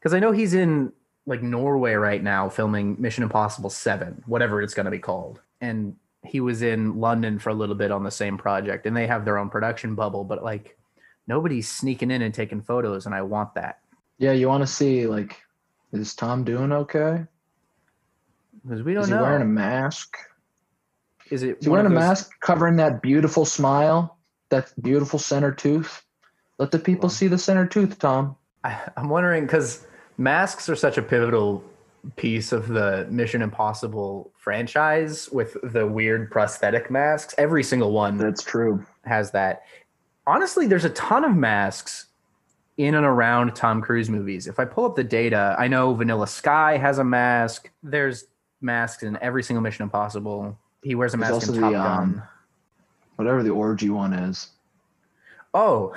because 0.00 0.14
I 0.14 0.18
know 0.18 0.32
he's 0.32 0.52
in 0.52 0.92
like 1.26 1.44
Norway 1.44 1.92
right 1.92 2.20
now 2.20 2.48
filming 2.48 2.96
Mission 2.98 3.22
Impossible 3.22 3.70
7, 3.70 4.24
whatever 4.26 4.60
it's 4.60 4.74
going 4.74 4.86
to 4.86 4.90
be 4.90 4.98
called. 4.98 5.40
And 5.60 5.94
he 6.24 6.40
was 6.40 6.60
in 6.60 6.98
London 6.98 7.38
for 7.38 7.50
a 7.50 7.54
little 7.54 7.76
bit 7.76 7.92
on 7.92 8.02
the 8.02 8.10
same 8.10 8.36
project 8.36 8.84
and 8.84 8.96
they 8.96 9.06
have 9.06 9.24
their 9.24 9.38
own 9.38 9.48
production 9.48 9.94
bubble, 9.94 10.24
but 10.24 10.42
like 10.42 10.76
nobody's 11.28 11.70
sneaking 11.70 12.10
in 12.10 12.20
and 12.20 12.34
taking 12.34 12.60
photos 12.60 13.06
and 13.06 13.14
I 13.14 13.22
want 13.22 13.54
that. 13.54 13.78
Yeah, 14.18 14.32
you 14.32 14.48
want 14.48 14.62
to 14.62 14.66
see 14.66 15.06
like, 15.06 15.40
is 15.92 16.16
Tom 16.16 16.42
doing 16.42 16.72
okay? 16.72 17.24
Because 18.64 18.82
we 18.82 18.94
don't 18.94 19.04
Is 19.04 19.08
he 19.08 19.14
wearing 19.14 19.42
a 19.42 19.46
mask? 19.46 20.16
is 21.30 21.44
it 21.44 21.58
Is 21.58 21.66
he 21.66 21.70
wearing 21.70 21.86
a 21.86 21.90
mask 21.90 22.32
covering 22.40 22.74
that 22.78 23.02
beautiful 23.02 23.44
smile, 23.44 24.18
that 24.48 24.72
beautiful 24.82 25.20
center 25.20 25.52
tooth? 25.52 26.02
Let 26.58 26.72
the 26.72 26.80
people 26.80 27.08
see 27.08 27.28
the 27.28 27.38
center 27.38 27.66
tooth, 27.66 28.00
Tom. 28.00 28.34
I, 28.64 28.78
I'm 28.96 29.08
wondering 29.08 29.44
because 29.44 29.86
masks 30.18 30.68
are 30.68 30.76
such 30.76 30.98
a 30.98 31.02
pivotal 31.02 31.62
piece 32.16 32.52
of 32.52 32.68
the 32.68 33.06
Mission 33.10 33.40
Impossible 33.42 34.30
franchise 34.36 35.28
with 35.30 35.56
the 35.62 35.86
weird 35.86 36.30
prosthetic 36.30 36.90
masks. 36.90 37.34
Every 37.38 37.62
single 37.62 37.92
one 37.92 38.16
That's 38.18 38.42
true. 38.42 38.84
has 39.04 39.30
that. 39.32 39.62
Honestly, 40.26 40.66
there's 40.66 40.84
a 40.84 40.90
ton 40.90 41.24
of 41.24 41.34
masks 41.36 42.06
in 42.76 42.94
and 42.94 43.06
around 43.06 43.54
Tom 43.54 43.80
Cruise 43.80 44.10
movies. 44.10 44.46
If 44.46 44.58
I 44.58 44.64
pull 44.64 44.84
up 44.84 44.96
the 44.96 45.04
data, 45.04 45.54
I 45.58 45.68
know 45.68 45.94
Vanilla 45.94 46.26
Sky 46.26 46.76
has 46.76 46.98
a 46.98 47.04
mask. 47.04 47.70
There's 47.82 48.24
masks 48.60 49.02
in 49.02 49.16
every 49.22 49.42
single 49.42 49.62
Mission 49.62 49.84
Impossible. 49.84 50.58
He 50.82 50.94
wears 50.94 51.14
a 51.14 51.16
There's 51.16 51.30
mask 51.30 51.48
in 51.48 51.54
Top 51.60 51.70
the, 51.72 51.78
Gun. 51.78 52.02
um, 52.02 52.22
Whatever 53.16 53.42
the 53.42 53.50
orgy 53.50 53.90
one 53.90 54.12
is. 54.12 54.48
Oh, 55.54 55.94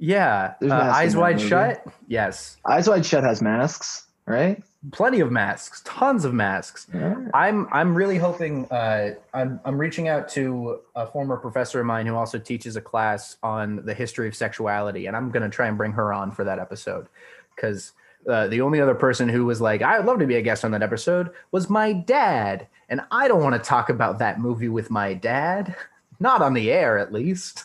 yeah. 0.00 0.54
Uh, 0.62 0.72
Eyes 0.72 1.14
Wide. 1.14 1.40
Shut. 1.40 1.84
Yes. 2.08 2.56
Eyes 2.66 2.88
Wide 2.88 3.06
Shut 3.06 3.22
has 3.22 3.40
masks, 3.40 4.08
right? 4.26 4.62
Plenty 4.92 5.20
of 5.20 5.30
masks. 5.30 5.82
Tons 5.84 6.24
of 6.24 6.32
masks. 6.32 6.86
Yeah. 6.92 7.14
I'm 7.34 7.68
I'm 7.70 7.94
really 7.94 8.16
hoping 8.16 8.64
uh, 8.70 9.10
I'm 9.34 9.60
I'm 9.64 9.78
reaching 9.78 10.08
out 10.08 10.28
to 10.30 10.80
a 10.96 11.06
former 11.06 11.36
professor 11.36 11.80
of 11.80 11.86
mine 11.86 12.06
who 12.06 12.16
also 12.16 12.38
teaches 12.38 12.76
a 12.76 12.80
class 12.80 13.36
on 13.42 13.84
the 13.84 13.92
history 13.94 14.26
of 14.26 14.34
sexuality, 14.34 15.06
and 15.06 15.14
I'm 15.16 15.30
gonna 15.30 15.50
try 15.50 15.68
and 15.68 15.76
bring 15.76 15.92
her 15.92 16.12
on 16.12 16.32
for 16.32 16.44
that 16.44 16.58
episode 16.58 17.06
because 17.54 17.92
Uh, 18.28 18.46
the 18.48 18.60
only 18.60 18.78
other 18.82 18.94
person 18.94 19.30
who 19.30 19.46
was 19.46 19.62
like, 19.62 19.80
I'd 19.80 20.04
love 20.04 20.18
to 20.18 20.26
be 20.26 20.36
a 20.36 20.42
guest 20.42 20.62
on 20.62 20.72
that 20.72 20.82
episode 20.82 21.30
was 21.52 21.70
my 21.70 21.94
dad. 21.94 22.66
And 22.90 23.00
I 23.10 23.28
don't 23.28 23.42
want 23.42 23.54
to 23.54 23.68
talk 23.68 23.88
about 23.88 24.18
that 24.18 24.38
movie 24.38 24.68
with 24.68 24.90
my 24.90 25.14
dad. 25.14 25.74
Not 26.20 26.42
on 26.42 26.52
the 26.52 26.70
air, 26.70 26.98
at 26.98 27.14
least. 27.14 27.64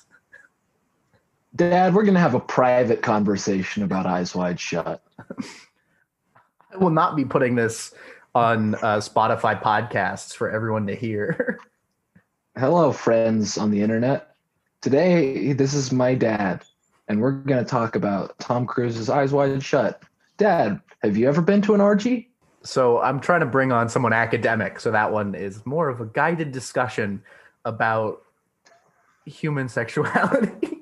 Dad, 1.55 1.93
we're 1.93 2.03
gonna 2.03 2.19
have 2.19 2.33
a 2.33 2.39
private 2.39 3.01
conversation 3.01 3.83
about 3.83 4.05
Eyes 4.05 4.35
Wide 4.35 4.59
Shut. 4.59 5.01
I 6.73 6.77
will 6.77 6.89
not 6.89 7.15
be 7.15 7.23
putting 7.23 7.55
this 7.55 7.93
on 8.33 8.75
uh, 8.75 8.97
Spotify 8.97 9.61
podcasts 9.61 10.35
for 10.35 10.49
everyone 10.49 10.85
to 10.87 10.95
hear. 10.95 11.59
Hello, 12.57 12.91
friends 12.91 13.57
on 13.57 13.71
the 13.71 13.81
internet. 13.81 14.35
Today, 14.81 15.53
this 15.53 15.73
is 15.73 15.93
my 15.93 16.13
dad, 16.13 16.65
and 17.07 17.21
we're 17.21 17.31
gonna 17.31 17.63
talk 17.63 17.95
about 17.95 18.37
Tom 18.39 18.65
Cruise's 18.65 19.09
Eyes 19.09 19.31
Wide 19.31 19.63
Shut. 19.63 20.03
Dad, 20.35 20.81
have 21.03 21.15
you 21.15 21.29
ever 21.29 21.41
been 21.41 21.61
to 21.61 21.73
an 21.73 21.79
orgy? 21.79 22.31
So 22.63 22.99
I'm 22.99 23.21
trying 23.21 23.41
to 23.41 23.45
bring 23.45 23.71
on 23.71 23.87
someone 23.87 24.11
academic. 24.11 24.81
So 24.81 24.91
that 24.91 25.13
one 25.13 25.35
is 25.35 25.65
more 25.65 25.87
of 25.87 26.01
a 26.01 26.05
guided 26.05 26.51
discussion 26.51 27.23
about 27.63 28.23
human 29.25 29.69
sexuality 29.69 30.74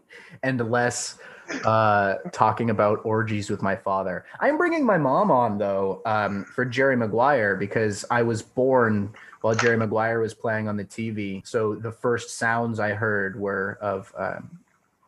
and 0.44 0.60
less 0.70 1.18
uh, 1.66 2.16
talking 2.32 2.70
about 2.70 3.02
orgies 3.04 3.50
with 3.50 3.62
my 3.62 3.76
father. 3.76 4.26
I'm 4.40 4.58
bringing 4.58 4.86
my 4.86 4.98
mom 4.98 5.32
on 5.32 5.58
though 5.58 6.02
um, 6.06 6.46
for 6.46 6.66
Jerry 6.66 6.96
Maguire 6.96 7.56
because 7.56 8.06
I 8.10 8.22
was 8.22 8.42
born 8.42 9.14
while 9.42 9.56
Jerry 9.56 9.78
Maguire 9.78 10.20
was 10.20 10.34
playing 10.34 10.68
on 10.68 10.78
the 10.78 10.86
TV. 10.86 11.46
So 11.46 11.76
the 11.76 11.92
first 11.92 12.38
sounds 12.38 12.80
I 12.80 12.94
heard 12.94 13.40
were 13.40 13.78
of 13.82 14.14
um, 14.18 14.60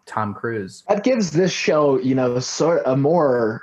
Tom 0.06 0.34
Cruise. 0.34 0.84
That 0.90 1.04
gives 1.04 1.32
this 1.32 1.52
show, 1.52 2.00
you 2.00 2.16
know, 2.16 2.40
sort 2.40 2.82
a 2.86 2.96
more 2.96 3.62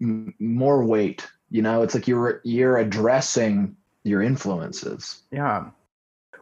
more 0.00 0.84
weight. 0.84 1.26
You 1.50 1.62
know, 1.62 1.82
it's 1.82 1.94
like 1.94 2.08
you're 2.08 2.40
you're 2.44 2.78
addressing 2.78 3.76
your 4.02 4.22
influences. 4.22 5.22
Yeah. 5.30 5.70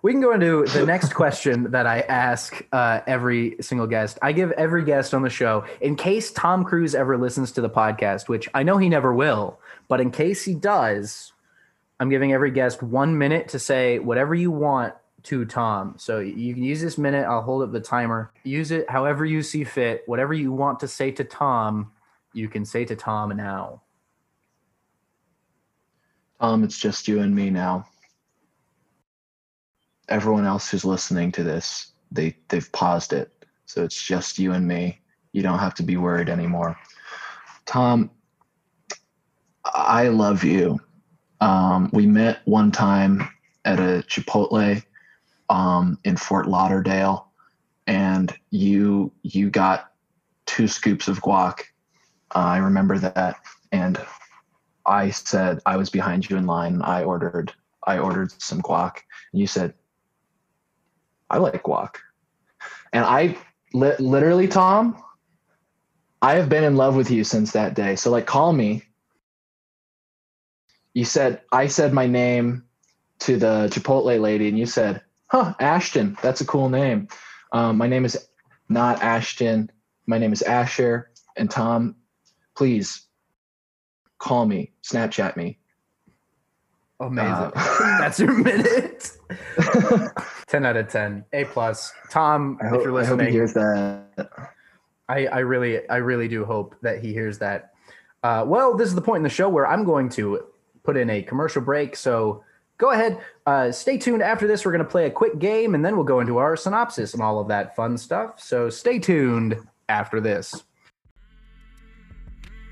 We 0.02 0.12
can 0.12 0.20
go 0.20 0.32
into 0.32 0.64
the 0.64 0.86
next 0.86 1.14
question 1.14 1.70
that 1.72 1.86
I 1.86 2.00
ask 2.00 2.64
uh, 2.72 3.00
every 3.06 3.56
single 3.60 3.86
guest. 3.86 4.18
I 4.22 4.32
give 4.32 4.52
every 4.52 4.84
guest 4.84 5.14
on 5.14 5.22
the 5.22 5.30
show, 5.30 5.64
in 5.80 5.96
case 5.96 6.30
Tom 6.30 6.64
Cruise 6.64 6.94
ever 6.94 7.16
listens 7.16 7.52
to 7.52 7.60
the 7.60 7.70
podcast, 7.70 8.28
which 8.28 8.48
I 8.54 8.62
know 8.62 8.78
he 8.78 8.88
never 8.88 9.12
will, 9.12 9.58
but 9.88 10.00
in 10.00 10.10
case 10.10 10.44
he 10.44 10.54
does, 10.54 11.32
I'm 12.00 12.10
giving 12.10 12.32
every 12.32 12.50
guest 12.50 12.82
one 12.82 13.18
minute 13.18 13.48
to 13.48 13.58
say 13.58 13.98
whatever 13.98 14.34
you 14.34 14.50
want 14.50 14.94
to 15.24 15.44
Tom. 15.44 15.94
So 15.98 16.20
you 16.20 16.54
can 16.54 16.62
use 16.62 16.80
this 16.80 16.96
minute. 16.96 17.26
I'll 17.26 17.42
hold 17.42 17.62
up 17.62 17.72
the 17.72 17.80
timer. 17.80 18.32
Use 18.44 18.70
it 18.70 18.88
however 18.88 19.24
you 19.24 19.42
see 19.42 19.64
fit. 19.64 20.04
Whatever 20.06 20.32
you 20.32 20.52
want 20.52 20.80
to 20.80 20.88
say 20.88 21.10
to 21.12 21.24
Tom, 21.24 21.90
you 22.32 22.48
can 22.48 22.64
say 22.64 22.84
to 22.84 22.94
Tom 22.94 23.36
now. 23.36 23.82
Tom, 26.40 26.62
it's 26.62 26.78
just 26.78 27.08
you 27.08 27.20
and 27.20 27.34
me 27.34 27.50
now. 27.50 27.88
Everyone 30.08 30.46
else 30.46 30.70
who's 30.70 30.84
listening 30.84 31.32
to 31.32 31.42
this, 31.42 31.92
they 32.10 32.36
they've 32.48 32.70
paused 32.72 33.12
it. 33.12 33.32
So 33.66 33.84
it's 33.84 34.02
just 34.02 34.38
you 34.38 34.52
and 34.52 34.66
me. 34.66 35.00
You 35.32 35.42
don't 35.42 35.58
have 35.58 35.74
to 35.74 35.82
be 35.82 35.96
worried 35.96 36.28
anymore. 36.28 36.76
Tom, 37.66 38.10
I 39.64 40.08
love 40.08 40.42
you. 40.42 40.80
Um, 41.40 41.90
we 41.92 42.06
met 42.06 42.40
one 42.46 42.72
time 42.72 43.28
at 43.64 43.78
a 43.78 44.02
Chipotle 44.08 44.82
um, 45.50 45.98
in 46.04 46.16
Fort 46.16 46.48
Lauderdale, 46.48 47.28
and 47.86 48.32
you 48.50 49.12
you 49.22 49.50
got 49.50 49.92
two 50.46 50.66
scoops 50.66 51.08
of 51.08 51.20
guac. 51.20 51.60
Uh, 52.34 52.38
I 52.38 52.58
remember 52.58 52.98
that, 52.98 53.36
and 53.72 54.00
I 54.86 55.10
said 55.10 55.60
I 55.66 55.76
was 55.76 55.90
behind 55.90 56.28
you 56.28 56.36
in 56.36 56.46
line. 56.46 56.80
I 56.82 57.04
ordered 57.04 57.52
I 57.86 57.98
ordered 57.98 58.32
some 58.40 58.62
guac, 58.62 58.96
and 59.32 59.40
you 59.40 59.46
said 59.46 59.74
I 61.30 61.38
like 61.38 61.62
guac, 61.62 61.96
and 62.92 63.04
I 63.04 63.36
li- 63.72 63.96
literally 63.98 64.48
Tom, 64.48 65.02
I 66.22 66.34
have 66.34 66.48
been 66.48 66.64
in 66.64 66.76
love 66.76 66.96
with 66.96 67.10
you 67.10 67.24
since 67.24 67.52
that 67.52 67.74
day. 67.74 67.96
So 67.96 68.10
like, 68.10 68.26
call 68.26 68.52
me. 68.52 68.82
You 70.94 71.04
said 71.04 71.42
I 71.52 71.66
said 71.68 71.92
my 71.92 72.06
name 72.06 72.64
to 73.20 73.36
the 73.36 73.68
Chipotle 73.72 74.20
lady, 74.20 74.48
and 74.48 74.58
you 74.58 74.66
said, 74.66 75.02
"Huh, 75.26 75.54
Ashton. 75.60 76.16
That's 76.22 76.40
a 76.40 76.46
cool 76.46 76.68
name." 76.68 77.08
Um, 77.52 77.76
my 77.76 77.86
name 77.86 78.04
is 78.04 78.28
not 78.68 79.02
Ashton. 79.02 79.70
My 80.06 80.18
name 80.18 80.32
is 80.32 80.42
Asher. 80.42 81.10
And 81.36 81.50
Tom, 81.50 81.94
please 82.56 83.06
call 84.18 84.46
me, 84.46 84.72
Snapchat 84.82 85.36
me. 85.36 85.58
Amazing. 87.00 87.52
Uh, 87.54 87.98
That's 88.00 88.18
your 88.18 88.32
minute. 88.32 89.12
10 90.48 90.66
out 90.66 90.76
of 90.76 90.88
10. 90.88 91.24
A 91.32 91.44
plus. 91.44 91.92
Tom, 92.10 92.58
I 92.60 92.66
if 92.66 92.70
hope, 92.70 92.82
you're 92.82 92.92
listening 92.92 93.20
I 93.20 93.24
hope 93.24 93.32
he 93.32 93.40
listening, 93.40 93.62
hears 93.64 94.16
that. 94.16 94.30
I, 95.08 95.26
I 95.26 95.38
really, 95.40 95.88
I 95.88 95.96
really 95.96 96.28
do 96.28 96.44
hope 96.44 96.74
that 96.82 97.02
he 97.02 97.12
hears 97.12 97.38
that. 97.38 97.72
Uh, 98.22 98.44
well, 98.46 98.76
this 98.76 98.88
is 98.88 98.94
the 98.94 99.02
point 99.02 99.18
in 99.18 99.22
the 99.22 99.28
show 99.28 99.48
where 99.48 99.66
I'm 99.66 99.84
going 99.84 100.08
to 100.10 100.44
put 100.82 100.96
in 100.96 101.08
a 101.10 101.22
commercial 101.22 101.62
break. 101.62 101.96
So 101.96 102.42
go 102.78 102.90
ahead, 102.90 103.20
uh, 103.46 103.70
stay 103.70 103.98
tuned. 103.98 104.22
After 104.22 104.46
this, 104.46 104.64
we're 104.64 104.72
going 104.72 104.84
to 104.84 104.90
play 104.90 105.06
a 105.06 105.10
quick 105.10 105.38
game, 105.38 105.74
and 105.74 105.84
then 105.84 105.96
we'll 105.96 106.04
go 106.04 106.20
into 106.20 106.38
our 106.38 106.56
synopsis 106.56 107.14
and 107.14 107.22
all 107.22 107.38
of 107.38 107.48
that 107.48 107.76
fun 107.76 107.96
stuff. 107.98 108.40
So 108.40 108.70
stay 108.70 108.98
tuned 108.98 109.56
after 109.88 110.20
this. 110.20 110.64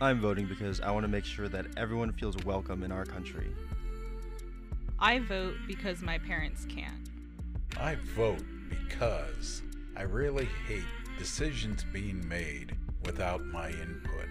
I'm 0.01 0.21
voting 0.21 0.47
because 0.47 0.81
I 0.81 0.91
want 0.91 1.05
to 1.05 1.09
make 1.09 1.25
sure 1.25 1.49
that 1.49 1.67
everyone 1.77 2.13
feels 2.13 2.37
welcome 2.45 2.83
in 2.83 2.93
our 2.93 3.05
country. 3.05 3.49
I 4.99 5.21
vote 5.21 5.55
because 5.67 6.03
my 6.03 6.19
parents 6.19 6.67
can't. 6.69 7.16
I 7.79 7.97
vote 8.17 8.43
because 8.71 9.63
I 9.97 10.03
really 10.03 10.49
hate 10.67 10.85
decisions 11.19 11.85
being 11.93 12.27
made 12.27 12.75
without 13.05 13.45
my 13.45 13.69
input. 13.69 14.27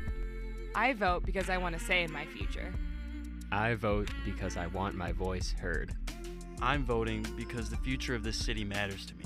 I 0.73 0.93
vote 0.93 1.25
because 1.25 1.49
I 1.49 1.58
want 1.58 1.77
to 1.77 1.84
say 1.84 2.03
in 2.03 2.12
my 2.12 2.25
future. 2.25 2.73
I 3.51 3.75
vote 3.75 4.10
because 4.25 4.58
I 4.58 4.65
want 4.67 4.95
my 4.95 5.12
voice 5.12 5.51
heard. 5.51 5.93
I'm 6.60 6.84
voting 6.84 7.25
because 7.38 7.69
the 7.69 7.77
future 7.77 8.15
of 8.15 8.23
this 8.23 8.38
city 8.38 8.63
matters 8.63 9.05
to 9.05 9.15
me. 9.15 9.25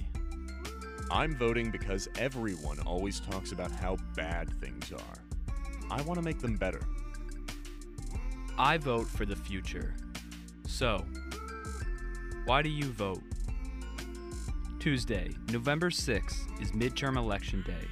I'm 1.09 1.35
voting 1.35 1.71
because 1.71 2.09
everyone 2.19 2.79
always 2.81 3.21
talks 3.21 3.53
about 3.53 3.71
how 3.71 3.97
bad 4.15 4.49
things 4.59 4.91
are. 4.91 5.49
I 5.89 6.01
want 6.01 6.19
to 6.19 6.21
make 6.21 6.39
them 6.39 6.57
better. 6.57 6.81
I 8.57 8.77
vote 8.77 9.07
for 9.07 9.25
the 9.25 9.35
future. 9.35 9.95
So, 10.67 11.05
why 12.45 12.61
do 12.61 12.69
you 12.69 12.85
vote? 12.85 13.23
Tuesday, 14.79 15.29
November 15.51 15.89
6th 15.89 16.61
is 16.61 16.71
midterm 16.71 17.17
election 17.17 17.61
day, 17.67 17.85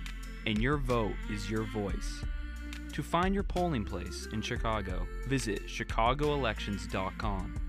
and 0.45 0.58
your 0.58 0.78
vote 0.78 1.15
is 1.30 1.50
your 1.50 1.63
voice. 1.63 2.23
To 2.93 3.04
find 3.04 3.34
your 3.34 3.43
polling 3.43 3.84
place 3.84 4.30
in 4.32 4.41
Chicago, 4.41 5.06
visit 5.28 5.67
chicagoelections.com. 5.67 7.60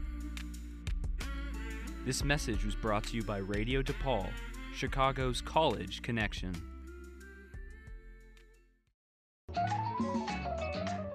This 2.06 2.22
message 2.22 2.64
was 2.64 2.76
brought 2.76 3.02
to 3.04 3.16
you 3.16 3.24
by 3.24 3.38
Radio 3.38 3.82
DePaul, 3.82 4.30
Chicago's 4.72 5.40
college 5.40 6.00
connection. 6.02 6.54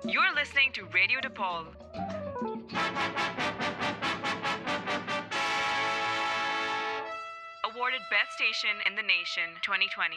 You're 0.06 0.36
listening 0.36 0.74
to 0.74 0.84
Radio 0.94 1.22
DePaul. 1.22 1.68
Awarded 7.84 8.00
Best 8.10 8.32
Station 8.32 8.80
in 8.88 8.96
the 8.96 9.02
Nation 9.02 9.60
2020. 9.62 10.16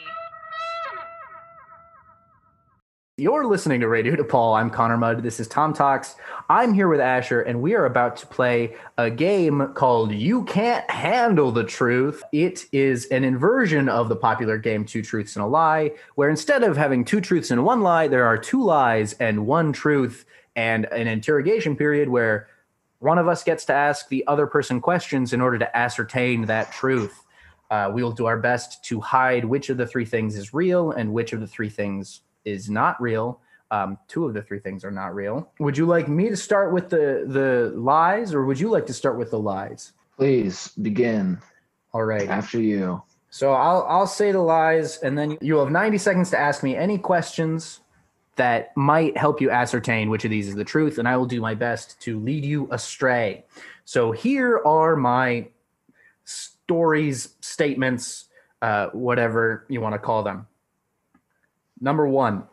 You're 3.17 3.45
listening 3.45 3.81
to 3.81 3.89
Radio 3.89 4.15
DePaul. 4.15 4.57
I'm 4.57 4.69
Connor 4.69 4.95
Mudd. 4.95 5.21
This 5.21 5.41
is 5.41 5.49
Tom 5.49 5.73
Talks. 5.73 6.15
I'm 6.49 6.73
here 6.73 6.87
with 6.87 7.01
Asher, 7.01 7.41
and 7.41 7.61
we 7.61 7.75
are 7.75 7.83
about 7.83 8.15
to 8.17 8.27
play 8.27 8.77
a 8.97 9.11
game 9.11 9.73
called 9.73 10.13
You 10.13 10.45
Can't 10.45 10.89
Handle 10.89 11.51
the 11.51 11.65
Truth. 11.65 12.23
It 12.31 12.67
is 12.71 13.07
an 13.07 13.25
inversion 13.25 13.89
of 13.89 14.07
the 14.07 14.15
popular 14.15 14.57
game 14.57 14.85
Two 14.85 15.01
Truths 15.01 15.35
and 15.35 15.43
a 15.43 15.47
Lie, 15.47 15.91
where 16.15 16.29
instead 16.29 16.63
of 16.63 16.77
having 16.77 17.03
two 17.03 17.19
truths 17.19 17.51
and 17.51 17.65
one 17.65 17.81
lie, 17.81 18.07
there 18.07 18.25
are 18.25 18.37
two 18.37 18.63
lies 18.63 19.11
and 19.19 19.45
one 19.45 19.73
truth, 19.73 20.23
and 20.55 20.85
an 20.85 21.07
interrogation 21.07 21.75
period 21.75 22.07
where 22.07 22.47
one 22.99 23.17
of 23.17 23.27
us 23.27 23.43
gets 23.43 23.65
to 23.65 23.73
ask 23.73 24.07
the 24.07 24.25
other 24.25 24.47
person 24.47 24.79
questions 24.79 25.33
in 25.33 25.41
order 25.41 25.59
to 25.59 25.77
ascertain 25.77 26.45
that 26.45 26.71
truth. 26.71 27.25
Uh, 27.69 27.91
we 27.93 28.03
will 28.03 28.11
do 28.11 28.25
our 28.25 28.37
best 28.37 28.83
to 28.85 29.01
hide 29.01 29.43
which 29.43 29.69
of 29.69 29.77
the 29.77 29.85
three 29.85 30.05
things 30.05 30.37
is 30.37 30.53
real 30.53 30.91
and 30.91 31.11
which 31.11 31.33
of 31.33 31.39
the 31.39 31.47
three 31.47 31.69
things 31.69 32.21
is 32.45 32.69
not 32.69 32.99
real. 33.01 33.41
Um, 33.69 33.97
two 34.07 34.25
of 34.25 34.33
the 34.33 34.41
three 34.41 34.59
things 34.59 34.85
are 34.85 34.91
not 34.91 35.13
real. 35.13 35.51
Would 35.59 35.77
you 35.77 35.85
like 35.85 36.07
me 36.07 36.29
to 36.29 36.37
start 36.37 36.73
with 36.73 36.89
the 36.89 37.25
the 37.27 37.73
lies, 37.77 38.33
or 38.33 38.45
would 38.45 38.59
you 38.59 38.69
like 38.69 38.85
to 38.85 38.93
start 38.93 39.17
with 39.17 39.31
the 39.31 39.39
lies? 39.39 39.91
Please 40.15 40.69
begin. 40.81 41.39
All 41.93 42.03
right. 42.03 42.29
After 42.29 42.61
you. 42.61 43.01
So 43.29 43.51
I'll 43.51 43.85
I'll 43.89 44.07
say 44.07 44.31
the 44.31 44.39
lies, 44.39 44.97
and 44.99 45.17
then 45.17 45.37
you'll 45.41 45.63
have 45.63 45.71
90 45.71 45.97
seconds 45.97 46.29
to 46.29 46.39
ask 46.39 46.63
me 46.63 46.77
any 46.77 46.97
questions 46.97 47.81
that 48.37 48.75
might 48.77 49.17
help 49.17 49.41
you 49.41 49.49
ascertain 49.49 50.09
which 50.09 50.23
of 50.23 50.31
these 50.31 50.47
is 50.47 50.55
the 50.55 50.63
truth, 50.63 50.97
and 50.97 51.07
I 51.07 51.17
will 51.17 51.25
do 51.25 51.41
my 51.41 51.53
best 51.53 51.99
to 52.01 52.19
lead 52.19 52.45
you 52.45 52.69
astray. 52.71 53.43
So 53.83 54.11
here 54.11 54.61
are 54.65 54.95
my 54.95 55.47
stories, 56.67 57.35
statements, 57.39 58.25
uh, 58.61 58.87
whatever 58.87 59.65
you 59.69 59.79
want 59.79 59.93
to 59.93 59.99
call 59.99 60.21
them. 60.21 60.47
Number 61.79 62.05
one, 62.05 62.43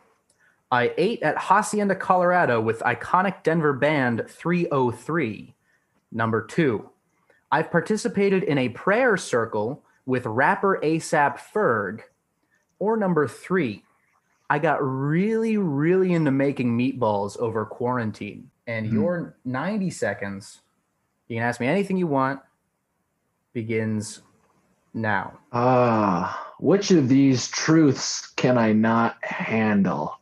I 0.71 0.93
ate 0.97 1.21
at 1.21 1.37
Hacienda, 1.37 1.95
Colorado 1.95 2.61
with 2.61 2.79
iconic 2.79 3.43
Denver 3.43 3.73
band 3.73 4.23
303. 4.29 5.53
Number 6.13 6.45
two, 6.45 6.89
I've 7.51 7.69
participated 7.69 8.43
in 8.43 8.57
a 8.57 8.69
prayer 8.69 9.17
circle 9.17 9.83
with 10.05 10.25
rapper 10.25 10.79
ASAP 10.81 11.37
Ferg. 11.53 12.01
Or 12.79 12.95
number 12.95 13.27
three, 13.27 13.83
I 14.49 14.59
got 14.59 14.81
really, 14.81 15.57
really 15.57 16.13
into 16.13 16.31
making 16.31 16.77
meatballs 16.77 17.37
over 17.37 17.65
quarantine. 17.65 18.49
And 18.65 18.87
Hmm. 18.87 18.93
your 18.93 19.37
90 19.43 19.89
seconds, 19.89 20.61
you 21.27 21.35
can 21.35 21.43
ask 21.43 21.59
me 21.59 21.67
anything 21.67 21.97
you 21.97 22.07
want, 22.07 22.39
begins 23.55 24.21
now. 24.93 25.39
Ah, 25.51 26.53
which 26.59 26.91
of 26.91 27.09
these 27.09 27.47
truths 27.47 28.27
can 28.35 28.59
I 28.59 28.73
not 28.73 29.17
handle? 29.23 30.19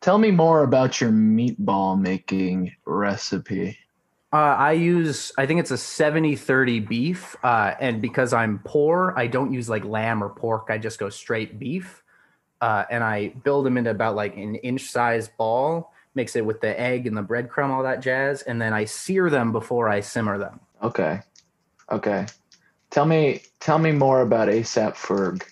Tell 0.00 0.18
me 0.18 0.30
more 0.30 0.64
about 0.64 1.00
your 1.00 1.10
meatball 1.10 2.00
making 2.00 2.74
recipe. 2.86 3.78
Uh, 4.32 4.36
I 4.36 4.72
use, 4.72 5.30
I 5.38 5.46
think 5.46 5.60
it's 5.60 5.70
a 5.70 5.78
70 5.78 6.36
30 6.36 6.80
beef. 6.80 7.36
Uh, 7.42 7.74
and 7.80 8.00
because 8.02 8.32
I'm 8.32 8.60
poor, 8.64 9.12
I 9.16 9.26
don't 9.26 9.52
use 9.52 9.68
like 9.68 9.84
lamb 9.84 10.24
or 10.24 10.30
pork. 10.30 10.66
I 10.70 10.78
just 10.78 10.98
go 10.98 11.10
straight 11.10 11.58
beef. 11.58 12.02
Uh, 12.60 12.84
and 12.90 13.04
I 13.04 13.28
build 13.44 13.66
them 13.66 13.76
into 13.76 13.90
about 13.90 14.16
like 14.16 14.36
an 14.36 14.56
inch 14.56 14.82
size 14.82 15.28
ball, 15.28 15.92
mix 16.14 16.34
it 16.34 16.44
with 16.44 16.60
the 16.60 16.78
egg 16.80 17.06
and 17.06 17.16
the 17.16 17.22
breadcrumb, 17.22 17.70
all 17.70 17.82
that 17.82 18.00
jazz. 18.00 18.42
And 18.42 18.60
then 18.60 18.72
I 18.72 18.86
sear 18.86 19.28
them 19.28 19.52
before 19.52 19.88
I 19.88 20.00
simmer 20.00 20.38
them. 20.38 20.60
Okay. 20.82 21.20
Okay. 21.90 22.26
Tell 22.90 23.06
me 23.06 23.42
tell 23.60 23.78
me 23.78 23.92
more 23.92 24.20
about 24.22 24.48
ASAP 24.48 24.94
Ferg. 24.94 25.42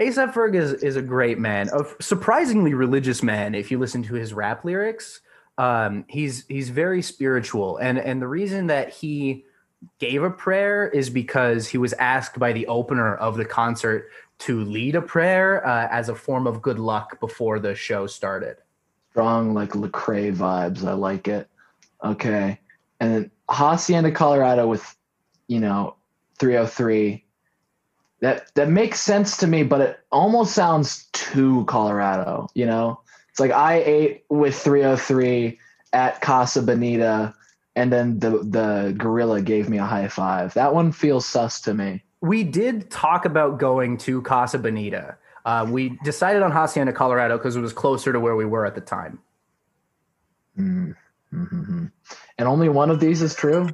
ASAP 0.00 0.32
Ferg 0.32 0.54
is, 0.54 0.72
is 0.74 0.96
a 0.96 1.02
great 1.02 1.38
man, 1.38 1.68
a 1.72 1.84
surprisingly 2.02 2.74
religious 2.74 3.22
man. 3.22 3.54
If 3.54 3.70
you 3.70 3.78
listen 3.78 4.02
to 4.04 4.14
his 4.14 4.32
rap 4.32 4.64
lyrics, 4.64 5.20
um, 5.58 6.04
he's 6.08 6.46
he's 6.46 6.70
very 6.70 7.02
spiritual, 7.02 7.76
and 7.78 7.98
and 7.98 8.20
the 8.22 8.28
reason 8.28 8.68
that 8.68 8.90
he 8.90 9.44
gave 9.98 10.22
a 10.22 10.30
prayer 10.30 10.88
is 10.88 11.10
because 11.10 11.68
he 11.68 11.78
was 11.78 11.92
asked 11.94 12.38
by 12.38 12.52
the 12.52 12.66
opener 12.68 13.16
of 13.16 13.36
the 13.36 13.44
concert 13.44 14.08
to 14.38 14.64
lead 14.64 14.94
a 14.96 15.02
prayer 15.02 15.66
uh, 15.66 15.88
as 15.90 16.08
a 16.08 16.14
form 16.14 16.46
of 16.46 16.62
good 16.62 16.78
luck 16.78 17.20
before 17.20 17.58
the 17.58 17.74
show 17.74 18.06
started. 18.06 18.56
Strong 19.10 19.54
like 19.54 19.70
Lecrae 19.70 20.34
vibes. 20.34 20.84
I 20.86 20.94
like 20.94 21.28
it. 21.28 21.48
Okay. 22.02 22.58
And 22.98 23.14
then 23.14 23.30
Hacienda, 23.48 24.10
Colorado 24.10 24.66
with, 24.66 24.96
you 25.52 25.60
know, 25.60 25.96
303. 26.38 27.24
That 28.20 28.54
that 28.54 28.70
makes 28.70 29.00
sense 29.00 29.36
to 29.38 29.46
me, 29.46 29.64
but 29.64 29.80
it 29.80 30.00
almost 30.10 30.54
sounds 30.54 31.08
too 31.12 31.64
Colorado, 31.66 32.48
you 32.54 32.64
know? 32.64 33.00
It's 33.28 33.40
like 33.40 33.50
I 33.50 33.82
ate 33.84 34.24
with 34.30 34.56
303 34.56 35.58
at 35.92 36.20
Casa 36.20 36.62
Bonita 36.62 37.34
and 37.76 37.92
then 37.92 38.18
the 38.18 38.30
the 38.30 38.94
gorilla 38.96 39.42
gave 39.42 39.68
me 39.68 39.78
a 39.78 39.84
high 39.84 40.08
five. 40.08 40.54
That 40.54 40.74
one 40.74 40.92
feels 40.92 41.26
sus 41.26 41.60
to 41.62 41.74
me. 41.74 42.02
We 42.20 42.44
did 42.44 42.90
talk 42.90 43.24
about 43.24 43.58
going 43.58 43.98
to 43.98 44.22
Casa 44.22 44.58
Bonita. 44.58 45.16
Uh, 45.44 45.66
we 45.68 45.98
decided 46.04 46.42
on 46.42 46.52
Hacienda, 46.52 46.92
Colorado, 46.92 47.36
because 47.36 47.56
it 47.56 47.60
was 47.60 47.72
closer 47.72 48.12
to 48.12 48.20
where 48.20 48.36
we 48.36 48.44
were 48.44 48.64
at 48.64 48.76
the 48.76 48.80
time. 48.80 49.18
Mm, 50.56 50.94
mhm. 51.34 51.90
And 52.38 52.48
only 52.48 52.68
one 52.68 52.90
of 52.90 53.00
these 53.00 53.22
is 53.22 53.34
true? 53.34 53.68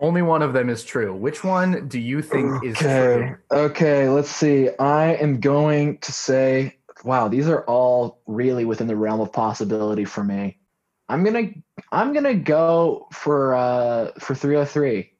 Only 0.00 0.22
one 0.22 0.40
of 0.40 0.54
them 0.54 0.70
is 0.70 0.82
true. 0.82 1.14
Which 1.14 1.44
one 1.44 1.86
do 1.86 2.00
you 2.00 2.22
think 2.22 2.64
is 2.64 2.78
true? 2.78 3.36
Okay, 3.52 4.08
let's 4.08 4.30
see. 4.30 4.70
I 4.78 5.14
am 5.14 5.40
going 5.40 5.98
to 5.98 6.12
say, 6.12 6.78
wow, 7.04 7.28
these 7.28 7.48
are 7.48 7.62
all 7.64 8.22
really 8.26 8.64
within 8.64 8.86
the 8.86 8.96
realm 8.96 9.20
of 9.20 9.32
possibility 9.32 10.06
for 10.06 10.24
me. 10.24 10.58
I'm 11.10 11.24
gonna 11.24 11.50
I'm 11.90 12.12
gonna 12.12 12.34
go 12.34 13.08
for 13.12 13.54
uh 13.54 14.12
for 14.18 14.34
303. 14.34 15.12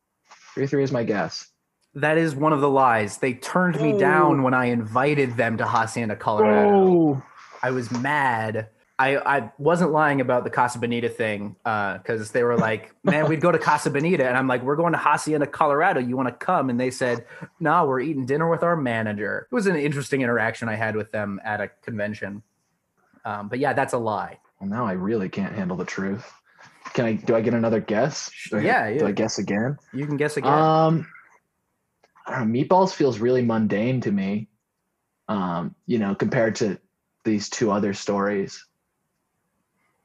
303 0.55 0.85
is 0.85 0.93
my 0.93 1.05
guess. 1.05 1.49
That 1.95 2.16
is 2.16 2.37
one 2.37 2.53
of 2.53 2.61
the 2.61 2.71
lies. 2.71 3.19
They 3.19 3.35
turned 3.35 3.81
me 3.81 3.99
down 3.99 4.45
when 4.45 4.55
I 4.55 4.66
invited 4.66 5.37
them 5.37 5.59
to 5.59 5.66
Hacienda, 5.66 6.14
Colorado. 6.14 6.71
Oh. 6.71 7.23
I 7.62 7.73
was 7.73 7.90
mad. 7.90 8.69
I, 9.01 9.39
I 9.39 9.51
wasn't 9.57 9.93
lying 9.93 10.21
about 10.21 10.45
the 10.45 10.51
Casa 10.51 10.79
Bonita 10.79 11.09
thing 11.09 11.57
because 11.65 12.33
they 12.33 12.43
were 12.43 12.59
like, 12.59 12.95
man, 13.03 13.29
we'd 13.31 13.41
go 13.41 13.51
to 13.51 13.59
Casa 13.59 13.89
Bonita. 13.89 14.29
And 14.29 14.37
I'm 14.37 14.47
like, 14.47 14.63
we're 14.63 14.77
going 14.77 14.93
to 14.93 14.99
Hacienda, 14.99 15.47
Colorado. 15.47 16.01
You 16.01 16.19
want 16.19 16.29
to 16.29 16.35
come? 16.35 16.69
And 16.69 16.79
they 16.79 16.91
said, 16.91 17.25
no, 17.61 17.87
we're 17.87 18.01
eating 18.01 18.27
dinner 18.27 18.51
with 18.51 18.63
our 18.63 18.77
manager. 18.77 19.49
It 19.51 19.55
was 19.55 19.67
an 19.67 19.77
interesting 19.77 20.21
interaction 20.21 20.69
I 20.69 20.75
had 20.75 20.97
with 20.97 21.11
them 21.13 21.41
at 21.43 21.63
a 21.63 21.69
convention. 21.83 22.43
Um, 23.25 23.49
but 23.49 23.59
yeah, 23.59 23.73
that's 23.73 23.95
a 23.95 23.99
lie. 23.99 24.39
Well, 24.61 24.69
now 24.69 24.85
I 24.85 24.93
really 24.93 25.31
can't 25.31 25.55
handle 25.55 25.79
the 25.79 25.87
truth. 25.87 26.31
Can 26.93 27.07
I 27.07 27.13
do 27.15 27.35
I 27.35 27.41
get 27.41 27.55
another 27.55 27.81
guess? 27.81 28.31
I- 28.53 28.59
Yeah, 28.59 28.99
Do. 28.99 29.07
I 29.07 29.13
guess 29.13 29.39
again? 29.39 29.79
You 29.95 30.07
can 30.07 30.19
guess 30.19 30.37
again. 30.37 30.53
Um, 30.53 31.07
I 32.27 32.39
don't 32.39 32.53
know. 32.53 32.61
Meatballs 32.61 32.93
feels 32.93 33.19
really 33.19 33.41
mundane 33.43 34.03
to 34.03 34.13
me. 34.13 34.49
Um, 35.29 35.75
you 35.87 35.99
know, 35.99 36.15
compared 36.15 36.57
to 36.57 36.79
these 37.25 37.49
two 37.49 37.71
other 37.71 37.95
stories. 37.95 38.67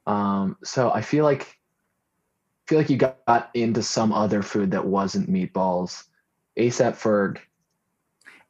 Um, 0.08 0.58
so 0.64 0.92
I 0.92 1.02
feel 1.02 1.24
like 1.24 1.42
I 1.42 2.70
feel 2.70 2.78
like 2.80 2.90
you 2.90 2.98
got 2.98 3.50
into 3.54 3.84
some 3.84 4.12
other 4.12 4.42
food 4.42 4.72
that 4.72 4.86
wasn't 4.86 5.32
meatballs. 5.32 6.06
ASAP 6.58 6.94
Ferg. 6.94 7.38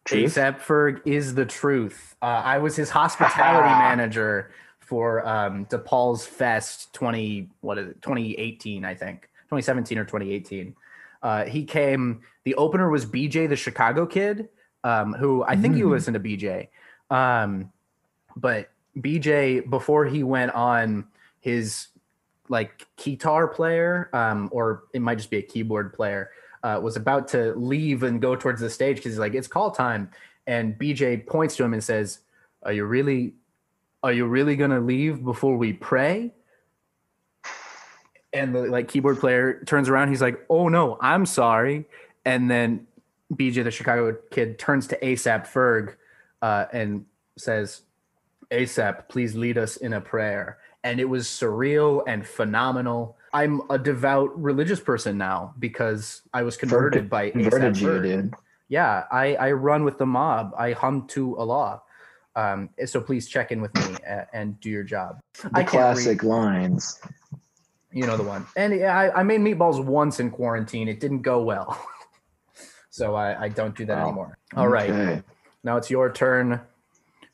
Truth? 0.05 0.35
ASAP 0.35 0.59
Ferg 0.61 1.01
is 1.05 1.35
the 1.35 1.45
truth. 1.45 2.15
Uh, 2.21 2.25
I 2.25 2.59
was 2.59 2.75
his 2.75 2.89
hospitality 2.89 3.69
manager 3.79 4.51
for 4.79 5.27
um, 5.27 5.65
DePaul's 5.65 6.25
Fest 6.25 6.93
20, 6.93 7.49
what 7.61 7.77
is 7.77 7.89
it, 7.89 8.01
2018, 8.03 8.85
I 8.85 8.93
think, 8.93 9.23
2017 9.49 9.97
or 9.97 10.05
2018. 10.05 10.75
Uh, 11.23 11.45
he 11.45 11.65
came, 11.65 12.21
the 12.43 12.53
opener 12.55 12.89
was 12.89 13.05
BJ 13.05 13.49
the 13.49 13.55
Chicago 13.55 14.05
Kid, 14.05 14.47
um, 14.83 15.13
who 15.13 15.43
I 15.43 15.55
think 15.55 15.75
you 15.75 15.87
Mm. 15.87 15.91
listen 15.91 16.13
to 16.13 16.19
BJ. 16.19 16.69
Um, 17.09 17.71
but 18.35 18.69
BJ, 18.99 19.67
before 19.67 20.05
he 20.05 20.23
went 20.23 20.51
on 20.51 21.05
his 21.45 21.89
like 22.49 22.87
guitar 22.97 23.47
player, 23.47 24.09
um, 24.13 24.49
or 24.51 24.85
it 24.93 25.01
might 25.01 25.19
just 25.19 25.29
be 25.29 25.37
a 25.37 25.43
keyboard 25.43 25.93
player, 25.93 26.31
uh, 26.63 26.79
was 26.81 26.95
about 26.95 27.27
to 27.27 27.53
leave 27.53 28.01
and 28.01 28.19
go 28.19 28.35
towards 28.35 28.61
the 28.61 28.69
stage 28.69 28.97
because 28.97 29.11
he's 29.11 29.19
like, 29.19 29.35
it's 29.35 29.47
call 29.47 29.69
time. 29.69 30.09
And 30.47 30.75
BJ 30.75 31.23
points 31.27 31.55
to 31.57 31.63
him 31.63 31.73
and 31.73 31.83
says, 31.83 32.19
Are 32.63 32.73
you 32.73 32.85
really, 32.85 33.35
are 34.01 34.11
you 34.11 34.25
really 34.25 34.55
gonna 34.55 34.79
leave 34.79 35.23
before 35.23 35.55
we 35.55 35.71
pray? 35.71 36.33
And 38.33 38.55
the 38.55 38.63
like 38.63 38.87
keyboard 38.87 39.19
player 39.19 39.63
turns 39.65 39.87
around, 39.87 40.09
he's 40.09 40.21
like, 40.21 40.43
Oh 40.49 40.67
no, 40.67 40.97
I'm 40.99 41.27
sorry. 41.27 41.85
And 42.25 42.49
then 42.49 42.87
BJ, 43.31 43.63
the 43.63 43.69
Chicago 43.69 44.17
kid, 44.31 44.57
turns 44.57 44.87
to 44.87 44.99
ASAP 44.99 45.45
Ferg 45.45 45.93
uh, 46.41 46.65
and 46.73 47.05
says, 47.37 47.81
ASAP, 48.49 49.09
please 49.09 49.35
lead 49.35 49.59
us 49.59 49.77
in 49.77 49.93
a 49.93 50.01
prayer. 50.01 50.57
And 50.85 50.99
it 50.99 51.09
was 51.09 51.25
surreal 51.25 52.03
and 52.07 52.25
phenomenal. 52.25 53.17
I'm 53.33 53.63
a 53.71 53.79
devout 53.79 54.39
religious 54.39 54.79
person 54.79 55.17
now 55.17 55.55
because 55.57 56.21
I 56.31 56.43
was 56.43 56.57
converted 56.57 57.09
by 57.09 57.31
converted 57.31 57.75
you, 57.77 57.99
dude. 58.01 58.33
Yeah, 58.69 59.05
I, 59.11 59.35
I 59.35 59.51
run 59.53 59.83
with 59.83 59.97
the 59.97 60.05
mob. 60.05 60.53
I 60.55 60.73
hum 60.73 61.07
to 61.07 61.35
Allah. 61.37 61.81
Um, 62.35 62.69
so 62.85 63.01
please 63.01 63.27
check 63.27 63.51
in 63.51 63.61
with 63.61 63.73
me 63.73 63.97
and, 64.05 64.25
and 64.31 64.59
do 64.59 64.69
your 64.69 64.83
job. 64.83 65.19
The 65.41 65.49
I 65.55 65.63
classic 65.63 66.21
lines. 66.21 67.01
You 67.91 68.05
know 68.05 68.15
the 68.17 68.23
one. 68.23 68.45
And 68.55 68.77
yeah, 68.77 68.95
I, 68.95 69.21
I 69.21 69.23
made 69.23 69.41
meatballs 69.41 69.83
once 69.83 70.19
in 70.19 70.29
quarantine. 70.29 70.87
It 70.87 70.99
didn't 70.99 71.23
go 71.23 71.41
well. 71.41 71.83
so 72.91 73.15
I, 73.15 73.45
I 73.45 73.49
don't 73.49 73.75
do 73.75 73.85
that 73.85 73.97
Wow. 73.97 74.03
anymore. 74.03 74.37
All 74.55 74.67
right. 74.67 74.91
Okay. 74.91 75.23
Now 75.63 75.77
it's 75.77 75.89
your 75.89 76.11
turn. 76.11 76.61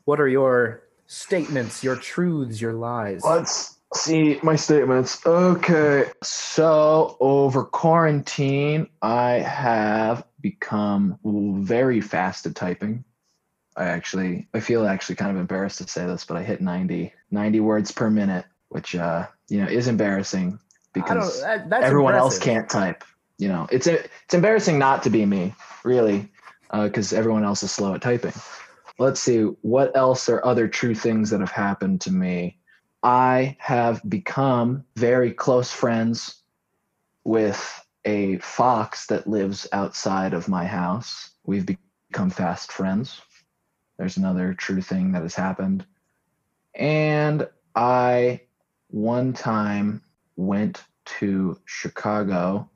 What 0.05 0.21
are 0.21 0.27
your 0.27 0.83
statements, 1.11 1.83
your 1.83 1.97
truths, 1.97 2.61
your 2.61 2.73
lies? 2.73 3.21
Let's 3.25 3.77
see 3.93 4.39
my 4.43 4.55
statements. 4.55 5.25
Okay. 5.25 6.05
So 6.23 7.17
over 7.19 7.65
quarantine, 7.65 8.87
I 9.01 9.31
have 9.39 10.25
become 10.39 11.19
very 11.23 11.99
fast 11.99 12.45
at 12.45 12.55
typing. 12.55 13.03
I 13.75 13.85
actually, 13.85 14.47
I 14.53 14.61
feel 14.61 14.87
actually 14.87 15.15
kind 15.15 15.31
of 15.31 15.37
embarrassed 15.37 15.79
to 15.79 15.87
say 15.87 16.05
this, 16.05 16.23
but 16.23 16.37
I 16.37 16.43
hit 16.43 16.61
90, 16.61 17.13
90 17.29 17.59
words 17.59 17.91
per 17.91 18.09
minute, 18.09 18.45
which, 18.69 18.95
uh, 18.95 19.27
you 19.49 19.61
know, 19.61 19.67
is 19.67 19.87
embarrassing 19.87 20.59
because 20.93 21.41
that- 21.41 21.83
everyone 21.83 22.15
else 22.15 22.39
can't 22.39 22.69
type. 22.69 23.03
You 23.37 23.49
know, 23.49 23.67
it's, 23.71 23.87
it's 23.87 24.33
embarrassing 24.33 24.79
not 24.79 25.03
to 25.03 25.09
be 25.09 25.25
me, 25.25 25.55
really, 25.83 26.31
because 26.71 27.11
everyone 27.11 27.43
else 27.43 27.63
is 27.63 27.71
slow 27.71 27.93
at 27.95 28.01
typing. 28.01 28.33
Let's 29.01 29.19
see 29.19 29.41
what 29.61 29.95
else 29.97 30.29
are 30.29 30.45
other 30.45 30.67
true 30.67 30.93
things 30.93 31.31
that 31.31 31.39
have 31.39 31.51
happened 31.51 31.99
to 32.01 32.11
me? 32.11 32.59
I 33.01 33.57
have 33.59 34.07
become 34.07 34.85
very 34.95 35.33
close 35.33 35.71
friends 35.71 36.43
with 37.23 37.83
a 38.05 38.37
fox 38.37 39.07
that 39.07 39.25
lives 39.27 39.67
outside 39.71 40.33
of 40.33 40.47
my 40.47 40.65
house. 40.65 41.31
We've 41.43 41.65
become 41.65 42.29
fast 42.29 42.71
friends. 42.71 43.19
There's 43.97 44.17
another 44.17 44.53
true 44.53 44.81
thing 44.81 45.11
that 45.13 45.23
has 45.23 45.35
happened. 45.35 45.83
And 46.75 47.47
i 47.75 48.41
one 48.89 49.33
time 49.33 50.03
went 50.35 50.83
to 51.05 51.57
chicago. 51.65 52.69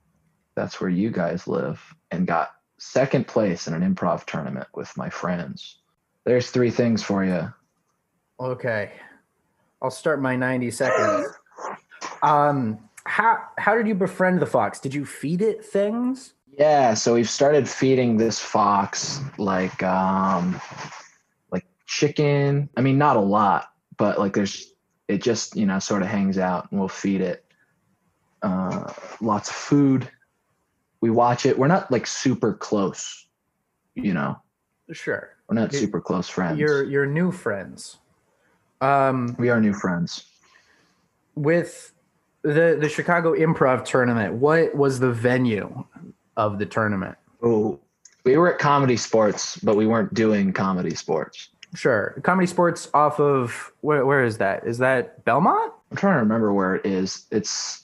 That's 0.56 0.82
where 0.82 0.90
you 0.90 1.12
guys 1.12 1.48
live 1.48 1.94
and 2.10 2.26
got 2.26 2.52
second 2.80 3.28
place 3.28 3.68
in 3.68 3.76
an 3.76 3.96
improv 3.96 4.26
tournament 4.26 4.68
with 4.74 4.96
my 4.98 5.10
friends 5.10 5.82
there's 6.26 6.50
three 6.50 6.72
things 6.72 7.04
for 7.04 7.24
you. 7.24 7.54
Okay. 8.40 8.92
I'll 9.82 9.92
start 9.92 10.22
my 10.22 10.36
90 10.36 10.72
seconds. 10.72 11.28
Um 12.22 12.80
how 13.06 13.38
how 13.58 13.76
did 13.76 13.88
you 13.88 13.94
befriend 13.96 14.42
the 14.42 14.46
fox? 14.46 14.80
Did 14.80 14.94
you 14.94 15.06
feed 15.06 15.42
it 15.42 15.64
things? 15.64 16.34
Yeah, 16.58 16.94
so 16.96 17.14
we've 17.14 17.30
started 17.30 17.70
feeding 17.70 18.18
this 18.18 18.40
fox 18.40 19.22
like 19.38 19.84
um 19.84 20.60
like 21.52 21.66
chicken. 21.86 22.70
I 22.76 22.82
mean 22.82 22.98
not 22.98 23.16
a 23.16 23.22
lot, 23.22 23.72
but 23.98 24.20
like 24.20 24.34
there's 24.34 24.74
it 25.08 25.22
just, 25.22 25.56
you 25.56 25.68
know, 25.68 25.78
sort 25.78 26.02
of 26.02 26.08
hangs 26.08 26.40
out 26.40 26.72
and 26.72 26.80
we'll 26.80 26.90
feed 26.90 27.22
it 27.22 27.46
uh 28.42 28.92
lots 29.22 29.50
of 29.50 29.56
food. 29.56 30.10
We 31.02 31.12
watch 31.12 31.46
it. 31.46 31.60
We're 31.60 31.68
not 31.68 31.92
like 31.92 32.08
super 32.08 32.54
close, 32.54 33.28
you 33.94 34.14
know. 34.14 34.42
Sure. 34.92 35.35
We're 35.48 35.56
not 35.56 35.74
super 35.74 36.02
close 36.02 36.28
friends. 36.28 36.60
Your 36.60 36.84
your 36.84 37.06
new 37.06 37.32
friends. 37.32 37.98
Um 38.82 39.36
we 39.40 39.50
are 39.50 39.62
new 39.62 39.74
friends. 39.74 40.26
with 41.36 41.92
the 42.44 42.78
the 42.80 42.90
Chicago 42.90 43.34
Improv 43.34 43.86
tournament, 43.86 44.36
what 44.36 44.76
was 44.76 45.00
the 45.00 45.12
venue 45.12 45.86
of 46.38 46.60
the 46.60 46.66
tournament? 46.66 47.18
Oh, 47.42 47.80
we 48.24 48.38
were 48.38 48.54
at 48.54 48.60
Comedy 48.60 48.98
Sports, 48.98 49.58
but 49.58 49.76
we 49.76 49.86
weren't 49.88 50.14
doing 50.14 50.54
Comedy 50.54 50.96
Sports. 50.96 51.50
Sure. 51.76 52.20
Comedy 52.24 52.48
Sports 52.48 52.90
off 52.94 53.20
of 53.20 53.72
where 53.82 54.06
where 54.06 54.24
is 54.24 54.38
that? 54.38 54.66
Is 54.66 54.78
that 54.80 55.24
Belmont? 55.26 55.74
I'm 55.92 55.98
trying 55.98 56.16
to 56.16 56.20
remember 56.20 56.54
where 56.54 56.76
it 56.76 56.86
is. 56.86 57.26
It's 57.32 57.84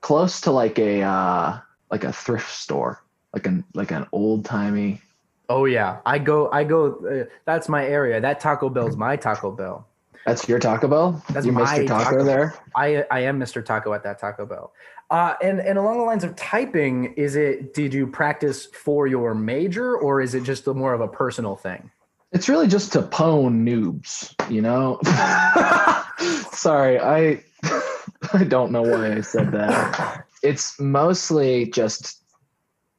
close 0.00 0.40
to 0.42 0.50
like 0.50 0.78
a 0.78 1.02
uh 1.02 1.58
like 1.90 2.04
a 2.04 2.12
thrift 2.12 2.50
store, 2.50 3.02
like 3.32 3.46
an 3.46 3.64
like 3.74 3.90
an 3.90 4.06
old 4.12 4.44
timey. 4.44 5.00
Oh 5.48 5.64
yeah. 5.66 5.98
I 6.06 6.18
go 6.18 6.50
I 6.50 6.64
go 6.64 6.94
uh, 7.06 7.24
that's 7.44 7.68
my 7.68 7.84
area. 7.84 8.20
That 8.20 8.40
Taco 8.40 8.68
Bell's 8.68 8.96
my 8.96 9.16
Taco 9.16 9.50
Bell. 9.50 9.86
That's 10.26 10.48
your 10.48 10.58
Taco 10.58 10.88
Bell. 10.88 11.22
That's 11.30 11.44
you 11.44 11.52
my 11.52 11.78
Mr. 11.78 11.86
Taco, 11.86 12.24
there. 12.24 12.54
I 12.74 13.04
I 13.10 13.20
am 13.20 13.38
Mr. 13.38 13.64
Taco 13.64 13.92
at 13.92 14.02
that 14.04 14.18
Taco 14.18 14.46
Bell. 14.46 14.72
Uh, 15.10 15.34
and 15.42 15.60
and 15.60 15.78
along 15.78 15.98
the 15.98 16.04
lines 16.04 16.24
of 16.24 16.34
typing, 16.34 17.12
is 17.14 17.36
it 17.36 17.74
did 17.74 17.92
you 17.92 18.06
practice 18.06 18.66
for 18.66 19.06
your 19.06 19.34
major 19.34 19.96
or 19.96 20.20
is 20.20 20.34
it 20.34 20.42
just 20.44 20.66
a 20.66 20.74
more 20.74 20.94
of 20.94 21.00
a 21.00 21.08
personal 21.08 21.56
thing? 21.56 21.90
It's 22.32 22.48
really 22.48 22.66
just 22.66 22.92
to 22.94 23.02
pwn 23.02 23.62
noobs, 23.62 24.34
you 24.50 24.60
know. 24.60 24.98
Sorry, 26.52 26.98
I 26.98 27.44
I 28.32 28.44
don't 28.44 28.72
know 28.72 28.82
why 28.82 29.12
I 29.12 29.20
said 29.20 29.52
that. 29.52 30.24
It's 30.42 30.80
mostly 30.80 31.66
just 31.66 32.23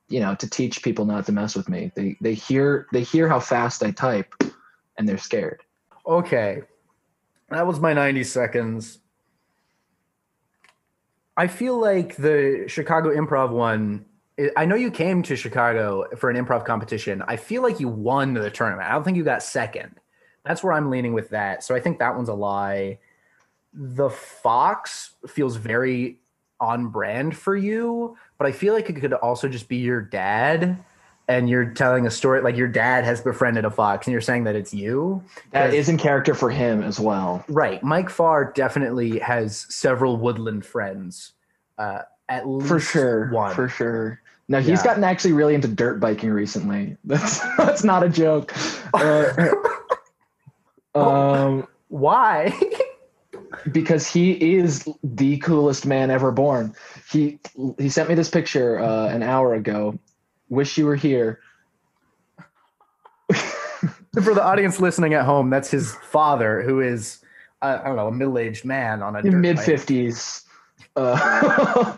you 0.07 0.19
know 0.19 0.35
to 0.35 0.49
teach 0.49 0.83
people 0.83 1.05
not 1.05 1.25
to 1.25 1.31
mess 1.31 1.55
with 1.55 1.69
me. 1.69 1.91
They 1.95 2.17
they 2.21 2.33
hear 2.33 2.87
they 2.91 3.03
hear 3.03 3.27
how 3.27 3.39
fast 3.39 3.83
I 3.83 3.91
type, 3.91 4.33
and 4.97 5.07
they're 5.07 5.17
scared. 5.17 5.61
Okay. 6.05 6.61
That 7.49 7.67
was 7.67 7.79
my 7.79 7.93
90 7.93 8.23
seconds. 8.23 8.99
I 11.37 11.47
feel 11.47 11.79
like 11.79 12.15
the 12.15 12.65
Chicago 12.67 13.09
Improv 13.15 13.51
one. 13.51 14.05
I- 14.57 14.65
know 14.65 14.75
you 14.75 14.91
came 14.91 15.21
to 15.23 15.35
Chicago 15.35 16.05
for 16.17 16.29
an 16.29 16.35
improv 16.35 16.65
competition. 16.65 17.23
I 17.25 17.37
feel 17.37 17.61
like 17.61 17.79
you 17.79 17.87
won 17.87 18.33
the 18.33 18.49
tournament. 18.49 18.89
I 18.89 18.93
don't 18.93 19.03
think 19.03 19.15
you 19.15 19.23
got 19.23 19.41
second. 19.43 19.99
That's 20.43 20.61
where 20.63 20.73
I'm 20.73 20.89
leaning 20.89 21.13
with 21.13 21.29
that. 21.29 21.63
So 21.63 21.73
I 21.73 21.79
think 21.79 21.99
that 21.99 22.15
one's 22.15 22.29
a 22.29 22.33
lie. 22.33 22.99
The 23.73 24.09
Fox 24.09 25.11
feels 25.27 25.55
very 25.55 26.19
on 26.59 26.87
brand 26.87 27.35
for 27.37 27.55
you, 27.55 28.17
but 28.37 28.47
I 28.47 28.51
feel 28.51 28.73
like 28.73 28.89
it 28.89 28.93
could 29.01 29.13
also 29.13 29.47
just 29.47 29.67
be 29.67 29.77
your 29.77 30.01
dad 30.01 30.77
and 31.27 31.49
you're 31.49 31.65
telling 31.65 32.05
a 32.05 32.11
story 32.11 32.41
like 32.41 32.55
your 32.55 32.67
dad 32.67 33.03
has 33.03 33.19
befriended 33.21 33.65
a 33.65 33.71
fox 33.71 34.05
and 34.07 34.11
you're 34.11 34.21
saying 34.21 34.43
that 34.43 34.55
it's 34.55 34.73
you. 34.73 35.23
That 35.51 35.73
is 35.73 35.89
in 35.89 35.97
character 35.97 36.33
for 36.35 36.49
him 36.51 36.83
as 36.83 36.99
well. 36.99 37.43
Right. 37.49 37.81
Mike 37.83 38.09
Farr 38.09 38.51
definitely 38.53 39.19
has 39.19 39.65
several 39.69 40.17
woodland 40.17 40.65
friends. 40.65 41.33
Uh, 41.77 42.01
at 42.29 42.47
least 42.47 42.67
For 42.67 42.79
sure. 42.79 43.29
one. 43.31 43.53
For 43.55 43.67
sure. 43.67 44.21
No, 44.47 44.59
he's 44.59 44.79
Yeah. 44.79 44.83
gotten 44.83 45.03
actually 45.03 45.33
really 45.33 45.55
into 45.55 45.67
dirt 45.67 45.99
biking 45.99 46.29
recently. 46.29 46.95
That's 47.03 47.39
that's 47.57 47.83
not 47.83 48.03
a 48.03 48.09
joke. 48.09 48.53
Uh, 48.93 49.49
um, 50.95 51.67
Why? 51.87 52.53
because 53.71 54.07
he 54.07 54.55
is 54.55 54.87
the 55.03 55.37
coolest 55.37 55.85
man 55.85 56.11
ever 56.11 56.31
born. 56.31 56.73
He 57.11 57.39
he 57.77 57.89
sent 57.89 58.09
me 58.09 58.15
this 58.15 58.29
picture 58.29 58.79
uh, 58.79 59.07
an 59.09 59.23
hour 59.23 59.53
ago. 59.53 59.99
Wish 60.49 60.77
you 60.77 60.85
were 60.85 60.95
here. 60.95 61.39
For 63.33 64.33
the 64.33 64.43
audience 64.43 64.79
listening 64.79 65.13
at 65.13 65.25
home, 65.25 65.49
that's 65.49 65.69
his 65.69 65.95
father, 65.95 66.61
who 66.61 66.79
is 66.79 67.19
uh, 67.61 67.79
I 67.81 67.87
don't 67.87 67.95
know 67.95 68.07
a 68.07 68.11
middle-aged 68.11 68.65
man 68.65 69.01
on 69.01 69.15
a 69.15 69.23
mid 69.23 69.59
fifties. 69.59 70.43
Uh, 70.95 71.97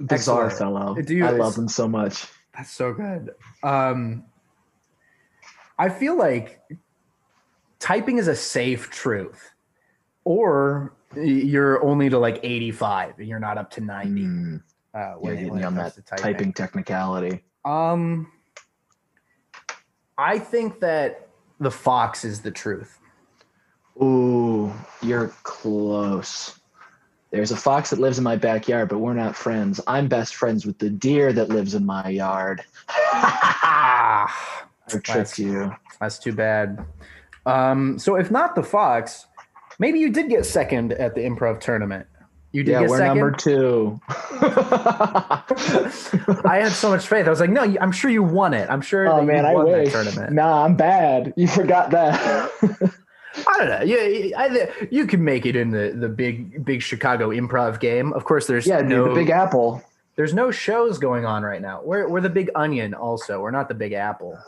bizarre 0.00 0.50
fellow. 0.50 0.96
I 0.98 1.30
love 1.30 1.56
him 1.56 1.68
so 1.68 1.86
much. 1.86 2.26
That's 2.56 2.70
so 2.70 2.92
good. 2.92 3.30
Um, 3.62 4.24
I 5.78 5.88
feel 5.88 6.16
like 6.16 6.60
typing 7.84 8.16
is 8.16 8.28
a 8.28 8.34
safe 8.34 8.88
truth, 8.90 9.52
or 10.24 10.94
you're 11.14 11.84
only 11.84 12.08
to 12.08 12.18
like 12.18 12.40
85 12.42 13.18
and 13.18 13.28
you're 13.28 13.38
not 13.38 13.58
up 13.58 13.70
to 13.72 13.80
90. 13.82 14.22
Uh, 14.22 14.26
Mm, 14.26 14.62
yeah, 14.94 15.30
hitting 15.30 15.50
when 15.50 15.64
on 15.64 15.74
that 15.74 15.94
to 15.94 16.02
typing 16.02 16.52
technicality. 16.54 17.42
Um, 17.64 18.32
I 20.16 20.38
think 20.38 20.80
that 20.80 21.28
the 21.60 21.70
fox 21.70 22.24
is 22.24 22.40
the 22.40 22.50
truth. 22.50 22.98
Ooh, 24.02 24.72
you're 25.02 25.28
close. 25.42 26.58
There's 27.32 27.50
a 27.50 27.56
fox 27.56 27.90
that 27.90 27.98
lives 27.98 28.16
in 28.18 28.24
my 28.24 28.36
backyard, 28.36 28.88
but 28.88 28.98
we're 28.98 29.12
not 29.14 29.34
friends. 29.36 29.80
I'm 29.86 30.06
best 30.08 30.36
friends 30.36 30.64
with 30.64 30.78
the 30.78 30.88
deer 30.88 31.32
that 31.32 31.48
lives 31.48 31.74
in 31.74 31.84
my 31.84 32.08
yard. 32.08 32.62
I 32.88 34.30
tricked 34.88 35.08
That's- 35.08 35.38
you. 35.38 35.74
that's 36.00 36.18
too 36.18 36.32
bad. 36.32 36.84
Um, 37.46 37.98
so 37.98 38.16
if 38.16 38.30
not 38.30 38.54
the 38.54 38.62
fox, 38.62 39.26
maybe 39.78 39.98
you 39.98 40.10
did 40.10 40.28
get 40.30 40.46
second 40.46 40.92
at 40.94 41.14
the 41.14 41.20
improv 41.22 41.60
tournament. 41.60 42.06
You 42.52 42.62
did 42.62 42.72
Yeah, 42.72 42.80
we're 42.82 42.98
second. 42.98 43.18
number 43.18 43.30
two. 43.32 44.00
I 46.46 46.60
had 46.62 46.72
so 46.72 46.90
much 46.90 47.06
faith. 47.06 47.26
I 47.26 47.30
was 47.30 47.40
like, 47.40 47.50
no, 47.50 47.62
I'm 47.80 47.90
sure 47.92 48.10
you 48.10 48.22
won 48.22 48.54
it. 48.54 48.68
I'm 48.70 48.80
sure 48.80 49.08
oh 49.08 49.22
man, 49.22 49.44
you 49.44 49.50
I 49.50 49.64
wish. 49.64 49.92
tournament. 49.92 50.32
Nah, 50.32 50.64
I'm 50.64 50.76
bad. 50.76 51.34
You 51.36 51.48
forgot 51.48 51.90
that. 51.90 52.50
I 53.48 53.58
don't 53.58 53.68
know. 53.68 53.82
Yeah, 53.82 54.38
I, 54.38 54.68
you 54.92 55.06
can 55.08 55.24
make 55.24 55.44
it 55.44 55.56
in 55.56 55.70
the, 55.72 55.92
the 55.98 56.08
big 56.08 56.64
big 56.64 56.80
Chicago 56.82 57.30
improv 57.30 57.80
game. 57.80 58.12
Of 58.12 58.24
course, 58.24 58.46
there's 58.46 58.66
yeah, 58.66 58.80
dude, 58.80 58.90
no 58.90 59.08
the 59.08 59.14
Big 59.14 59.30
Apple. 59.30 59.82
there's 60.14 60.32
no 60.32 60.52
shows 60.52 60.98
going 60.98 61.24
on 61.26 61.42
right 61.42 61.60
now. 61.60 61.80
We're 61.82 62.08
we're 62.08 62.20
the 62.20 62.30
Big 62.30 62.50
Onion. 62.54 62.94
Also, 62.94 63.40
we're 63.40 63.50
not 63.50 63.66
the 63.68 63.74
Big 63.74 63.92
Apple. 63.92 64.38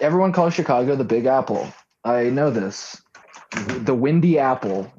Everyone 0.00 0.32
calls 0.32 0.54
Chicago 0.54 0.96
the 0.96 1.04
Big 1.04 1.26
Apple. 1.26 1.72
I 2.06 2.30
know 2.30 2.50
this. 2.50 3.02
The 3.50 3.94
Windy 3.94 4.38
Apple. 4.38 4.92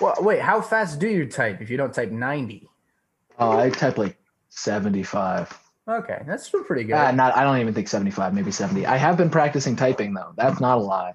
Well, 0.00 0.16
wait, 0.20 0.40
how 0.40 0.60
fast 0.60 0.98
do 1.00 1.08
you 1.08 1.26
type 1.26 1.60
if 1.60 1.68
you 1.68 1.76
don't 1.76 1.92
type 1.92 2.10
90? 2.10 2.68
Oh, 3.38 3.58
I 3.58 3.70
type 3.70 3.98
like 3.98 4.16
75. 4.50 5.58
Okay, 5.88 6.22
that's 6.26 6.46
still 6.46 6.62
pretty 6.62 6.84
good. 6.84 6.94
Ah, 6.94 7.10
not. 7.10 7.36
I 7.36 7.42
don't 7.42 7.58
even 7.58 7.74
think 7.74 7.88
75. 7.88 8.32
Maybe 8.32 8.52
70. 8.52 8.86
I 8.86 8.96
have 8.96 9.16
been 9.16 9.30
practicing 9.30 9.74
typing 9.74 10.14
though. 10.14 10.32
That's 10.36 10.60
not 10.60 10.78
a 10.78 10.80
lie. 10.80 11.14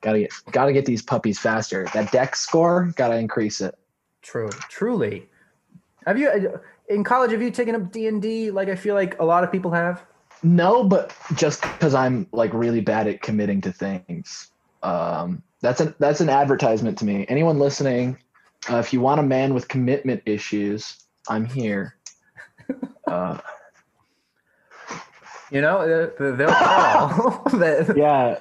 Gotta 0.00 0.20
get 0.20 0.32
gotta 0.52 0.72
get 0.72 0.86
these 0.86 1.02
puppies 1.02 1.38
faster. 1.38 1.88
That 1.92 2.12
deck 2.12 2.36
score 2.36 2.92
gotta 2.96 3.16
increase 3.16 3.60
it. 3.60 3.74
True, 4.22 4.50
truly. 4.68 5.28
Have 6.06 6.18
you 6.18 6.60
in 6.88 7.02
college? 7.02 7.32
Have 7.32 7.42
you 7.42 7.50
taken 7.50 7.74
up 7.74 7.90
D 7.90 8.06
and 8.06 8.22
D? 8.22 8.50
Like 8.50 8.68
I 8.68 8.76
feel 8.76 8.94
like 8.94 9.18
a 9.18 9.24
lot 9.24 9.42
of 9.42 9.50
people 9.50 9.72
have. 9.72 10.04
No, 10.44 10.84
but 10.84 11.12
just 11.34 11.62
because 11.62 11.94
I'm 11.94 12.26
like 12.30 12.52
really 12.52 12.80
bad 12.82 13.08
at 13.08 13.22
committing 13.22 13.60
to 13.62 13.72
things. 13.72 14.50
Um, 14.82 15.42
that's 15.62 15.80
an 15.80 15.94
that's 15.98 16.20
an 16.20 16.28
advertisement 16.28 16.98
to 16.98 17.06
me. 17.06 17.24
Anyone 17.28 17.58
listening, 17.58 18.18
uh, 18.70 18.76
if 18.76 18.92
you 18.92 19.00
want 19.00 19.20
a 19.20 19.22
man 19.22 19.54
with 19.54 19.66
commitment 19.68 20.22
issues, 20.26 21.04
I'm 21.28 21.44
here. 21.46 21.96
Uh, 23.06 23.38
You 25.50 25.60
know, 25.60 26.10
uh, 26.18 26.36
they'll 26.36 26.48
call. 26.48 27.46
Yeah, 27.96 28.38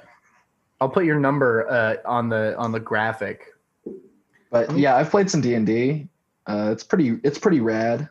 I'll 0.80 0.89
put 0.89 1.04
your 1.06 1.20
number 1.20 1.70
uh, 1.70 1.97
on 2.06 2.30
the 2.30 2.56
on 2.58 2.72
the 2.72 2.80
graphic. 2.80 3.54
but 4.49 4.76
yeah, 4.78 4.95
I've 4.95 5.10
played 5.12 5.30
some 5.30 5.41
D 5.41 5.54
and 5.54 5.66
D. 5.68 6.08
Uh, 6.47 6.70
it's 6.72 6.84
pretty 6.84 7.20
it's 7.24 7.38
pretty 7.38 7.60
rad. 7.60 8.10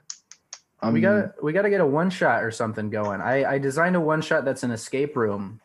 Um, 0.82 0.94
we 0.94 1.00
got 1.00 1.42
we 1.42 1.52
got 1.52 1.62
to 1.62 1.70
get 1.70 1.80
a 1.80 1.86
one 1.86 2.10
shot 2.10 2.42
or 2.42 2.50
something 2.50 2.90
going. 2.90 3.20
I 3.20 3.52
I 3.52 3.58
designed 3.58 3.96
a 3.96 4.00
one 4.00 4.20
shot 4.20 4.44
that's 4.44 4.64
an 4.64 4.72
escape 4.72 5.16
room 5.16 5.60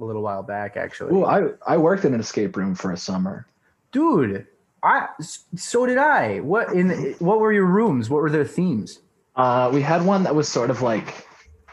a 0.00 0.04
little 0.04 0.22
while 0.22 0.42
back 0.42 0.76
actually. 0.76 1.14
Ooh, 1.14 1.24
I 1.24 1.50
I 1.66 1.76
worked 1.76 2.04
in 2.04 2.14
an 2.14 2.20
escape 2.20 2.56
room 2.56 2.74
for 2.74 2.92
a 2.92 2.96
summer. 2.96 3.46
Dude, 3.92 4.46
I 4.82 5.08
so 5.54 5.84
did 5.84 5.98
I. 5.98 6.40
What 6.40 6.72
in 6.72 7.14
what 7.18 7.38
were 7.40 7.52
your 7.52 7.66
rooms? 7.66 8.08
What 8.08 8.22
were 8.22 8.30
their 8.30 8.46
themes? 8.46 9.00
Uh, 9.36 9.70
we 9.72 9.82
had 9.82 10.04
one 10.04 10.24
that 10.24 10.34
was 10.34 10.48
sort 10.48 10.70
of 10.70 10.82
like 10.82 11.26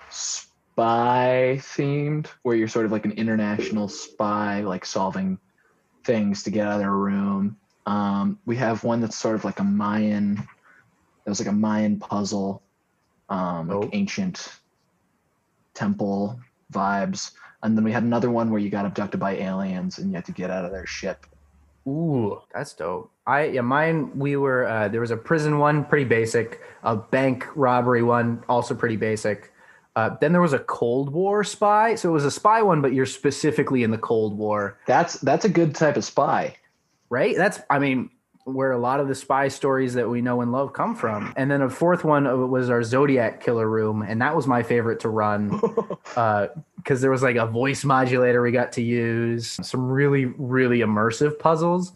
spy 0.10 1.58
themed, 1.60 2.28
where 2.44 2.56
you're 2.56 2.68
sort 2.68 2.86
of 2.86 2.92
like 2.92 3.06
an 3.06 3.12
international 3.14 3.88
spy, 3.88 4.62
like 4.62 4.86
solving 4.86 5.40
things 6.04 6.44
to 6.44 6.52
get 6.52 6.68
out 6.68 6.74
of 6.74 6.80
their 6.80 6.92
room. 6.92 7.58
Um, 7.86 8.40
we 8.46 8.56
have 8.58 8.84
one 8.84 9.02
that's 9.02 9.18
sort 9.18 9.36
of 9.36 9.46
like 9.46 9.60
a 9.60 9.64
Mayan. 9.64 10.48
It 11.26 11.30
was 11.30 11.40
like 11.40 11.50
a 11.50 11.54
Mayan 11.54 12.00
puzzle, 12.00 12.62
um, 13.30 13.68
like 13.68 13.78
Oh. 13.86 13.90
ancient 13.94 14.60
temple 15.74 16.40
vibes. 16.74 17.32
And 17.64 17.76
then 17.78 17.84
we 17.84 17.92
had 17.92 18.04
another 18.04 18.30
one 18.30 18.52
where 18.52 18.60
you 18.60 18.70
got 18.70 18.86
abducted 18.86 19.20
by 19.20 19.36
aliens 19.38 19.98
and 19.98 20.10
you 20.10 20.16
had 20.16 20.26
to 20.26 20.32
get 20.32 20.50
out 20.50 20.66
of 20.66 20.72
their 20.72 20.86
ship. 20.86 21.26
Ooh, 21.88 22.42
that's 22.54 22.74
dope. 22.74 23.12
I 23.26 23.46
yeah, 23.46 23.62
mine 23.62 24.18
we 24.18 24.36
were 24.36 24.68
uh, 24.68 24.88
there 24.90 25.02
was 25.02 25.12
a 25.12 25.18
prison 25.18 25.58
one, 25.60 25.86
pretty 25.86 26.06
basic. 26.06 26.62
A 26.84 26.96
bank 26.96 27.48
robbery 27.56 28.04
one, 28.04 28.44
also 28.48 28.76
pretty 28.76 28.96
basic. 28.98 29.52
Uh, 29.96 30.16
then 30.22 30.32
there 30.32 30.42
was 30.42 30.54
a 30.54 30.60
Cold 30.60 31.12
War 31.12 31.44
spy, 31.44 31.96
so 31.96 32.10
it 32.10 32.12
was 32.14 32.24
a 32.26 32.32
spy 32.32 32.62
one, 32.62 32.82
but 32.82 32.94
you're 32.94 33.06
specifically 33.08 33.84
in 33.84 33.92
the 33.92 33.98
Cold 33.98 34.38
War, 34.38 34.78
That's 34.86 35.16
that's 35.16 35.46
a 35.46 35.50
good 35.50 35.74
type 35.76 35.98
of 35.98 36.06
spy. 36.06 36.56
right? 37.10 37.36
That's 37.36 37.60
I 37.70 37.80
mean 37.80 38.10
where 38.54 38.72
a 38.72 38.78
lot 38.78 39.00
of 39.00 39.08
the 39.08 39.16
spy 39.16 39.48
stories 39.48 39.94
that 39.94 40.10
we 40.10 40.22
know 40.22 40.42
and 40.42 40.52
love 40.52 40.74
come 40.74 40.96
from. 40.96 41.34
And 41.36 41.50
then 41.50 41.62
a 41.62 41.70
fourth 41.70 42.04
one 42.04 42.28
uh, 42.28 42.36
was 42.36 42.70
our 42.70 42.84
Zodiac 42.84 43.42
killer 43.42 43.68
room, 43.68 44.02
and 44.02 44.22
that 44.22 44.36
was 44.36 44.48
my 44.48 44.64
favorite 44.64 45.00
to 45.02 45.10
run 45.10 45.50
because 46.78 47.02
there 47.02 47.12
was 47.12 47.24
like 47.24 47.36
a 47.36 47.46
voice 47.46 47.84
modulator 47.84 48.42
we 48.42 48.52
got 48.52 48.72
to 48.74 48.82
use, 48.82 49.58
some 49.62 49.90
really 49.90 50.26
really 50.26 50.80
immersive 50.80 51.40
puzzles, 51.40 51.94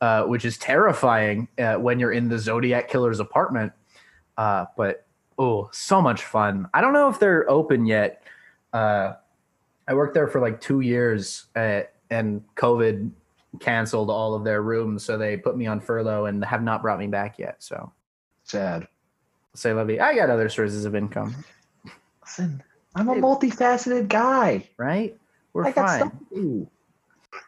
uh, 0.00 0.24
which 0.24 0.44
is 0.44 0.58
terrifying 0.58 1.48
uh, 1.58 1.74
when 1.74 1.98
you're 1.98 2.12
in 2.12 2.28
the 2.28 2.38
Zodiac 2.38 2.88
killer's 2.88 3.20
apartment. 3.20 3.72
Uh, 4.36 4.66
but 4.76 5.06
oh, 5.38 5.68
so 5.72 6.00
much 6.00 6.24
fun! 6.24 6.68
I 6.74 6.80
don't 6.80 6.92
know 6.92 7.08
if 7.08 7.18
they're 7.18 7.48
open 7.50 7.86
yet. 7.86 8.22
Uh, 8.72 9.14
I 9.86 9.94
worked 9.94 10.14
there 10.14 10.28
for 10.28 10.40
like 10.40 10.60
two 10.60 10.80
years, 10.80 11.46
uh, 11.54 11.82
and 12.10 12.42
COVID 12.56 13.10
canceled 13.60 14.10
all 14.10 14.34
of 14.34 14.44
their 14.44 14.62
rooms, 14.62 15.04
so 15.04 15.16
they 15.18 15.36
put 15.36 15.56
me 15.56 15.66
on 15.66 15.80
furlough 15.80 16.26
and 16.26 16.44
have 16.44 16.62
not 16.62 16.82
brought 16.82 16.98
me 16.98 17.06
back 17.06 17.38
yet. 17.38 17.62
So 17.62 17.92
Sad. 18.44 18.86
say, 19.54 19.72
Levy, 19.72 20.00
I 20.00 20.14
got 20.14 20.30
other 20.30 20.48
sources 20.48 20.84
of 20.84 20.94
income, 20.94 21.34
Listen, 22.22 22.62
I'm 22.94 23.08
a 23.08 23.14
multifaceted 23.14 24.08
guy. 24.08 24.68
right? 24.78 25.16
We're 25.52 25.66
I 25.66 25.72
fine. 25.72 25.98
stuff 26.00 26.12
to 26.30 26.34
do. 26.34 26.70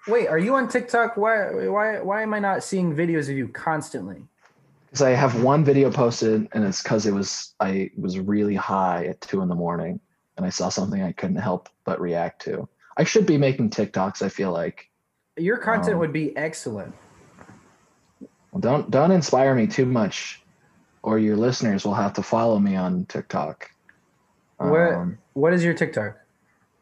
Wait, 0.09 0.29
are 0.29 0.39
you 0.39 0.55
on 0.55 0.69
TikTok? 0.69 1.17
Why 1.17 1.67
why 1.69 2.01
why 2.01 2.23
am 2.23 2.35
I 2.35 2.39
not 2.39 2.63
seeing 2.63 2.95
videos 2.95 3.29
of 3.31 3.37
you 3.37 3.49
constantly? 3.49 4.23
Because 4.87 5.03
I 5.03 5.11
have 5.11 5.43
one 5.43 5.65
video 5.65 5.91
posted, 5.91 6.49
and 6.53 6.65
it's 6.65 6.83
because 6.83 7.07
it 7.07 7.13
was 7.13 7.55
I 7.61 7.91
was 7.97 8.19
really 8.19 8.55
high 8.55 9.07
at 9.07 9.21
two 9.21 9.41
in 9.43 9.49
the 9.49 9.55
morning, 9.55 9.99
and 10.37 10.47
I 10.47 10.51
saw 10.51 10.69
something 10.69 11.03
I 11.03 11.13
couldn't 11.13 11.37
help 11.37 11.69
but 11.85 12.01
react 12.01 12.43
to. 12.43 12.69
I 12.97 13.05
should 13.05 13.27
be 13.27 13.39
making 13.39 13.71
TikToks. 13.71 14.23
I 14.23 14.29
feel 14.29 14.53
like. 14.53 14.89
Your 15.37 15.59
content 15.59 15.95
Um, 15.95 15.99
would 16.01 16.13
be 16.13 16.37
excellent. 16.37 16.95
Don't 18.59 18.91
don't 18.91 19.11
inspire 19.11 19.55
me 19.55 19.67
too 19.67 19.85
much, 19.85 20.43
or 21.03 21.19
your 21.19 21.37
listeners 21.37 21.85
will 21.85 21.95
have 21.95 22.15
to 22.15 22.23
follow 22.23 22.59
me 22.59 22.75
on 22.75 23.05
TikTok. 23.07 23.71
What 24.57 24.95
Um, 24.95 25.19
what 25.35 25.53
is 25.53 25.63
your 25.63 25.75
TikTok? 25.75 26.17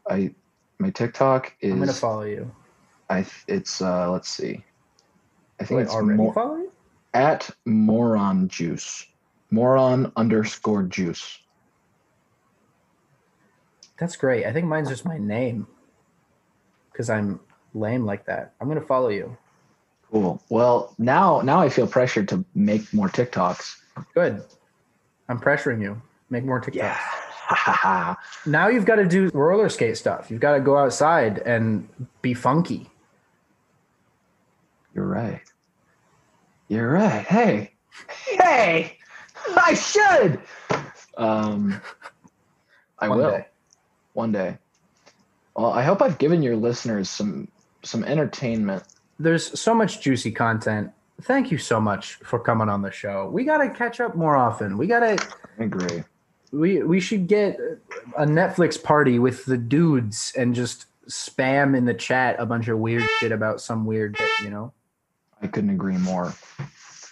I 0.09 0.34
my 0.78 0.90
TikTok 0.90 1.52
is 1.61 1.72
I'm 1.72 1.80
gonna 1.80 1.92
follow 1.92 2.22
you. 2.22 2.50
I 3.11 3.26
it's 3.48 3.82
uh 3.82 4.11
let's 4.12 4.28
see. 4.28 4.64
I 5.61 5.64
think 5.64 5.78
Wait, 5.78 5.82
it's 5.84 5.94
already 5.94 6.32
follow 6.32 6.57
you? 6.57 6.72
at 7.12 7.50
moron 7.64 8.48
juice. 8.48 9.07
Moron 9.50 10.12
underscore 10.16 10.84
juice. 10.84 11.38
That's 13.98 14.16
great. 14.16 14.46
I 14.46 14.52
think 14.52 14.66
mine's 14.66 14.88
just 14.88 15.05
my 15.05 15.18
name. 15.18 15.66
Cause 16.96 17.11
I'm 17.11 17.40
lame 17.75 18.05
like 18.07 18.25
that. 18.27 18.55
I'm 18.61 18.68
gonna 18.68 18.81
follow 18.81 19.09
you. 19.09 19.37
Cool. 20.11 20.41
Well, 20.49 20.95
now 20.99 21.41
now 21.43 21.61
I 21.61 21.68
feel 21.68 21.87
pressured 21.87 22.29
to 22.29 22.45
make 22.55 22.93
more 22.95 23.09
TikToks. 23.09 23.77
Good. 24.14 24.43
I'm 25.29 25.41
pressuring 25.41 25.83
you. 25.83 26.01
Make 26.31 26.45
more 26.45 26.61
TikToks. 26.61 26.75
Yeah. 26.75 26.99
Now 28.47 28.68
you've 28.68 28.87
got 28.87 28.97
to 28.97 29.05
do 29.07 29.29
roller 29.35 29.68
skate 29.68 29.99
stuff. 29.99 30.31
You've 30.31 30.41
got 30.41 30.55
to 30.55 30.61
go 30.61 30.79
outside 30.79 31.39
and 31.45 31.87
be 32.22 32.33
funky. 32.33 32.89
You're 34.95 35.07
right. 35.07 35.43
You're 36.68 36.91
right. 36.91 37.25
Hey. 37.27 37.75
Hey. 38.27 38.97
I 39.57 39.75
should. 39.75 40.41
Um 41.18 41.81
I 42.99 43.09
One 43.09 43.18
will. 43.18 43.31
day. 43.31 43.47
One 44.14 44.33
day. 44.33 44.59
Well, 45.55 45.70
I 45.72 45.83
hope 45.83 46.01
I've 46.01 46.16
given 46.18 46.43
your 46.43 46.57
listeners 46.57 47.11
some 47.11 47.49
some 47.85 48.05
entertainment. 48.05 48.82
There's 49.18 49.59
so 49.59 49.74
much 49.74 50.01
juicy 50.01 50.32
content. 50.32 50.91
Thank 51.22 51.51
you 51.53 51.59
so 51.59 51.80
much 51.80 52.14
for 52.14 52.39
coming 52.41 52.68
on 52.68 52.82
the 52.82 52.91
show. 52.91 53.28
We 53.30 53.45
got 53.45 53.59
to 53.59 53.70
catch 53.70 54.01
up 54.01 54.16
more 54.16 54.37
often. 54.37 54.76
We 54.76 54.87
got 54.87 55.01
to 55.01 55.28
I 55.59 55.64
agree. 55.64 56.03
we 56.51 56.82
we 56.82 57.01
should 57.01 57.28
get 57.28 57.59
a 58.16 58.26
Netflix 58.26 58.82
party 58.82 59.18
with 59.18 59.45
the 59.45 59.57
dudes 59.59 60.32
and 60.37 60.55
just 60.55 60.87
spam 61.09 61.76
in 61.76 61.85
the 61.85 61.95
chat 61.95 62.37
a 62.39 62.47
bunch 62.47 62.66
of 62.68 62.78
weird 62.78 63.05
shit 63.20 63.30
about 63.30 63.61
some 63.61 63.85
weird 63.87 64.16
bit, 64.18 64.30
you 64.43 64.51
know. 64.51 64.72
I 65.43 65.47
couldn't 65.47 65.70
agree 65.70 65.99
more. 65.99 66.35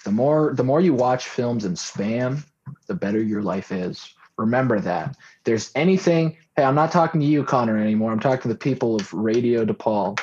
The 0.04 0.10
more 0.10 0.52
the 0.54 0.64
more 0.64 0.80
you 0.80 0.94
watch 0.94 1.28
films 1.28 1.64
and 1.64 1.76
spam, 1.76 2.44
the 2.88 2.94
better 2.94 3.22
your 3.22 3.42
life 3.42 3.70
is. 3.70 4.14
Remember 4.36 4.80
that. 4.80 5.10
If 5.10 5.44
there's 5.44 5.70
anything, 5.76 6.36
hey, 6.56 6.64
I'm 6.64 6.74
not 6.74 6.90
talking 6.90 7.20
to 7.20 7.26
you, 7.26 7.44
Connor, 7.44 7.78
anymore. 7.78 8.10
I'm 8.10 8.18
talking 8.18 8.42
to 8.42 8.48
the 8.48 8.56
people 8.56 8.96
of 8.96 9.12
Radio 9.12 9.64
DePaul. 9.64 10.18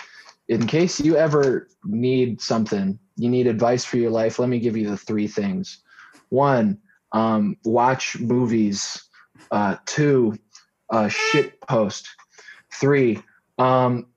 In 0.50 0.66
case 0.66 1.00
you 1.00 1.16
ever 1.16 1.68
need 1.86 2.41
something, 2.41 2.97
you 3.16 3.30
need 3.30 3.45
advice 3.45 3.86
for 3.86 3.97
your 3.97 4.10
life, 4.10 4.39
let 4.39 4.50
me 4.50 4.60
give 4.60 4.76
you 4.76 4.89
the 4.89 4.97
three 4.97 5.28
things. 5.28 5.84
One, 6.30 6.80
um, 7.12 7.56
watch 7.64 8.20
movies. 8.20 9.04
Uh, 9.52 9.78
two, 9.86 10.38
uh, 10.89 11.08
shit 11.08 11.62
post. 11.62 12.10
Three, 12.74 13.22
um, 13.58 14.08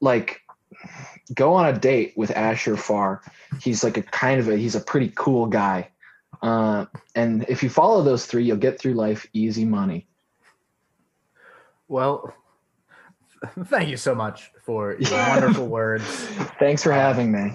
like 0.00 0.40
go 1.34 1.54
on 1.54 1.66
a 1.66 1.78
date 1.78 2.14
with 2.16 2.30
Asher 2.30 2.76
Farr. 2.76 3.22
He's 3.60 3.84
like 3.84 3.96
a 3.96 4.02
kind 4.02 4.40
of 4.40 4.48
a 4.48 4.56
he's 4.56 4.74
a 4.74 4.80
pretty 4.80 5.12
cool 5.14 5.46
guy. 5.46 5.90
Uh, 6.42 6.86
and 7.14 7.44
if 7.48 7.62
you 7.62 7.68
follow 7.68 8.02
those 8.02 8.26
three, 8.26 8.44
you'll 8.44 8.56
get 8.56 8.78
through 8.78 8.94
life 8.94 9.26
easy 9.32 9.64
money. 9.64 10.08
Well, 11.88 12.34
thank 13.64 13.88
you 13.88 13.96
so 13.96 14.14
much 14.14 14.50
for 14.64 14.96
your 14.98 15.10
wonderful 15.10 15.66
words. 15.66 16.04
Thanks 16.58 16.82
for 16.82 16.92
having 16.92 17.30
me. 17.32 17.52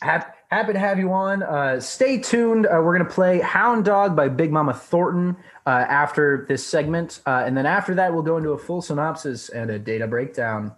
Happy, 0.00 0.30
happy 0.50 0.72
to 0.72 0.78
have 0.78 0.98
you 0.98 1.12
on. 1.12 1.42
Uh, 1.42 1.80
stay 1.80 2.18
tuned. 2.18 2.66
Uh, 2.66 2.80
we're 2.82 2.96
going 2.96 3.06
to 3.06 3.14
play 3.14 3.40
Hound 3.40 3.84
Dog 3.84 4.14
by 4.14 4.28
Big 4.28 4.52
Mama 4.52 4.74
Thornton 4.74 5.36
uh, 5.66 5.70
after 5.70 6.46
this 6.48 6.66
segment. 6.66 7.20
Uh, 7.26 7.42
and 7.46 7.56
then 7.56 7.66
after 7.66 7.94
that, 7.94 8.12
we'll 8.12 8.22
go 8.22 8.36
into 8.36 8.50
a 8.50 8.58
full 8.58 8.82
synopsis 8.82 9.48
and 9.48 9.70
a 9.70 9.78
data 9.78 10.06
breakdown. 10.06 10.74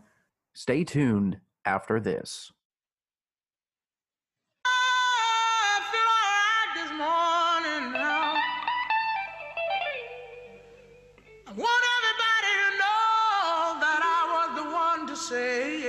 Stay 0.55 0.85
tuned 0.85 1.39
after 1.65 2.01
this. 2.01 2.53
Say 15.29 15.88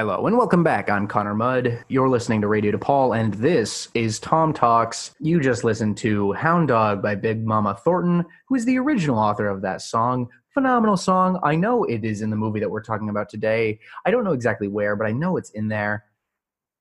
Hello 0.00 0.26
and 0.26 0.38
welcome 0.38 0.64
back. 0.64 0.88
I'm 0.88 1.06
Connor 1.06 1.34
Mudd. 1.34 1.84
You're 1.88 2.08
listening 2.08 2.40
to 2.40 2.48
Radio 2.48 2.72
DePaul, 2.72 3.20
and 3.20 3.34
this 3.34 3.88
is 3.92 4.18
Tom 4.18 4.54
Talks. 4.54 5.14
You 5.20 5.40
just 5.40 5.62
listened 5.62 5.98
to 5.98 6.32
Hound 6.32 6.68
Dog 6.68 7.02
by 7.02 7.14
Big 7.14 7.44
Mama 7.44 7.78
Thornton, 7.84 8.24
who 8.48 8.54
is 8.54 8.64
the 8.64 8.78
original 8.78 9.18
author 9.18 9.46
of 9.46 9.60
that 9.60 9.82
song. 9.82 10.30
Phenomenal 10.54 10.96
song. 10.96 11.38
I 11.42 11.54
know 11.54 11.84
it 11.84 12.02
is 12.02 12.22
in 12.22 12.30
the 12.30 12.36
movie 12.36 12.60
that 12.60 12.70
we're 12.70 12.82
talking 12.82 13.10
about 13.10 13.28
today. 13.28 13.78
I 14.06 14.10
don't 14.10 14.24
know 14.24 14.32
exactly 14.32 14.68
where, 14.68 14.96
but 14.96 15.06
I 15.06 15.12
know 15.12 15.36
it's 15.36 15.50
in 15.50 15.68
there. 15.68 16.06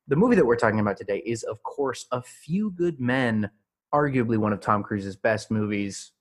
The 0.08 0.16
movie 0.16 0.38
that 0.38 0.46
we're 0.46 0.56
talking 0.56 0.80
about 0.80 0.96
today 0.96 1.22
is, 1.26 1.44
of 1.44 1.62
course, 1.64 2.06
A 2.14 2.22
Few 2.22 2.72
Good 2.72 3.02
Men, 3.02 3.52
arguably 3.94 4.38
one 4.38 4.54
of 4.54 4.62
Tom 4.62 4.82
Cruise's 4.82 5.18
best 5.18 5.52
movies. 5.52 6.14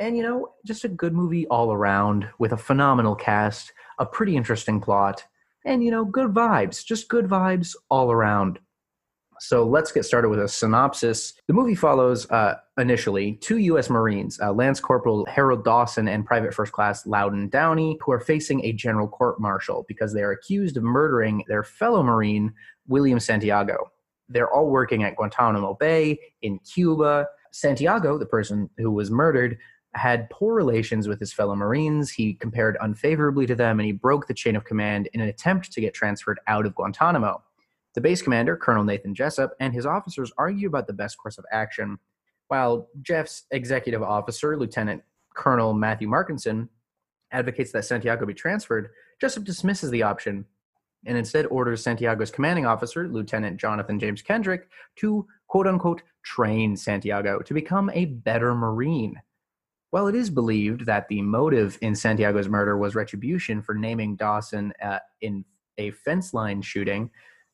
And, 0.00 0.16
you 0.16 0.24
know, 0.24 0.48
just 0.66 0.82
a 0.82 0.88
good 0.88 1.12
movie 1.14 1.46
all 1.46 1.72
around 1.72 2.28
with 2.40 2.50
a 2.50 2.56
phenomenal 2.56 3.14
cast, 3.14 3.72
a 4.00 4.04
pretty 4.04 4.36
interesting 4.36 4.80
plot 4.80 5.22
and 5.64 5.84
you 5.84 5.90
know 5.90 6.04
good 6.04 6.28
vibes 6.28 6.84
just 6.84 7.08
good 7.08 7.26
vibes 7.26 7.74
all 7.88 8.10
around. 8.12 8.58
So 9.42 9.66
let's 9.66 9.90
get 9.90 10.04
started 10.04 10.28
with 10.28 10.38
a 10.38 10.48
synopsis. 10.48 11.32
The 11.48 11.54
movie 11.54 11.74
follows 11.74 12.30
uh, 12.30 12.56
initially 12.78 13.36
two 13.36 13.56
u.s 13.56 13.88
marines 13.88 14.38
uh, 14.40 14.52
lance 14.52 14.80
corporal 14.80 15.24
harold 15.26 15.64
dawson 15.64 16.08
and 16.08 16.26
private 16.26 16.52
first 16.52 16.72
class 16.72 17.06
louden 17.06 17.48
downey 17.48 17.98
who 18.02 18.12
are 18.12 18.20
facing 18.20 18.62
a 18.64 18.72
general 18.72 19.08
court 19.08 19.40
martial 19.40 19.86
because 19.88 20.12
they 20.12 20.22
are 20.22 20.32
accused 20.32 20.76
of 20.76 20.82
murdering 20.82 21.42
their 21.48 21.64
fellow 21.64 22.02
marine 22.02 22.52
william 22.86 23.18
santiago. 23.18 23.90
They're 24.28 24.52
all 24.52 24.68
working 24.68 25.04
at 25.04 25.16
guantanamo 25.16 25.74
bay 25.74 26.18
in 26.42 26.58
cuba. 26.58 27.26
Santiago 27.52 28.18
the 28.18 28.26
person 28.26 28.68
who 28.76 28.90
was 28.90 29.10
murdered 29.10 29.58
had 29.94 30.30
poor 30.30 30.54
relations 30.54 31.08
with 31.08 31.18
his 31.18 31.32
fellow 31.32 31.56
Marines. 31.56 32.10
He 32.10 32.34
compared 32.34 32.76
unfavorably 32.80 33.46
to 33.46 33.54
them 33.54 33.80
and 33.80 33.86
he 33.86 33.92
broke 33.92 34.26
the 34.26 34.34
chain 34.34 34.56
of 34.56 34.64
command 34.64 35.08
in 35.12 35.20
an 35.20 35.28
attempt 35.28 35.72
to 35.72 35.80
get 35.80 35.94
transferred 35.94 36.38
out 36.46 36.66
of 36.66 36.74
Guantanamo. 36.74 37.42
The 37.94 38.00
base 38.00 38.22
commander, 38.22 38.56
Colonel 38.56 38.84
Nathan 38.84 39.14
Jessup, 39.14 39.52
and 39.58 39.74
his 39.74 39.86
officers 39.86 40.32
argue 40.38 40.68
about 40.68 40.86
the 40.86 40.92
best 40.92 41.18
course 41.18 41.38
of 41.38 41.44
action, 41.50 41.98
while 42.46 42.88
Jeff's 43.02 43.44
executive 43.50 44.02
officer, 44.02 44.56
Lieutenant 44.56 45.02
Colonel 45.34 45.74
Matthew 45.74 46.08
Markinson, 46.08 46.68
advocates 47.32 47.72
that 47.72 47.84
Santiago 47.84 48.26
be 48.26 48.34
transferred. 48.34 48.90
Jessup 49.20 49.44
dismisses 49.44 49.90
the 49.90 50.04
option 50.04 50.44
and 51.06 51.16
instead 51.16 51.46
orders 51.46 51.82
Santiago's 51.82 52.30
commanding 52.30 52.66
officer, 52.66 53.08
Lieutenant 53.08 53.58
Jonathan 53.58 53.98
James 53.98 54.22
Kendrick, 54.22 54.68
to 54.96 55.26
quote 55.48 55.66
unquote 55.66 56.02
train 56.22 56.76
Santiago 56.76 57.40
to 57.40 57.54
become 57.54 57.90
a 57.90 58.04
better 58.04 58.54
Marine. 58.54 59.20
While 59.90 60.06
it 60.06 60.14
is 60.14 60.30
believed 60.30 60.86
that 60.86 61.08
the 61.08 61.20
motive 61.20 61.76
in 61.80 61.94
Santiago's 61.94 62.48
murder 62.48 62.78
was 62.78 62.94
retribution 62.94 63.60
for 63.60 63.74
naming 63.74 64.16
Dawson 64.16 64.72
uh, 64.82 65.00
in 65.20 65.44
a 65.78 65.90
fence 65.90 66.32
line 66.32 66.62
shooting, 66.62 67.10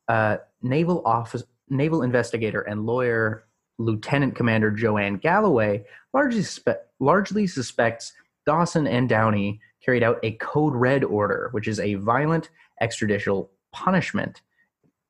uh, 0.07 0.37
naval 0.61 1.01
office, 1.05 1.43
naval 1.69 2.03
investigator 2.03 2.61
and 2.61 2.85
lawyer 2.85 3.45
Lieutenant 3.79 4.35
Commander 4.35 4.71
Joanne 4.71 5.17
Galloway 5.17 5.83
largely, 6.13 6.43
spe- 6.43 6.69
largely 6.99 7.47
suspects 7.47 8.13
Dawson 8.45 8.87
and 8.87 9.07
Downey 9.09 9.59
carried 9.83 10.03
out 10.03 10.19
a 10.23 10.31
Code 10.33 10.73
Red 10.73 11.03
order, 11.03 11.49
which 11.51 11.67
is 11.67 11.79
a 11.79 11.95
violent 11.95 12.49
extrajudicial 12.81 13.49
punishment 13.71 14.41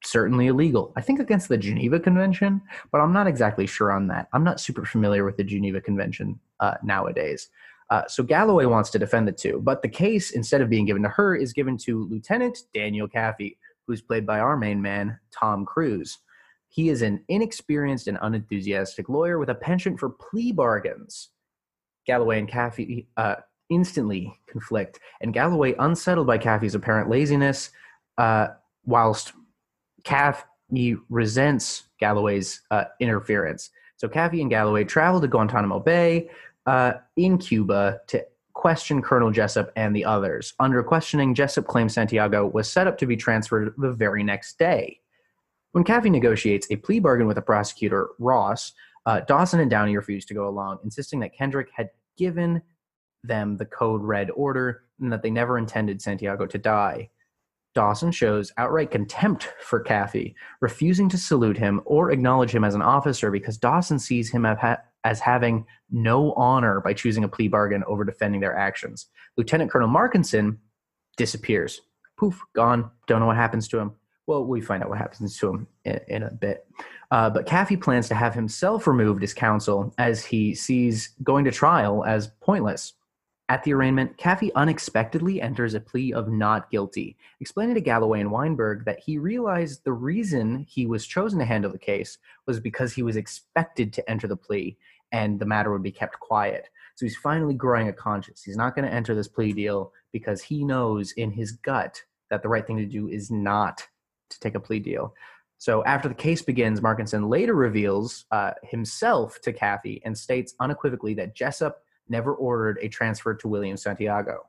certainly 0.07 0.47
illegal. 0.47 0.93
I 0.95 1.01
think 1.01 1.19
against 1.19 1.49
the 1.49 1.57
Geneva 1.57 1.99
Convention, 1.99 2.61
but 2.91 2.99
I'm 2.99 3.13
not 3.13 3.27
exactly 3.27 3.67
sure 3.67 3.91
on 3.91 4.07
that. 4.07 4.27
I'm 4.33 4.43
not 4.43 4.59
super 4.59 4.85
familiar 4.85 5.23
with 5.25 5.37
the 5.37 5.43
Geneva 5.43 5.81
Convention 5.81 6.39
uh, 6.59 6.75
nowadays. 6.83 7.49
Uh, 7.89 8.03
so 8.07 8.23
Galloway 8.23 8.65
wants 8.65 8.89
to 8.91 8.99
defend 8.99 9.27
the 9.27 9.31
two, 9.31 9.61
but 9.63 9.81
the 9.81 9.87
case, 9.87 10.31
instead 10.31 10.61
of 10.61 10.69
being 10.69 10.85
given 10.85 11.03
to 11.03 11.09
her, 11.09 11.35
is 11.35 11.53
given 11.53 11.77
to 11.79 12.07
Lieutenant 12.09 12.57
Daniel 12.73 13.07
Kaffee, 13.07 13.57
who's 13.85 14.01
played 14.01 14.25
by 14.25 14.39
our 14.39 14.57
main 14.57 14.81
man, 14.81 15.17
Tom 15.31 15.65
Cruise. 15.65 16.17
He 16.67 16.89
is 16.89 17.01
an 17.01 17.23
inexperienced 17.29 18.07
and 18.07 18.17
unenthusiastic 18.21 19.07
lawyer 19.07 19.39
with 19.39 19.49
a 19.49 19.55
penchant 19.55 19.99
for 19.99 20.09
plea 20.09 20.51
bargains. 20.51 21.29
Galloway 22.05 22.39
and 22.39 22.49
Kaffee 22.49 23.07
uh, 23.15 23.35
instantly 23.69 24.37
conflict, 24.49 24.99
and 25.21 25.33
Galloway, 25.33 25.73
unsettled 25.79 26.27
by 26.27 26.37
Kaffee's 26.37 26.75
apparent 26.75 27.09
laziness, 27.09 27.69
uh, 28.17 28.47
whilst 28.85 29.33
Kaffee 30.07 30.95
resents 31.09 31.83
Galloway's 31.99 32.61
uh, 32.71 32.85
interference. 33.01 33.71
So 33.97 34.07
Kaffee 34.07 34.41
and 34.41 34.49
Galloway 34.49 34.85
travel 34.85 35.19
to 35.19 35.27
Guantanamo 35.27 35.81
Bay 35.81 36.29
uh, 36.65 36.93
in 37.17 37.37
Cuba 37.37 37.99
to 38.07 38.25
question 38.53 39.01
Colonel 39.01 39.31
Jessup 39.31 39.69
and 39.75 39.93
the 39.93 40.05
others. 40.05 40.53
Under 40.59 40.81
questioning, 40.81 41.35
Jessup 41.35 41.67
claims 41.67 41.93
Santiago 41.93 42.47
was 42.47 42.71
set 42.71 42.87
up 42.87 42.97
to 42.99 43.05
be 43.05 43.17
transferred 43.17 43.73
the 43.77 43.91
very 43.91 44.23
next 44.23 44.57
day. 44.57 45.01
When 45.73 45.83
Kaffee 45.83 46.09
negotiates 46.09 46.67
a 46.71 46.77
plea 46.77 46.99
bargain 46.99 47.27
with 47.27 47.35
the 47.35 47.41
prosecutor, 47.41 48.09
Ross, 48.17 48.71
uh, 49.05 49.19
Dawson 49.21 49.59
and 49.59 49.69
Downey 49.69 49.97
refuse 49.97 50.25
to 50.25 50.33
go 50.33 50.47
along, 50.47 50.79
insisting 50.85 51.19
that 51.19 51.35
Kendrick 51.35 51.67
had 51.75 51.89
given 52.17 52.61
them 53.23 53.57
the 53.57 53.65
code 53.65 54.01
red 54.01 54.31
order 54.31 54.83
and 55.01 55.11
that 55.11 55.21
they 55.21 55.31
never 55.31 55.57
intended 55.57 56.01
Santiago 56.01 56.45
to 56.45 56.57
die. 56.57 57.09
Dawson 57.78 58.11
shows 58.11 58.51
outright 58.57 58.89
contempt 58.89 59.53
for 59.61 59.80
Kaffee, 59.80 60.34
refusing 60.61 61.07
to 61.09 61.17
salute 61.17 61.59
him 61.59 61.80
or 61.86 62.09
acknowledge 62.09 62.49
him 62.49 62.63
as 62.63 62.73
an 62.73 62.82
officer 62.82 63.30
because 63.30 63.55
Dawson 63.55 63.99
sees 63.99 64.32
him 64.32 64.47
as 65.03 65.19
having 65.19 65.63
no 65.91 66.34
honor 66.34 66.82
by 66.82 66.93
choosing 66.93 67.23
a 67.23 67.28
plea 67.28 67.47
bargain 67.47 67.84
over 67.86 68.03
defending 68.03 68.41
their 68.41 68.57
actions. 68.57 69.05
Lieutenant 69.38 69.69
Colonel 69.69 69.89
Markinson 69.89 70.57
disappears. 71.17 71.82
Poof, 72.17 72.41
gone. 72.55 72.89
Don't 73.05 73.19
know 73.19 73.28
what 73.28 73.36
happens 73.36 73.67
to 73.67 73.78
him. 73.78 73.91
Well, 74.25 74.43
we 74.43 74.59
find 74.59 74.82
out 74.82 74.89
what 74.89 74.97
happens 74.97 75.38
to 75.38 75.47
him 75.47 75.67
in, 75.86 75.99
in 76.07 76.23
a 76.23 76.32
bit. 76.32 76.65
Uh, 77.11 77.30
but 77.30 77.45
Kaffee 77.45 77.80
plans 77.80 78.07
to 78.07 78.15
have 78.15 78.34
himself 78.34 78.88
removed 78.88 79.23
as 79.23 79.36
counsel 79.36 79.93
as 79.99 80.25
he 80.25 80.55
sees 80.55 81.13
going 81.21 81.45
to 81.45 81.51
trial 81.51 82.03
as 82.05 82.32
pointless. 82.41 82.93
At 83.49 83.63
the 83.63 83.73
arraignment, 83.73 84.17
Kaffee 84.17 84.51
unexpectedly 84.55 85.41
enters 85.41 85.73
a 85.73 85.79
plea 85.79 86.11
of 86.11 86.27
not 86.27 86.69
guilty, 86.69 87.15
explaining 87.39 87.75
to 87.75 87.81
Galloway 87.81 88.19
and 88.19 88.29
Weinberg 88.29 88.83
that 88.83 88.99
he 88.99 89.17
realized 89.17 89.85
the 89.85 89.93
reason 89.93 90.65
he 90.67 90.85
was 90.85 91.07
chosen 91.07 91.39
to 91.39 91.45
handle 91.45 91.71
the 91.71 91.77
case 91.77 92.17
was 92.45 92.59
because 92.59 92.91
he 92.91 93.03
was 93.03 93.15
expected 93.15 93.93
to 93.93 94.09
enter 94.09 94.27
the 94.27 94.35
plea 94.35 94.77
and 95.13 95.39
the 95.39 95.45
matter 95.45 95.71
would 95.71 95.83
be 95.83 95.93
kept 95.93 96.19
quiet. 96.19 96.67
So 96.95 97.05
he's 97.05 97.15
finally 97.15 97.53
growing 97.53 97.87
a 97.87 97.93
conscience. 97.93 98.43
He's 98.43 98.57
not 98.57 98.75
going 98.75 98.85
to 98.85 98.93
enter 98.93 99.15
this 99.15 99.29
plea 99.29 99.53
deal 99.53 99.93
because 100.11 100.41
he 100.41 100.65
knows 100.65 101.13
in 101.13 101.31
his 101.31 101.53
gut 101.53 102.01
that 102.29 102.41
the 102.41 102.49
right 102.49 102.67
thing 102.67 102.77
to 102.77 102.85
do 102.85 103.07
is 103.07 103.31
not 103.31 103.87
to 104.29 104.39
take 104.41 104.55
a 104.55 104.59
plea 104.59 104.79
deal. 104.79 105.13
So 105.57 105.85
after 105.85 106.09
the 106.09 106.15
case 106.15 106.41
begins, 106.41 106.81
Markinson 106.81 107.29
later 107.29 107.55
reveals 107.55 108.25
uh, 108.31 108.51
himself 108.61 109.39
to 109.41 109.53
Kaffee 109.53 110.01
and 110.03 110.17
states 110.17 110.53
unequivocally 110.59 111.13
that 111.13 111.33
Jessup 111.33 111.83
never 112.09 112.33
ordered 112.33 112.79
a 112.81 112.89
transfer 112.89 113.33
to 113.35 113.47
William 113.47 113.77
Santiago. 113.77 114.47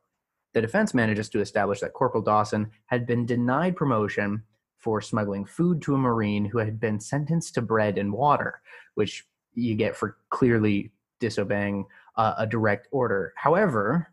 The 0.54 0.60
defense 0.60 0.94
manages 0.94 1.28
to 1.30 1.40
establish 1.40 1.80
that 1.80 1.92
Corporal 1.92 2.22
Dawson 2.22 2.70
had 2.86 3.06
been 3.06 3.26
denied 3.26 3.76
promotion 3.76 4.42
for 4.78 5.00
smuggling 5.00 5.44
food 5.44 5.82
to 5.82 5.94
a 5.94 5.98
Marine 5.98 6.44
who 6.44 6.58
had 6.58 6.80
been 6.80 7.00
sentenced 7.00 7.54
to 7.54 7.62
bread 7.62 7.98
and 7.98 8.12
water, 8.12 8.60
which 8.94 9.26
you 9.54 9.74
get 9.74 9.96
for 9.96 10.16
clearly 10.30 10.92
disobeying 11.20 11.84
uh, 12.16 12.34
a 12.38 12.46
direct 12.46 12.88
order. 12.90 13.32
However, 13.36 14.08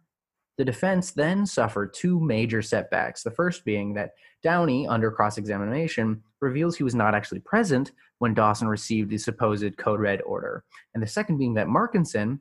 the 0.58 0.66
defense 0.66 1.12
then 1.12 1.46
suffered 1.46 1.94
two 1.94 2.20
major 2.20 2.62
setbacks. 2.62 3.24
The 3.24 3.32
first 3.32 3.66
being 3.66 3.94
that 3.94 4.14
Downey, 4.42 4.88
under 4.88 5.12
cross 5.12 5.38
examination, 5.38 6.22
reveals 6.40 6.76
he 6.76 6.84
was 6.84 6.96
not 6.96 7.16
actually 7.16 7.40
present 7.40 7.92
when 8.20 8.34
Dawson 8.34 8.68
received 8.68 9.10
the 9.10 9.18
supposed 9.18 9.78
Code 9.78 10.00
Red 10.00 10.22
order. 10.22 10.64
And 10.94 11.04
the 11.04 11.08
second 11.08 11.38
being 11.38 11.56
that 11.56 11.68
Markinson 11.68 12.40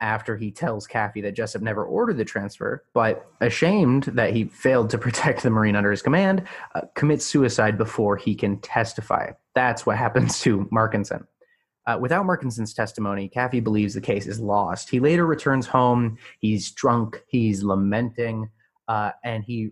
after 0.00 0.36
he 0.36 0.50
tells 0.50 0.86
Kaffee 0.86 1.22
that 1.22 1.34
Jessup 1.34 1.62
never 1.62 1.84
ordered 1.84 2.16
the 2.16 2.24
transfer, 2.24 2.84
but 2.92 3.26
ashamed 3.40 4.04
that 4.04 4.34
he 4.34 4.44
failed 4.44 4.90
to 4.90 4.98
protect 5.06 5.42
the 5.42 5.50
Marine 5.50 5.76
under 5.76 5.90
his 5.90 6.02
command, 6.02 6.42
uh, 6.74 6.82
commits 6.94 7.24
suicide 7.24 7.78
before 7.78 8.16
he 8.16 8.34
can 8.34 8.58
testify. 8.60 9.30
That's 9.54 9.86
what 9.86 9.96
happens 9.96 10.40
to 10.40 10.68
Markinson. 10.72 11.26
Uh, 11.86 11.96
without 12.00 12.26
Markinson's 12.26 12.74
testimony, 12.74 13.28
Kaffee 13.28 13.60
believes 13.60 13.94
the 13.94 14.00
case 14.00 14.26
is 14.26 14.40
lost. 14.40 14.90
He 14.90 14.98
later 14.98 15.24
returns 15.24 15.66
home. 15.66 16.18
He's 16.40 16.72
drunk. 16.72 17.22
He's 17.28 17.62
lamenting, 17.62 18.50
uh, 18.88 19.12
and 19.22 19.44
he 19.44 19.70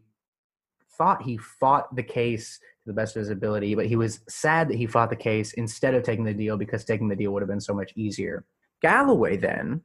thought 0.97 1.23
he 1.23 1.37
fought 1.37 1.95
the 1.97 2.05
case 2.05 2.59
to 2.59 2.87
the 2.87 2.93
best 2.93 3.17
of 3.17 3.21
his 3.21 3.31
ability, 3.31 3.75
but 3.75 3.87
he 3.87 3.97
was 3.97 4.21
sad 4.29 4.69
that 4.69 4.77
he 4.77 4.87
fought 4.87 5.11
the 5.11 5.17
case 5.17 5.55
instead 5.55 5.95
of 5.95 6.05
taking 6.05 6.25
the 6.25 6.33
deal 6.33 6.57
because 6.57 6.85
taking 6.85 7.09
the 7.09 7.17
deal 7.17 7.33
would 7.33 7.43
have 7.43 7.49
been 7.49 7.61
so 7.61 7.75
much 7.75 7.93
easier. 7.97 8.45
Galloway 8.81 9.37
then 9.37 9.81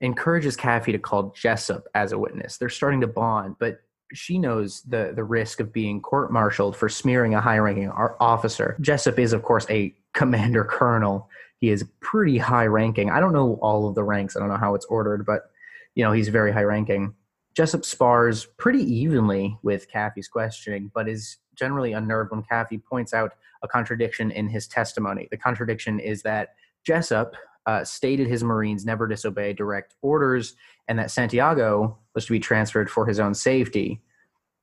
encourages 0.00 0.56
Kaffee 0.56 0.92
to 0.92 0.98
call 0.98 1.34
Jessup 1.36 1.86
as 1.94 2.12
a 2.12 2.18
witness. 2.18 2.56
They're 2.56 2.68
starting 2.68 3.00
to 3.02 3.06
bond, 3.06 3.56
but 3.58 3.80
she 4.12 4.38
knows 4.38 4.82
the 4.82 5.12
the 5.14 5.24
risk 5.24 5.60
of 5.60 5.72
being 5.72 6.00
court-martialed 6.00 6.76
for 6.76 6.88
smearing 6.88 7.34
a 7.34 7.40
high-ranking 7.40 7.90
officer. 7.90 8.76
Jessup 8.80 9.18
is, 9.18 9.32
of 9.32 9.42
course, 9.42 9.66
a 9.70 9.94
commander 10.14 10.64
colonel. 10.64 11.28
He 11.58 11.70
is 11.70 11.84
pretty 12.00 12.38
high-ranking. 12.38 13.10
I 13.10 13.20
don't 13.20 13.32
know 13.32 13.58
all 13.62 13.88
of 13.88 13.94
the 13.94 14.02
ranks. 14.02 14.36
I 14.36 14.40
don't 14.40 14.48
know 14.48 14.56
how 14.56 14.74
it's 14.74 14.86
ordered, 14.86 15.24
but 15.26 15.50
you 15.94 16.04
know 16.04 16.12
he's 16.12 16.28
very 16.28 16.52
high-ranking. 16.52 17.14
Jessup 17.54 17.84
spars 17.84 18.46
pretty 18.58 18.82
evenly 18.82 19.58
with 19.62 19.90
Kaffee's 19.90 20.28
questioning, 20.28 20.90
but 20.94 21.08
is 21.08 21.38
generally 21.54 21.92
unnerved 21.92 22.30
when 22.30 22.42
Kaffee 22.42 22.78
points 22.78 23.12
out 23.12 23.32
a 23.62 23.68
contradiction 23.68 24.30
in 24.30 24.48
his 24.48 24.66
testimony. 24.66 25.28
The 25.30 25.36
contradiction 25.36 26.00
is 26.00 26.22
that 26.22 26.54
Jessup 26.84 27.34
uh, 27.66 27.84
stated 27.84 28.26
his 28.26 28.42
Marines 28.42 28.84
never 28.84 29.06
disobey 29.06 29.52
direct 29.52 29.94
orders 30.02 30.54
and 30.88 30.98
that 30.98 31.10
Santiago 31.10 31.98
was 32.14 32.26
to 32.26 32.32
be 32.32 32.40
transferred 32.40 32.90
for 32.90 33.06
his 33.06 33.20
own 33.20 33.34
safety. 33.34 34.00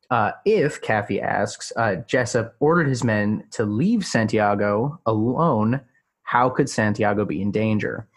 Uh, 0.10 0.32
if, 0.45 0.82
Kaffee 0.82 1.22
asks, 1.22 1.72
uh, 1.76 1.95
Jessup 2.08 2.56
ordered 2.60 2.88
his 2.88 3.04
men 3.04 3.43
to 3.52 3.66
leave 3.66 4.06
Santiago 4.06 5.00
alone, 5.06 5.82
how 6.24 6.50
could 6.50 6.70
Santiago 6.70 7.26
be 7.26 7.41
in 7.41 7.52
danger? 7.52 8.08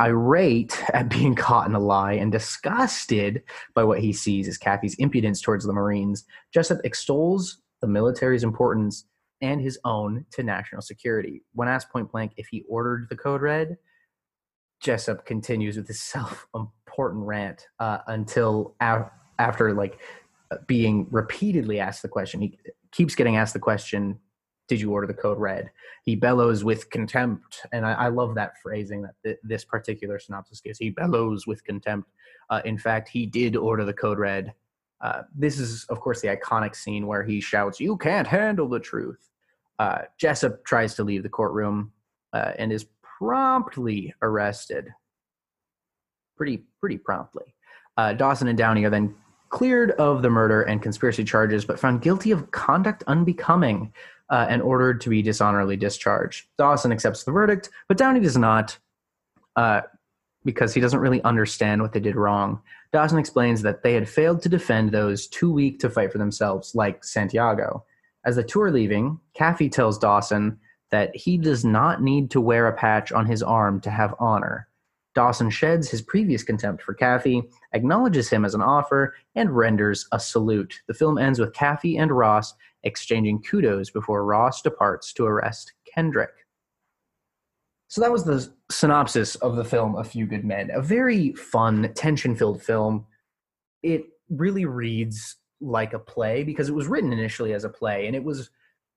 Irate 0.00 0.82
at 0.94 1.08
being 1.08 1.34
caught 1.34 1.68
in 1.68 1.74
a 1.74 1.80
lie 1.80 2.14
and 2.14 2.32
disgusted 2.32 3.42
by 3.74 3.84
what 3.84 4.00
he 4.00 4.12
sees 4.12 4.48
as 4.48 4.58
Kaffee's 4.58 4.94
impudence 4.94 5.40
towards 5.40 5.64
the 5.64 5.72
Marines, 5.72 6.24
Jessup 6.52 6.78
extols 6.84 7.58
the 7.80 7.86
military's 7.86 8.44
importance 8.44 9.04
and 9.40 9.60
his 9.60 9.78
own 9.84 10.24
to 10.30 10.42
national 10.42 10.82
security. 10.82 11.42
When 11.52 11.68
asked 11.68 11.90
point 11.90 12.10
blank 12.10 12.32
if 12.36 12.46
he 12.48 12.64
ordered 12.68 13.08
the 13.10 13.16
code 13.16 13.42
red, 13.42 13.76
Jessup 14.82 15.24
continues 15.24 15.76
with 15.76 15.86
his 15.86 16.02
self-important 16.02 17.24
rant 17.24 17.68
uh, 17.78 17.98
until 18.08 18.74
a- 18.80 19.10
after 19.38 19.72
like 19.72 19.98
being 20.66 21.06
repeatedly 21.10 21.80
asked 21.80 22.02
the 22.02 22.08
question. 22.08 22.40
He 22.40 22.58
keeps 22.90 23.14
getting 23.14 23.36
asked 23.36 23.54
the 23.54 23.60
question, 23.60 24.18
"Did 24.68 24.80
you 24.80 24.92
order 24.92 25.06
the 25.06 25.14
code 25.14 25.38
red?" 25.38 25.70
He 26.04 26.16
bellows 26.16 26.64
with 26.64 26.90
contempt, 26.90 27.60
and 27.72 27.86
I, 27.86 27.92
I 27.92 28.08
love 28.08 28.34
that 28.34 28.58
phrasing 28.62 29.02
that 29.02 29.14
th- 29.24 29.38
this 29.42 29.64
particular 29.64 30.18
synopsis 30.18 30.60
gives. 30.60 30.78
He 30.78 30.90
bellows 30.90 31.46
with 31.46 31.64
contempt. 31.64 32.10
Uh, 32.50 32.60
in 32.64 32.76
fact, 32.76 33.08
he 33.08 33.24
did 33.24 33.56
order 33.56 33.84
the 33.84 33.94
code 33.94 34.18
red. 34.18 34.52
Uh, 35.00 35.22
this 35.34 35.58
is, 35.58 35.84
of 35.88 36.00
course, 36.00 36.20
the 36.20 36.28
iconic 36.28 36.76
scene 36.76 37.06
where 37.06 37.22
he 37.22 37.40
shouts, 37.40 37.80
"You 37.80 37.96
can't 37.96 38.26
handle 38.26 38.68
the 38.68 38.80
truth." 38.80 39.30
Uh, 39.78 40.02
Jessup 40.18 40.64
tries 40.64 40.94
to 40.96 41.04
leave 41.04 41.22
the 41.22 41.28
courtroom 41.28 41.92
uh, 42.34 42.52
and 42.58 42.72
is 42.72 42.86
promptly 43.22 44.12
arrested. 44.20 44.88
Pretty, 46.36 46.64
pretty 46.80 46.98
promptly. 46.98 47.54
Uh, 47.96 48.12
Dawson 48.14 48.48
and 48.48 48.58
Downey 48.58 48.84
are 48.84 48.90
then 48.90 49.14
cleared 49.50 49.92
of 49.92 50.22
the 50.22 50.30
murder 50.30 50.62
and 50.62 50.82
conspiracy 50.82 51.22
charges, 51.22 51.64
but 51.64 51.78
found 51.78 52.02
guilty 52.02 52.32
of 52.32 52.50
conduct 52.50 53.04
unbecoming 53.06 53.92
uh, 54.30 54.46
and 54.48 54.60
ordered 54.60 55.00
to 55.02 55.10
be 55.10 55.22
dishonorably 55.22 55.76
discharged. 55.76 56.46
Dawson 56.58 56.90
accepts 56.90 57.22
the 57.22 57.30
verdict, 57.30 57.70
but 57.86 57.96
Downey 57.96 58.18
does 58.18 58.36
not 58.36 58.76
uh, 59.54 59.82
because 60.44 60.74
he 60.74 60.80
doesn't 60.80 60.98
really 60.98 61.22
understand 61.22 61.80
what 61.80 61.92
they 61.92 62.00
did 62.00 62.16
wrong. 62.16 62.60
Dawson 62.92 63.18
explains 63.18 63.62
that 63.62 63.84
they 63.84 63.92
had 63.92 64.08
failed 64.08 64.42
to 64.42 64.48
defend 64.48 64.90
those 64.90 65.28
too 65.28 65.52
weak 65.52 65.78
to 65.80 65.90
fight 65.90 66.10
for 66.10 66.18
themselves, 66.18 66.74
like 66.74 67.04
Santiago. 67.04 67.84
As 68.24 68.36
the 68.36 68.42
two 68.42 68.60
are 68.62 68.70
leaving, 68.72 69.20
Kaffee 69.38 69.70
tells 69.70 69.98
Dawson 69.98 70.58
that 70.92 71.16
he 71.16 71.36
does 71.38 71.64
not 71.64 72.02
need 72.02 72.30
to 72.30 72.40
wear 72.40 72.68
a 72.68 72.76
patch 72.76 73.10
on 73.10 73.26
his 73.26 73.42
arm 73.42 73.80
to 73.80 73.90
have 73.90 74.14
honor. 74.20 74.68
Dawson 75.14 75.50
sheds 75.50 75.90
his 75.90 76.00
previous 76.00 76.42
contempt 76.42 76.82
for 76.82 76.94
Kaffee, 76.94 77.42
acknowledges 77.72 78.30
him 78.30 78.44
as 78.44 78.54
an 78.54 78.62
offer, 78.62 79.14
and 79.34 79.56
renders 79.56 80.06
a 80.12 80.20
salute. 80.20 80.80
The 80.86 80.94
film 80.94 81.18
ends 81.18 81.38
with 81.38 81.54
Kaffee 81.54 81.98
and 81.98 82.12
Ross 82.12 82.54
exchanging 82.84 83.42
kudos 83.42 83.90
before 83.90 84.24
Ross 84.24 84.62
departs 84.62 85.12
to 85.14 85.26
arrest 85.26 85.72
Kendrick. 85.92 86.32
So 87.88 88.00
that 88.00 88.12
was 88.12 88.24
the 88.24 88.50
synopsis 88.70 89.34
of 89.36 89.56
the 89.56 89.64
film 89.64 89.96
A 89.96 90.04
Few 90.04 90.26
Good 90.26 90.44
Men. 90.44 90.70
A 90.72 90.80
very 90.80 91.32
fun, 91.32 91.92
tension 91.94 92.36
filled 92.36 92.62
film. 92.62 93.06
It 93.82 94.04
really 94.30 94.64
reads 94.64 95.36
like 95.60 95.92
a 95.92 95.98
play 95.98 96.42
because 96.42 96.68
it 96.68 96.74
was 96.74 96.86
written 96.86 97.12
initially 97.12 97.52
as 97.52 97.64
a 97.64 97.68
play, 97.68 98.06
and 98.06 98.16
it 98.16 98.24
was 98.24 98.50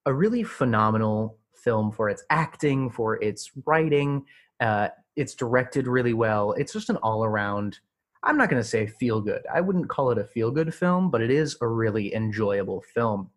a 0.06 0.12
really 0.12 0.42
phenomenal 0.42 1.38
film 1.66 1.90
for 1.90 2.08
its 2.08 2.22
acting, 2.30 2.88
for 2.88 3.20
its 3.22 3.50
writing. 3.66 4.24
Uh, 4.60 4.88
it's 5.16 5.34
directed 5.34 5.88
really 5.88 6.12
well. 6.14 6.52
It's 6.52 6.72
just 6.72 6.90
an 6.90 6.96
all 6.98 7.24
around, 7.24 7.80
I'm 8.22 8.38
not 8.38 8.48
going 8.48 8.62
to 8.62 8.68
say 8.68 8.86
feel 8.86 9.20
good. 9.20 9.42
I 9.52 9.60
wouldn't 9.60 9.88
call 9.88 10.12
it 10.12 10.18
a 10.18 10.24
feel 10.24 10.52
good 10.52 10.72
film, 10.72 11.10
but 11.10 11.20
it 11.20 11.30
is 11.30 11.56
a 11.60 11.66
really 11.66 12.14
enjoyable 12.14 12.82
film. 12.94 13.30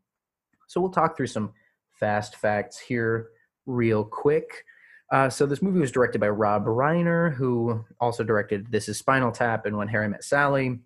So 0.67 0.79
we'll 0.79 0.91
talk 0.91 1.17
through 1.17 1.27
some 1.27 1.53
fast 1.91 2.35
facts 2.35 2.77
here 2.77 3.29
real 3.65 4.03
quick. 4.03 4.63
Uh, 5.11 5.27
so 5.27 5.47
this 5.47 5.63
movie 5.63 5.79
was 5.79 5.91
directed 5.91 6.21
by 6.21 6.29
Rob 6.29 6.65
Reiner, 6.65 7.33
who 7.33 7.83
also 7.99 8.23
directed 8.23 8.71
This 8.71 8.87
Is 8.87 8.99
Spinal 8.99 9.31
Tap 9.31 9.65
and 9.65 9.75
When 9.75 9.87
Harry 9.87 10.07
Met 10.07 10.23
Sally. 10.23 10.79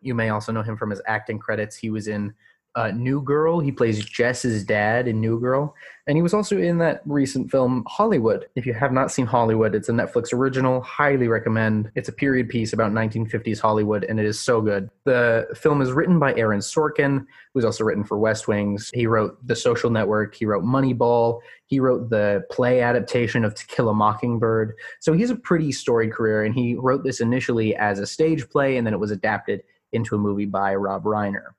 You 0.00 0.14
may 0.14 0.30
also 0.30 0.50
know 0.50 0.62
him 0.62 0.78
from 0.78 0.88
his 0.88 1.02
acting 1.06 1.38
credits. 1.38 1.76
He 1.76 1.90
was 1.90 2.08
in 2.08 2.32
uh, 2.74 2.90
New 2.92 3.20
Girl. 3.22 3.60
He 3.60 3.72
plays 3.72 4.04
Jess's 4.04 4.64
dad 4.64 5.08
in 5.08 5.20
New 5.20 5.40
Girl. 5.40 5.74
And 6.06 6.16
he 6.16 6.22
was 6.22 6.34
also 6.34 6.58
in 6.58 6.78
that 6.78 7.02
recent 7.04 7.50
film, 7.50 7.84
Hollywood. 7.86 8.46
If 8.56 8.66
you 8.66 8.74
have 8.74 8.92
not 8.92 9.12
seen 9.12 9.26
Hollywood, 9.26 9.74
it's 9.74 9.88
a 9.88 9.92
Netflix 9.92 10.32
original. 10.32 10.80
Highly 10.80 11.28
recommend. 11.28 11.90
It's 11.94 12.08
a 12.08 12.12
period 12.12 12.48
piece 12.48 12.72
about 12.72 12.90
1950s 12.90 13.60
Hollywood, 13.60 14.04
and 14.04 14.18
it 14.18 14.26
is 14.26 14.40
so 14.40 14.60
good. 14.60 14.90
The 15.04 15.46
film 15.54 15.80
is 15.80 15.92
written 15.92 16.18
by 16.18 16.34
Aaron 16.34 16.60
Sorkin, 16.60 17.26
who's 17.54 17.64
also 17.64 17.84
written 17.84 18.02
for 18.02 18.18
West 18.18 18.48
Wings. 18.48 18.90
He 18.92 19.06
wrote 19.06 19.38
The 19.46 19.54
Social 19.54 19.90
Network, 19.90 20.34
he 20.34 20.46
wrote 20.46 20.64
Moneyball, 20.64 21.40
he 21.66 21.78
wrote 21.78 22.10
the 22.10 22.44
play 22.50 22.80
adaptation 22.80 23.44
of 23.44 23.54
To 23.54 23.66
Kill 23.66 23.88
a 23.88 23.94
Mockingbird. 23.94 24.74
So 24.98 25.12
he 25.12 25.20
has 25.20 25.30
a 25.30 25.36
pretty 25.36 25.70
storied 25.70 26.12
career, 26.12 26.42
and 26.44 26.54
he 26.54 26.74
wrote 26.74 27.04
this 27.04 27.20
initially 27.20 27.76
as 27.76 28.00
a 28.00 28.06
stage 28.06 28.48
play, 28.48 28.78
and 28.78 28.86
then 28.86 28.94
it 28.94 29.00
was 29.00 29.12
adapted 29.12 29.62
into 29.92 30.16
a 30.16 30.18
movie 30.18 30.46
by 30.46 30.74
Rob 30.74 31.04
Reiner 31.04 31.52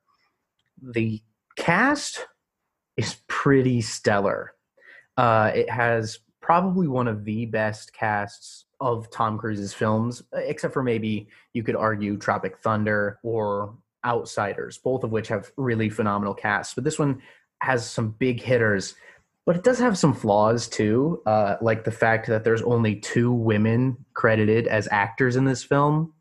the 0.81 1.21
cast 1.55 2.25
is 2.97 3.17
pretty 3.27 3.81
stellar. 3.81 4.53
Uh, 5.17 5.51
it 5.53 5.69
has 5.69 6.19
probably 6.41 6.87
one 6.87 7.07
of 7.07 7.23
the 7.23 7.45
best 7.45 7.93
casts 7.93 8.65
of 8.79 9.09
Tom 9.11 9.37
Cruise's 9.37 9.73
films, 9.73 10.23
except 10.33 10.73
for 10.73 10.83
maybe 10.83 11.27
you 11.53 11.63
could 11.63 11.75
argue 11.75 12.17
Tropic 12.17 12.57
Thunder 12.57 13.19
or 13.23 13.75
Outsiders, 14.03 14.79
both 14.79 15.03
of 15.03 15.11
which 15.11 15.27
have 15.27 15.51
really 15.57 15.89
phenomenal 15.89 16.33
casts. 16.33 16.73
But 16.73 16.83
this 16.83 16.97
one 16.97 17.21
has 17.61 17.87
some 17.87 18.15
big 18.17 18.41
hitters, 18.41 18.95
but 19.45 19.55
it 19.55 19.63
does 19.63 19.77
have 19.77 19.97
some 19.97 20.15
flaws 20.15 20.67
too, 20.67 21.21
uh, 21.27 21.57
like 21.61 21.83
the 21.83 21.91
fact 21.91 22.25
that 22.27 22.43
there's 22.43 22.63
only 22.63 22.95
two 22.95 23.31
women 23.31 24.03
credited 24.15 24.65
as 24.65 24.87
actors 24.91 25.35
in 25.35 25.45
this 25.45 25.63
film 25.63 26.13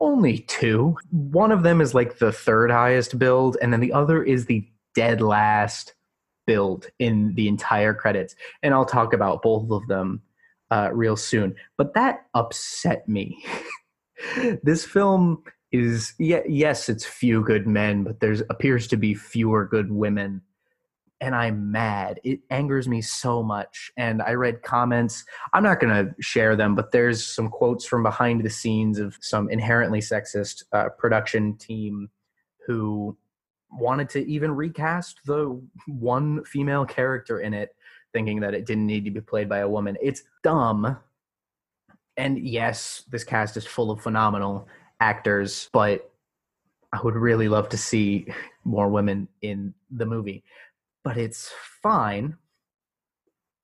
only 0.00 0.38
two. 0.40 0.96
One 1.10 1.52
of 1.52 1.62
them 1.62 1.80
is 1.80 1.94
like 1.94 2.18
the 2.18 2.32
third 2.32 2.70
highest 2.70 3.18
build, 3.18 3.56
and 3.60 3.72
then 3.72 3.80
the 3.80 3.92
other 3.92 4.22
is 4.22 4.46
the 4.46 4.66
dead 4.94 5.20
last 5.20 5.94
build 6.46 6.86
in 6.98 7.34
the 7.34 7.48
entire 7.48 7.94
credits. 7.94 8.34
And 8.62 8.74
I'll 8.74 8.84
talk 8.84 9.12
about 9.12 9.42
both 9.42 9.70
of 9.70 9.86
them 9.86 10.22
uh, 10.70 10.90
real 10.92 11.16
soon. 11.16 11.54
But 11.76 11.94
that 11.94 12.26
upset 12.34 13.08
me. 13.08 13.44
this 14.62 14.84
film 14.84 15.42
is 15.70 16.14
yeah, 16.18 16.40
yes, 16.48 16.88
it's 16.88 17.04
few 17.04 17.42
good 17.42 17.66
men, 17.66 18.04
but 18.04 18.20
there's 18.20 18.42
appears 18.50 18.86
to 18.88 18.96
be 18.96 19.14
fewer 19.14 19.66
good 19.66 19.92
women 19.92 20.42
and 21.20 21.34
I'm 21.34 21.72
mad. 21.72 22.20
It 22.22 22.40
angers 22.50 22.88
me 22.88 23.00
so 23.00 23.42
much. 23.42 23.90
And 23.96 24.22
I 24.22 24.32
read 24.32 24.62
comments. 24.62 25.24
I'm 25.52 25.62
not 25.62 25.80
going 25.80 25.92
to 25.92 26.14
share 26.20 26.56
them, 26.56 26.74
but 26.74 26.92
there's 26.92 27.24
some 27.24 27.48
quotes 27.48 27.84
from 27.84 28.02
behind 28.02 28.44
the 28.44 28.50
scenes 28.50 28.98
of 28.98 29.18
some 29.20 29.50
inherently 29.50 30.00
sexist 30.00 30.64
uh, 30.72 30.90
production 30.90 31.56
team 31.56 32.08
who 32.66 33.16
wanted 33.70 34.08
to 34.10 34.26
even 34.28 34.54
recast 34.54 35.20
the 35.24 35.60
one 35.86 36.44
female 36.44 36.84
character 36.84 37.40
in 37.40 37.52
it, 37.52 37.74
thinking 38.12 38.40
that 38.40 38.54
it 38.54 38.64
didn't 38.64 38.86
need 38.86 39.04
to 39.04 39.10
be 39.10 39.20
played 39.20 39.48
by 39.48 39.58
a 39.58 39.68
woman. 39.68 39.96
It's 40.00 40.22
dumb. 40.42 40.96
And 42.16 42.38
yes, 42.38 43.04
this 43.10 43.24
cast 43.24 43.56
is 43.56 43.66
full 43.66 43.90
of 43.90 44.00
phenomenal 44.00 44.68
actors, 45.00 45.68
but 45.72 46.10
I 46.92 47.00
would 47.02 47.14
really 47.14 47.48
love 47.48 47.68
to 47.70 47.76
see 47.76 48.28
more 48.64 48.88
women 48.88 49.28
in 49.42 49.74
the 49.90 50.06
movie 50.06 50.42
but 51.04 51.16
it's 51.16 51.50
fine. 51.82 52.36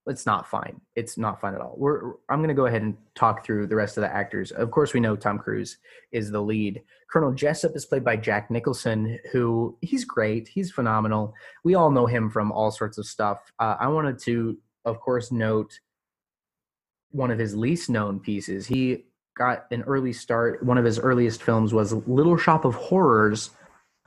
It's 0.07 0.27
not 0.27 0.47
fine. 0.47 0.81
It's 0.97 1.17
not 1.17 1.41
fine 1.41 1.55
at 1.55 1.61
all. 1.63 1.75
We're 1.79 2.13
I'm 2.29 2.39
going 2.39 2.49
to 2.49 2.55
go 2.55 2.67
ahead 2.67 2.83
and 2.83 2.97
talk 3.15 3.45
through 3.45 3.69
the 3.69 3.77
rest 3.77 3.97
of 3.97 4.03
the 4.03 4.15
actors. 4.15 4.53
Of 4.53 4.71
course, 4.71 4.93
we 4.93 5.01
know 5.01 5.17
Tom 5.17 5.39
Cruise 5.39 5.79
is 6.13 6.31
the 6.31 6.41
lead. 6.43 6.83
Colonel 7.11 7.33
Jessup 7.33 7.75
is 7.75 7.87
played 7.87 8.05
by 8.05 8.17
Jack 8.17 8.51
Nicholson, 8.51 9.19
who 9.33 9.77
he's 9.81 10.05
great. 10.05 10.49
He's 10.49 10.71
phenomenal. 10.71 11.35
We 11.65 11.75
all 11.75 11.91
know 11.91 12.07
him 12.07 12.29
from 12.29 12.53
all 12.53 12.71
sorts 12.71 12.99
of 12.99 13.07
stuff. 13.07 13.53
Uh, 13.59 13.77
I 13.81 13.89
wanted 13.89 14.19
to, 14.21 14.59
of 14.85 15.01
course, 15.01 15.33
note 15.33 15.79
one 17.11 17.31
of 17.31 17.39
his 17.39 17.55
least 17.55 17.89
known 17.89 18.21
pieces. 18.21 18.67
He 18.67 19.05
got 19.37 19.67
an 19.71 19.83
early 19.83 20.13
start. 20.13 20.63
One 20.63 20.77
of 20.77 20.85
his 20.85 20.99
earliest 20.99 21.43
films 21.43 21.73
was 21.73 21.93
Little 21.93 22.37
Shop 22.37 22.65
of 22.65 22.75
Horrors, 22.75 23.51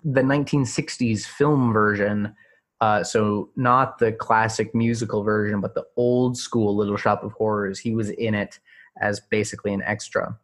the 0.04 0.22
1960s 0.22 1.26
film 1.26 1.74
version 1.74 2.36
uh, 2.82 3.04
so 3.04 3.50
not 3.56 3.98
the 3.98 4.12
classic 4.12 4.74
musical 4.76 5.24
version, 5.24 5.62
but 5.62 5.74
the 5.74 5.86
old 5.96 6.38
school 6.38 6.76
Little 6.76 6.98
Shop 6.98 7.24
of 7.24 7.32
Horrors. 7.34 7.80
He 7.80 7.94
was 7.94 8.10
in 8.12 8.36
it 8.36 8.60
as 9.02 9.20
basically 9.20 9.74
an 9.74 9.82
extra, 9.84 10.38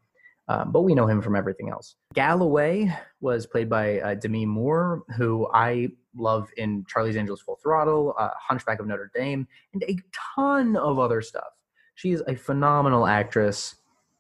um, 0.48 0.72
but 0.72 0.82
we 0.82 0.96
know 0.96 1.08
him 1.08 1.22
from 1.22 1.36
everything 1.36 1.70
else. 1.70 1.96
Galloway 2.14 2.92
was 3.22 3.46
played 3.46 3.70
by 3.70 4.00
uh, 4.00 4.16
Demi 4.16 4.46
Moore, 4.46 5.04
who 5.18 5.48
I 5.54 5.90
love 6.16 6.50
in 6.58 6.86
Charlie's 6.88 7.18
Angels 7.18 7.42
Full 7.42 7.60
Throttle, 7.62 8.16
uh, 8.18 8.30
Hunchback 8.40 8.80
of 8.80 8.88
Notre 8.88 9.12
Dame, 9.14 9.48
and 9.74 9.84
a 9.84 9.98
ton 10.36 10.76
of 10.76 11.00
other 11.00 11.22
stuff. 11.22 11.54
She 11.96 12.12
is 12.12 12.24
a 12.28 12.36
phenomenal 12.36 13.06
actress 13.06 13.76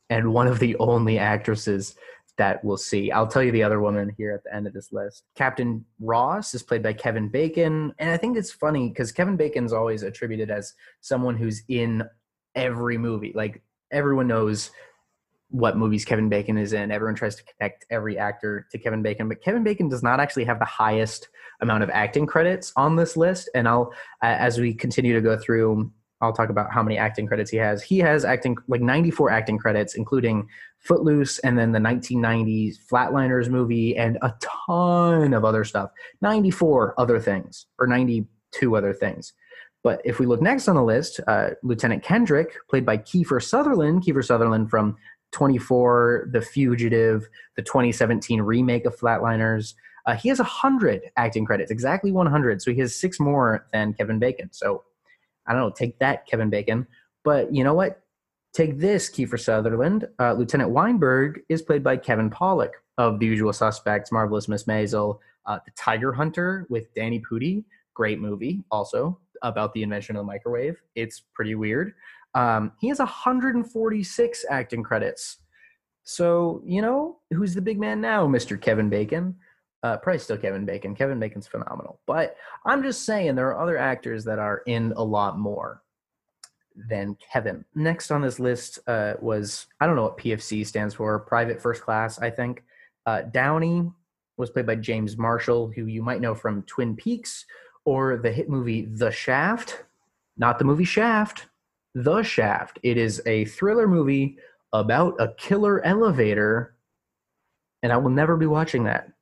and 0.09 0.33
one 0.33 0.47
of 0.47 0.59
the 0.59 0.75
only 0.77 1.17
actresses 1.17 1.95
that 2.37 2.63
we'll 2.63 2.77
see. 2.77 3.11
I'll 3.11 3.27
tell 3.27 3.43
you 3.43 3.51
the 3.51 3.63
other 3.63 3.79
woman 3.79 4.13
here 4.17 4.31
at 4.33 4.43
the 4.43 4.55
end 4.55 4.67
of 4.67 4.73
this 4.73 4.91
list. 4.91 5.23
Captain 5.35 5.85
Ross 5.99 6.53
is 6.53 6.63
played 6.63 6.81
by 6.81 6.93
Kevin 6.93 7.29
Bacon. 7.29 7.93
And 7.99 8.09
I 8.09 8.17
think 8.17 8.37
it's 8.37 8.51
funny 8.51 8.89
because 8.89 9.11
Kevin 9.11 9.37
Bacon's 9.37 9.73
always 9.73 10.03
attributed 10.03 10.49
as 10.49 10.73
someone 11.01 11.35
who's 11.35 11.63
in 11.67 12.03
every 12.55 12.97
movie. 12.97 13.33
Like 13.35 13.61
everyone 13.91 14.27
knows 14.27 14.71
what 15.49 15.77
movies 15.77 16.03
Kevin 16.03 16.29
Bacon 16.29 16.57
is 16.57 16.73
in. 16.73 16.91
Everyone 16.91 17.13
tries 17.13 17.35
to 17.35 17.43
connect 17.43 17.85
every 17.91 18.17
actor 18.17 18.67
to 18.71 18.79
Kevin 18.79 19.03
Bacon, 19.03 19.29
but 19.29 19.41
Kevin 19.43 19.63
Bacon 19.63 19.87
does 19.87 20.01
not 20.01 20.19
actually 20.19 20.45
have 20.45 20.57
the 20.57 20.65
highest 20.65 21.29
amount 21.61 21.83
of 21.83 21.91
acting 21.91 22.25
credits 22.25 22.73
on 22.75 22.95
this 22.95 23.15
list. 23.15 23.51
And 23.53 23.67
I'll, 23.67 23.93
as 24.23 24.59
we 24.59 24.73
continue 24.73 25.13
to 25.13 25.21
go 25.21 25.37
through, 25.37 25.91
I'll 26.23 26.33
talk 26.33 26.49
about 26.49 26.71
how 26.71 26.81
many 26.81 26.97
acting 26.97 27.27
credits 27.27 27.51
he 27.51 27.57
has. 27.57 27.83
He 27.83 27.99
has 27.99 28.23
acting 28.23 28.55
like 28.67 28.81
94 28.81 29.29
acting 29.29 29.57
credits, 29.57 29.95
including 29.95 30.47
Footloose 30.79 31.39
and 31.39 31.57
then 31.57 31.73
the 31.73 31.79
1990s 31.79 32.75
Flatliners 32.91 33.49
movie 33.49 33.95
and 33.97 34.17
a 34.21 34.33
ton 34.41 35.33
of 35.33 35.43
other 35.43 35.63
stuff. 35.63 35.91
94 36.21 36.95
other 36.97 37.19
things 37.19 37.65
or 37.77 37.87
92 37.87 38.75
other 38.75 38.93
things. 38.93 39.33
But 39.83 40.01
if 40.05 40.17
we 40.17 40.25
look 40.25 40.41
next 40.41 40.69
on 40.69 40.75
the 40.75 40.83
list, 40.83 41.19
uh, 41.27 41.51
Lieutenant 41.61 42.03
Kendrick, 42.03 42.55
played 42.69 42.85
by 42.85 42.97
Kiefer 42.97 43.43
Sutherland, 43.43 44.03
Kiefer 44.03 44.25
Sutherland 44.25 44.69
from 44.69 44.95
24, 45.33 46.29
The 46.31 46.41
Fugitive, 46.41 47.27
the 47.57 47.63
2017 47.63 48.41
remake 48.41 48.85
of 48.85 48.97
Flatliners. 48.97 49.73
Uh, 50.05 50.15
he 50.15 50.29
has 50.29 50.39
100 50.39 51.01
acting 51.17 51.43
credits, 51.43 51.69
exactly 51.69 52.13
100. 52.13 52.61
So 52.61 52.71
he 52.71 52.79
has 52.79 52.95
six 52.95 53.19
more 53.19 53.67
than 53.73 53.93
Kevin 53.93 54.19
Bacon. 54.19 54.49
So 54.53 54.83
I 55.47 55.53
don't 55.53 55.61
know, 55.61 55.69
take 55.71 55.99
that, 55.99 56.27
Kevin 56.27 56.49
Bacon. 56.49 56.87
But 57.23 57.53
you 57.53 57.63
know 57.63 57.73
what? 57.73 58.01
Take 58.53 58.77
this, 58.77 59.09
Kiefer 59.09 59.39
Sutherland. 59.39 60.07
Uh, 60.19 60.33
Lieutenant 60.33 60.69
Weinberg 60.69 61.41
is 61.49 61.61
played 61.61 61.83
by 61.83 61.97
Kevin 61.97 62.29
Pollak 62.29 62.71
of 62.97 63.19
The 63.19 63.25
Usual 63.25 63.53
Suspects, 63.53 64.11
Marvelous 64.11 64.47
Miss 64.47 64.65
Maisel, 64.65 65.19
uh, 65.47 65.59
The 65.65 65.71
Tiger 65.75 66.13
Hunter 66.13 66.67
with 66.69 66.93
Danny 66.93 67.19
Pudi. 67.19 67.63
Great 67.95 68.19
movie, 68.19 68.63
also 68.69 69.19
about 69.41 69.73
the 69.73 69.83
invention 69.83 70.15
of 70.15 70.21
the 70.21 70.25
microwave. 70.25 70.81
It's 70.95 71.23
pretty 71.33 71.55
weird. 71.55 71.93
Um, 72.35 72.71
he 72.79 72.87
has 72.89 72.99
146 72.99 74.45
acting 74.49 74.83
credits. 74.83 75.37
So, 76.03 76.61
you 76.65 76.81
know, 76.81 77.19
who's 77.31 77.53
the 77.53 77.61
big 77.61 77.79
man 77.79 78.01
now, 78.01 78.27
Mr. 78.27 78.59
Kevin 78.59 78.89
Bacon? 78.89 79.35
Uh, 79.83 79.97
probably 79.97 80.19
still 80.19 80.37
Kevin 80.37 80.65
Bacon. 80.65 80.95
Kevin 80.95 81.19
Bacon's 81.19 81.45
phenomenal. 81.45 81.99
But 82.07 82.37
I'm 82.65 82.81
just 82.81 83.05
saying 83.05 83.35
there 83.35 83.49
are 83.49 83.61
other 83.61 83.77
actors 83.77 84.23
that 84.23 84.39
are 84.39 84.63
in 84.65 84.93
a 84.95 85.03
lot 85.03 85.37
more 85.37 85.83
than 86.89 87.17
Kevin. 87.31 87.63
Next 87.75 88.09
on 88.09 88.21
this 88.21 88.39
list 88.39 88.79
uh, 88.87 89.13
was, 89.19 89.67
I 89.79 89.85
don't 89.85 89.95
know 89.95 90.03
what 90.03 90.17
PFC 90.17 90.65
stands 90.65 90.95
for, 90.95 91.19
Private 91.19 91.61
First 91.61 91.81
Class, 91.81 92.19
I 92.19 92.29
think. 92.29 92.63
Uh, 93.05 93.23
Downey 93.23 93.91
was 94.37 94.49
played 94.49 94.65
by 94.65 94.75
James 94.75 95.17
Marshall, 95.17 95.71
who 95.75 95.85
you 95.85 96.01
might 96.01 96.21
know 96.21 96.33
from 96.33 96.63
Twin 96.63 96.95
Peaks 96.95 97.45
or 97.85 98.17
the 98.17 98.31
hit 98.31 98.49
movie 98.49 98.85
The 98.85 99.11
Shaft. 99.11 99.83
Not 100.37 100.57
the 100.57 100.65
movie 100.65 100.85
Shaft, 100.85 101.47
the 101.93 102.23
Shaft. 102.23 102.79
It 102.81 102.97
is 102.97 103.21
a 103.25 103.45
thriller 103.45 103.87
movie 103.87 104.37
about 104.71 105.15
a 105.19 105.33
killer 105.35 105.85
elevator, 105.85 106.75
and 107.83 107.91
I 107.91 107.97
will 107.97 108.09
never 108.09 108.35
be 108.35 108.47
watching 108.47 108.85
that. 108.85 109.12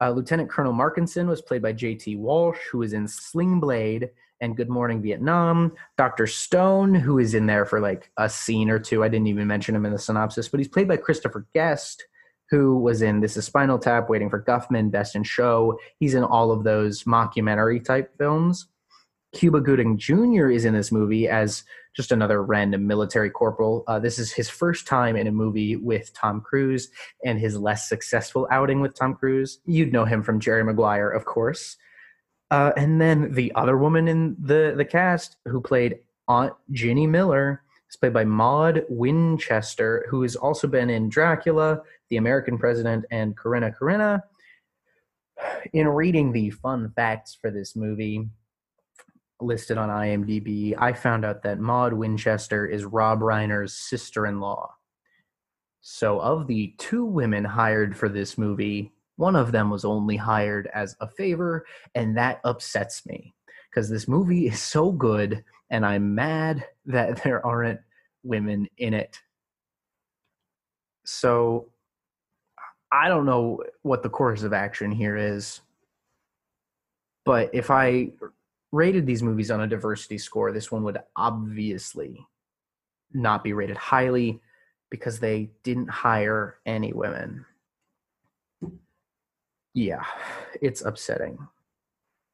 Uh, 0.00 0.10
Lieutenant 0.10 0.50
Colonel 0.50 0.72
Markinson 0.72 1.26
was 1.26 1.40
played 1.42 1.62
by 1.62 1.72
J.T. 1.72 2.16
Walsh, 2.16 2.58
who 2.70 2.82
is 2.82 2.92
in 2.92 3.08
Sling 3.08 3.60
Blade 3.60 4.10
and 4.40 4.56
Good 4.56 4.68
Morning 4.68 5.00
Vietnam. 5.00 5.72
Dr. 5.96 6.26
Stone, 6.26 6.94
who 6.94 7.18
is 7.18 7.34
in 7.34 7.46
there 7.46 7.64
for 7.64 7.80
like 7.80 8.10
a 8.18 8.28
scene 8.28 8.68
or 8.68 8.78
two. 8.78 9.02
I 9.02 9.08
didn't 9.08 9.28
even 9.28 9.46
mention 9.46 9.74
him 9.74 9.86
in 9.86 9.92
the 9.92 9.98
synopsis, 9.98 10.48
but 10.48 10.60
he's 10.60 10.68
played 10.68 10.88
by 10.88 10.98
Christopher 10.98 11.46
Guest, 11.54 12.04
who 12.50 12.78
was 12.78 13.02
in 13.02 13.20
This 13.20 13.36
is 13.36 13.46
Spinal 13.46 13.78
Tap, 13.78 14.10
Waiting 14.10 14.28
for 14.28 14.42
Guffman, 14.42 14.90
Best 14.90 15.16
in 15.16 15.24
Show. 15.24 15.78
He's 15.98 16.14
in 16.14 16.24
all 16.24 16.52
of 16.52 16.64
those 16.64 17.04
mockumentary 17.04 17.82
type 17.82 18.16
films. 18.18 18.68
Cuba 19.34 19.60
Gooding 19.60 19.98
Jr. 19.98 20.50
is 20.50 20.64
in 20.64 20.74
this 20.74 20.92
movie 20.92 21.28
as 21.28 21.64
just 21.96 22.12
another 22.12 22.42
random 22.42 22.86
military 22.86 23.30
corporal. 23.30 23.82
Uh, 23.88 23.98
this 23.98 24.18
is 24.18 24.30
his 24.30 24.50
first 24.50 24.86
time 24.86 25.16
in 25.16 25.26
a 25.26 25.32
movie 25.32 25.76
with 25.76 26.12
Tom 26.12 26.42
Cruise 26.42 26.90
and 27.24 27.38
his 27.38 27.56
less 27.58 27.88
successful 27.88 28.46
outing 28.50 28.80
with 28.80 28.94
Tom 28.94 29.14
Cruise. 29.14 29.60
You'd 29.64 29.92
know 29.92 30.04
him 30.04 30.22
from 30.22 30.38
Jerry 30.38 30.62
Maguire, 30.62 31.08
of 31.08 31.24
course. 31.24 31.76
Uh, 32.50 32.72
and 32.76 33.00
then 33.00 33.32
the 33.32 33.50
other 33.54 33.78
woman 33.78 34.06
in 34.08 34.36
the, 34.38 34.74
the 34.76 34.84
cast 34.84 35.36
who 35.46 35.60
played 35.60 35.98
Aunt 36.28 36.52
Ginny 36.70 37.06
Miller 37.06 37.62
is 37.88 37.96
played 37.96 38.12
by 38.12 38.24
Maud 38.24 38.84
Winchester, 38.88 40.06
who 40.10 40.22
has 40.22 40.36
also 40.36 40.68
been 40.68 40.90
in 40.90 41.08
Dracula, 41.08 41.80
The 42.10 42.18
American 42.18 42.58
President, 42.58 43.04
and 43.10 43.36
Corrina 43.36 43.74
Corrina. 43.76 44.20
In 45.72 45.88
reading 45.88 46.32
the 46.32 46.50
fun 46.50 46.92
facts 46.94 47.36
for 47.40 47.50
this 47.50 47.74
movie, 47.74 48.28
listed 49.40 49.78
on 49.78 49.88
IMDb, 49.88 50.74
I 50.78 50.92
found 50.92 51.24
out 51.24 51.42
that 51.42 51.60
Maud 51.60 51.92
Winchester 51.92 52.66
is 52.66 52.84
Rob 52.84 53.20
Reiner's 53.20 53.74
sister 53.74 54.26
in 54.26 54.40
law. 54.40 54.74
So, 55.80 56.20
of 56.20 56.46
the 56.46 56.74
two 56.78 57.04
women 57.04 57.44
hired 57.44 57.96
for 57.96 58.08
this 58.08 58.36
movie, 58.36 58.92
one 59.16 59.36
of 59.36 59.52
them 59.52 59.70
was 59.70 59.84
only 59.84 60.16
hired 60.16 60.68
as 60.74 60.96
a 61.00 61.08
favor, 61.08 61.64
and 61.94 62.16
that 62.16 62.40
upsets 62.44 63.06
me 63.06 63.34
because 63.70 63.88
this 63.88 64.08
movie 64.08 64.46
is 64.48 64.60
so 64.60 64.90
good, 64.90 65.44
and 65.70 65.86
I'm 65.86 66.14
mad 66.14 66.66
that 66.86 67.22
there 67.22 67.44
aren't 67.44 67.80
women 68.24 68.68
in 68.78 68.94
it. 68.94 69.20
So, 71.04 71.68
I 72.90 73.08
don't 73.08 73.26
know 73.26 73.62
what 73.82 74.02
the 74.02 74.08
course 74.08 74.42
of 74.42 74.52
action 74.52 74.90
here 74.90 75.16
is, 75.16 75.60
but 77.24 77.50
if 77.52 77.70
I 77.70 78.10
rated 78.76 79.06
these 79.06 79.22
movies 79.22 79.50
on 79.50 79.62
a 79.62 79.66
diversity 79.66 80.18
score, 80.18 80.52
this 80.52 80.70
one 80.70 80.84
would 80.84 80.98
obviously 81.16 82.26
not 83.12 83.42
be 83.42 83.54
rated 83.54 83.76
highly 83.76 84.40
because 84.90 85.18
they 85.18 85.50
didn't 85.62 85.88
hire 85.88 86.58
any 86.66 86.92
women. 86.92 87.44
Yeah, 89.72 90.04
it's 90.60 90.82
upsetting. 90.82 91.38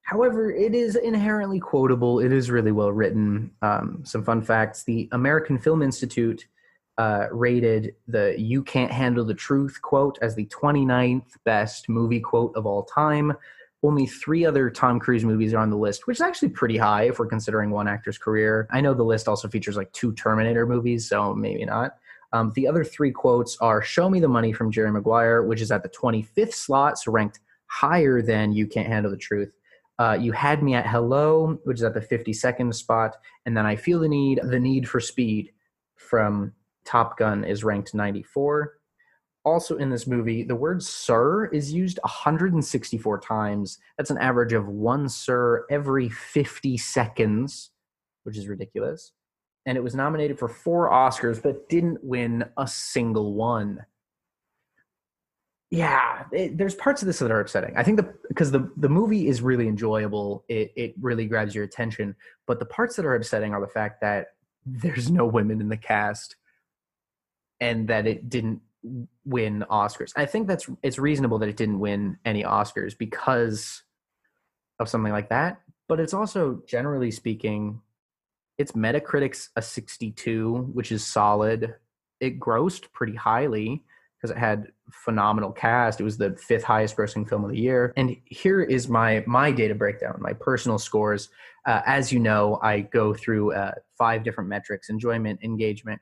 However, 0.03 0.51
it 0.51 0.75
is 0.75 0.97
inherently 0.97 1.61
quotable. 1.61 2.19
It 2.19 2.33
is 2.33 2.51
really 2.51 2.73
well 2.73 2.93
written. 2.93 3.53
Um, 3.63 4.03
some 4.05 4.25
fun 4.25 4.43
facts 4.43 4.83
the 4.83 5.09
American 5.13 5.59
Film 5.59 5.81
Institute 5.81 6.47
uh, 6.99 7.27
rated 7.31 7.95
the 8.09 8.35
You 8.37 8.63
Can't 8.63 8.93
Handle 8.93 9.25
the 9.25 9.35
Truth 9.35 9.81
quote 9.81 10.19
as 10.21 10.35
the 10.35 10.47
29th 10.47 11.37
best 11.45 11.89
movie 11.89 12.21
quote 12.21 12.55
of 12.57 12.67
all 12.67 12.83
time 12.83 13.33
only 13.83 14.07
three 14.07 14.45
other 14.47 14.71
Tom 14.71 15.01
Cruise 15.01 15.25
movies 15.25 15.53
are 15.55 15.59
on 15.59 15.71
the 15.71 15.77
list, 15.77 16.07
which 16.07 16.19
is 16.19 16.21
actually 16.21 16.51
pretty 16.51 16.77
high 16.77 17.05
if 17.05 17.19
we're 17.19 17.27
considering 17.27 17.71
one 17.71 17.89
actor's 17.89 18.19
career. 18.19 18.69
I 18.71 18.81
know 18.81 18.95
the 18.95 19.03
list 19.03 19.29
also 19.29 19.49
features 19.49 19.77
like 19.77 19.93
two 19.93 20.13
Terminator 20.13 20.67
movies, 20.67 21.09
so 21.09 21.35
maybe 21.35 21.65
not. 21.65 21.97
Um, 22.33 22.53
the 22.55 22.67
other 22.67 22.85
three 22.85 23.11
quotes 23.11 23.57
are 23.61 23.83
Show 23.83 24.09
Me 24.09 24.21
the 24.21 24.29
Money 24.29 24.53
from 24.53 24.71
Jerry 24.71 24.91
Maguire, 24.91 25.43
which 25.43 25.61
is 25.61 25.71
at 25.71 25.83
the 25.83 25.89
25th 25.89 26.55
slot, 26.55 26.99
so 26.99 27.13
ranked 27.13 27.41
higher 27.67 28.23
than 28.23 28.53
You 28.53 28.67
Can't 28.67 28.87
Handle 28.87 29.11
the 29.11 29.19
Truth. 29.19 29.53
Uh, 29.99 30.17
you 30.19 30.33
Had 30.33 30.63
Me 30.63 30.75
at 30.75 30.87
Hello, 30.87 31.59
which 31.65 31.79
is 31.79 31.85
at 31.85 31.95
the 31.95 32.01
52nd 32.01 32.73
spot. 32.75 33.17
And 33.47 33.57
then 33.57 33.67
I 33.67 33.77
Feel 33.77 34.01
the 34.01 34.09
Need, 34.09 34.41
The 34.45 34.59
Need 34.59 34.89
for 34.89 35.01
Speed 35.01 35.53
from 35.97 36.53
Top 36.85 37.19
Gun 37.19 37.45
is 37.45 37.65
ranked 37.65 37.95
94 37.95 38.75
also 39.45 39.77
in 39.77 39.91
this 39.91 40.07
movie, 40.07 40.43
the 40.45 40.55
word 40.55 40.83
sir 40.83 41.47
is 41.47 41.73
used 41.73 41.99
164 42.03 43.21
times. 43.21 43.79
That's 43.97 44.11
an 44.11 44.19
average 44.19 44.53
of 44.53 44.69
one 44.69 45.09
sir 45.09 45.67
every 45.71 46.09
50 46.09 46.77
seconds, 46.79 47.71
which 48.25 48.37
is 48.37 48.49
ridiculous. 48.49 49.13
And 49.67 49.77
it 49.77 49.83
was 49.83 49.95
nominated 49.95 50.39
for 50.39 50.49
four 50.49 50.91
Oscars, 50.91 51.43
but 51.43 51.69
didn't 51.69 52.03
win 52.03 52.45
a 52.57 52.67
single 52.67 53.35
one. 53.35 53.85
Yeah, 55.71 56.25
it, 56.33 56.59
there's 56.59 56.75
parts 56.75 57.01
of 57.01 57.07
this 57.07 57.21
that 57.21 57.31
are 57.31 57.41
upsetting. 57.41 57.75
I 57.77 57.83
think 57.83 57.97
the 57.97 58.13
because 58.29 58.51
the 58.51 58.71
the 58.77 58.91
movie 58.91 59.27
is 59.27 59.41
really 59.41 59.69
enjoyable. 59.69 60.45
It 60.49 60.71
it 60.77 60.95
really 61.01 61.25
grabs 61.25 61.55
your 61.55 61.65
attention. 61.65 62.15
But 62.47 62.59
the 62.59 62.67
parts 62.67 62.97
that 62.97 63.07
are 63.07 63.15
upsetting 63.15 63.55
are 63.55 63.61
the 63.61 63.67
fact 63.67 64.03
that 64.03 64.35
there's 64.67 65.11
no 65.11 65.25
women 65.25 65.63
in 65.63 65.71
the 65.71 65.79
cast, 65.79 66.37
and 67.59 67.89
that 67.89 68.07
it 68.07 68.29
didn't 68.29 68.61
win 69.25 69.65
Oscars. 69.71 70.13
I 70.17 70.27
think 70.27 70.49
that's 70.49 70.69
it's 70.83 70.99
reasonable 70.99 71.39
that 71.39 71.49
it 71.49 71.57
didn't 71.57 71.81
win 71.81 72.19
any 72.25 72.43
Oscars 72.43 72.97
because 72.97 73.83
of 74.79 74.89
something 74.89 75.13
like 75.13 75.29
that. 75.29 75.61
But 75.89 76.01
it's 76.01 76.15
also 76.15 76.63
generally 76.67 77.11
speaking, 77.11 77.81
it's 78.59 78.73
Metacritic's 78.73 79.51
a 79.57 79.63
62, 79.63 80.71
which 80.73 80.93
is 80.93 81.07
solid. 81.07 81.75
It 82.21 82.39
grossed 82.39 82.93
pretty 82.93 83.15
highly 83.15 83.83
because 84.17 84.35
it 84.35 84.39
had 84.39 84.69
phenomenal 84.91 85.51
cast. 85.51 86.01
It 86.01 86.05
was 86.05 86.17
the 86.17 86.37
fifth 86.37 86.63
highest 86.63 86.97
grossing 86.97 87.29
film 87.29 87.45
of 87.45 87.51
the 87.51 87.59
year. 87.59 87.93
And 87.97 88.17
here 88.25 88.63
is 88.63 88.89
my 88.89 89.25
my 89.27 89.51
data 89.51 89.75
breakdown, 89.75 90.17
my 90.21 90.33
personal 90.33 90.79
scores. 90.79 91.29
Uh, 91.67 91.81
as 91.87 92.13
you 92.13 92.19
know, 92.19 92.59
I 92.63 92.81
go 92.81 93.15
through 93.15 93.53
uh, 93.53 93.73
five 93.99 94.23
different 94.23 94.49
metrics: 94.49 94.91
enjoyment, 94.91 95.41
engagement, 95.43 96.01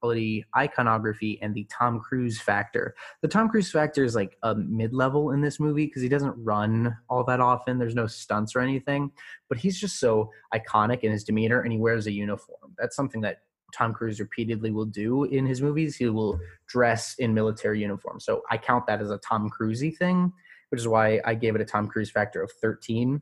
quality, 0.00 0.44
iconography, 0.56 1.38
and 1.42 1.54
the 1.54 1.66
Tom 1.70 2.00
Cruise 2.00 2.40
factor. 2.40 2.94
The 3.22 3.28
Tom 3.28 3.48
Cruise 3.48 3.70
factor 3.70 4.04
is 4.04 4.14
like 4.14 4.36
a 4.42 4.54
mid-level 4.54 5.30
in 5.32 5.40
this 5.40 5.60
movie 5.60 5.86
because 5.86 6.02
he 6.02 6.08
doesn't 6.08 6.34
run 6.36 6.96
all 7.08 7.24
that 7.24 7.40
often. 7.40 7.78
There's 7.78 7.94
no 7.94 8.06
stunts 8.06 8.54
or 8.54 8.60
anything, 8.60 9.10
but 9.48 9.58
he's 9.58 9.78
just 9.78 10.00
so 10.00 10.30
iconic 10.54 11.00
in 11.00 11.12
his 11.12 11.24
demeanor, 11.24 11.60
and 11.62 11.72
he 11.72 11.78
wears 11.78 12.06
a 12.06 12.12
uniform. 12.12 12.74
That's 12.78 12.96
something 12.96 13.20
that 13.22 13.42
Tom 13.74 13.92
Cruise 13.92 14.20
repeatedly 14.20 14.70
will 14.70 14.86
do 14.86 15.24
in 15.24 15.46
his 15.46 15.60
movies. 15.60 15.96
He 15.96 16.08
will 16.08 16.40
dress 16.66 17.14
in 17.18 17.34
military 17.34 17.80
uniform. 17.80 18.20
So 18.20 18.42
I 18.50 18.56
count 18.56 18.86
that 18.86 19.00
as 19.00 19.10
a 19.10 19.18
Tom 19.18 19.50
Cruisey 19.50 19.96
thing, 19.96 20.32
which 20.70 20.80
is 20.80 20.88
why 20.88 21.20
I 21.24 21.34
gave 21.34 21.54
it 21.54 21.60
a 21.60 21.66
Tom 21.66 21.88
Cruise 21.88 22.10
factor 22.10 22.42
of 22.42 22.50
13 22.62 23.20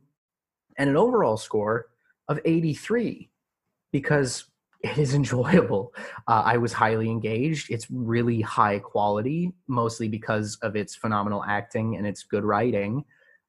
and 0.79 0.91
an 0.91 0.97
overall 0.97 1.37
score 1.37 1.87
of 2.29 2.41
83 2.45 3.31
because 3.93 4.45
it 4.87 4.99
is 4.99 5.15
enjoyable. 5.21 5.95
Uh, 6.27 6.43
I 6.45 6.57
was 6.57 6.73
highly 6.73 7.11
engaged. 7.11 7.71
It's 7.71 7.87
really 7.91 8.41
high 8.41 8.79
quality, 8.79 9.53
mostly 9.69 10.09
because 10.09 10.57
of 10.63 10.77
its 10.77 10.95
phenomenal 10.95 11.45
acting 11.45 11.97
and 11.97 12.07
its 12.07 12.23
good 12.23 12.45
writing. 12.45 13.05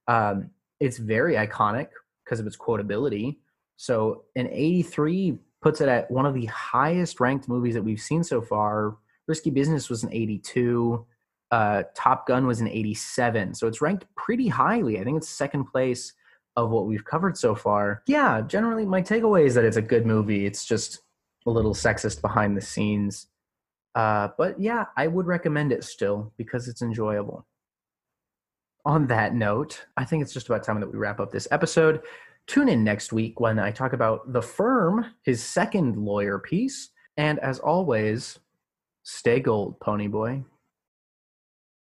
Um, 0.07 0.51
it's 0.79 0.97
very 0.97 1.35
iconic 1.35 1.89
because 2.23 2.39
of 2.39 2.47
its 2.47 2.57
quotability. 2.57 3.38
So 3.77 4.23
an 4.35 4.47
83 4.51 5.38
puts 5.61 5.81
it 5.81 5.89
at 5.89 6.09
one 6.09 6.25
of 6.25 6.33
the 6.33 6.45
highest 6.45 7.19
ranked 7.19 7.47
movies 7.47 7.73
that 7.75 7.83
we've 7.83 8.01
seen 8.01 8.23
so 8.23 8.41
far. 8.41 8.97
Risky 9.27 9.49
Business 9.49 9.89
was 9.89 10.03
an 10.03 10.11
82. 10.11 11.05
Uh, 11.51 11.83
Top 11.95 12.27
Gun 12.27 12.47
was 12.47 12.59
an 12.59 12.67
87. 12.67 13.53
So 13.53 13.67
it's 13.67 13.81
ranked 13.81 14.05
pretty 14.15 14.47
highly. 14.47 14.99
I 14.99 15.03
think 15.03 15.17
it's 15.17 15.29
second 15.29 15.65
place 15.65 16.13
of 16.55 16.71
what 16.71 16.88
we've 16.88 17.05
covered 17.05 17.38
so 17.38 17.55
far. 17.55 18.01
Yeah, 18.07 18.41
generally 18.41 18.85
my 18.85 19.01
takeaway 19.01 19.45
is 19.45 19.53
that 19.53 19.63
it's 19.63 19.77
a 19.77 19.81
good 19.81 20.05
movie. 20.05 20.45
It's 20.45 20.65
just 20.65 21.01
a 21.48 21.50
little 21.50 21.74
sexist 21.74 22.22
behind 22.22 22.56
the 22.56 22.62
scenes. 22.62 23.28
Uh, 23.95 24.30
but 24.38 24.60
yeah, 24.60 24.86
I 24.95 25.08
would 25.08 25.26
recommend 25.26 25.72
it 25.72 25.84
still 25.84 26.32
because 26.38 26.68
it's 26.68 26.82
enjoyable. 26.82 27.48
On 28.86 29.08
that 29.08 29.34
note, 29.34 29.86
I 29.98 30.06
think 30.06 30.22
it's 30.22 30.34
just 30.34 30.48
about 30.48 30.64
time 30.64 30.80
that 30.80 30.91
we 30.91 30.98
wrap 30.98 31.20
up 31.20 31.32
this 31.32 31.48
episode. 31.52 32.02
Tune 32.45 32.70
in 32.70 32.84
next 32.84 33.12
week 33.12 33.39
when 33.39 33.60
I 33.60 33.72
talk 33.72 33.93
about 33.93 34.32
The 34.32 34.41
Firm, 34.41 35.06
his 35.24 35.43
second 35.43 35.98
lawyer 35.98 36.39
piece. 36.39 36.89
And 37.18 37.39
as 37.39 37.60
always, 37.60 38.39
stay 39.04 39.39
gold, 39.39 39.80
Pony 39.80 40.08
Boy. 40.08 40.43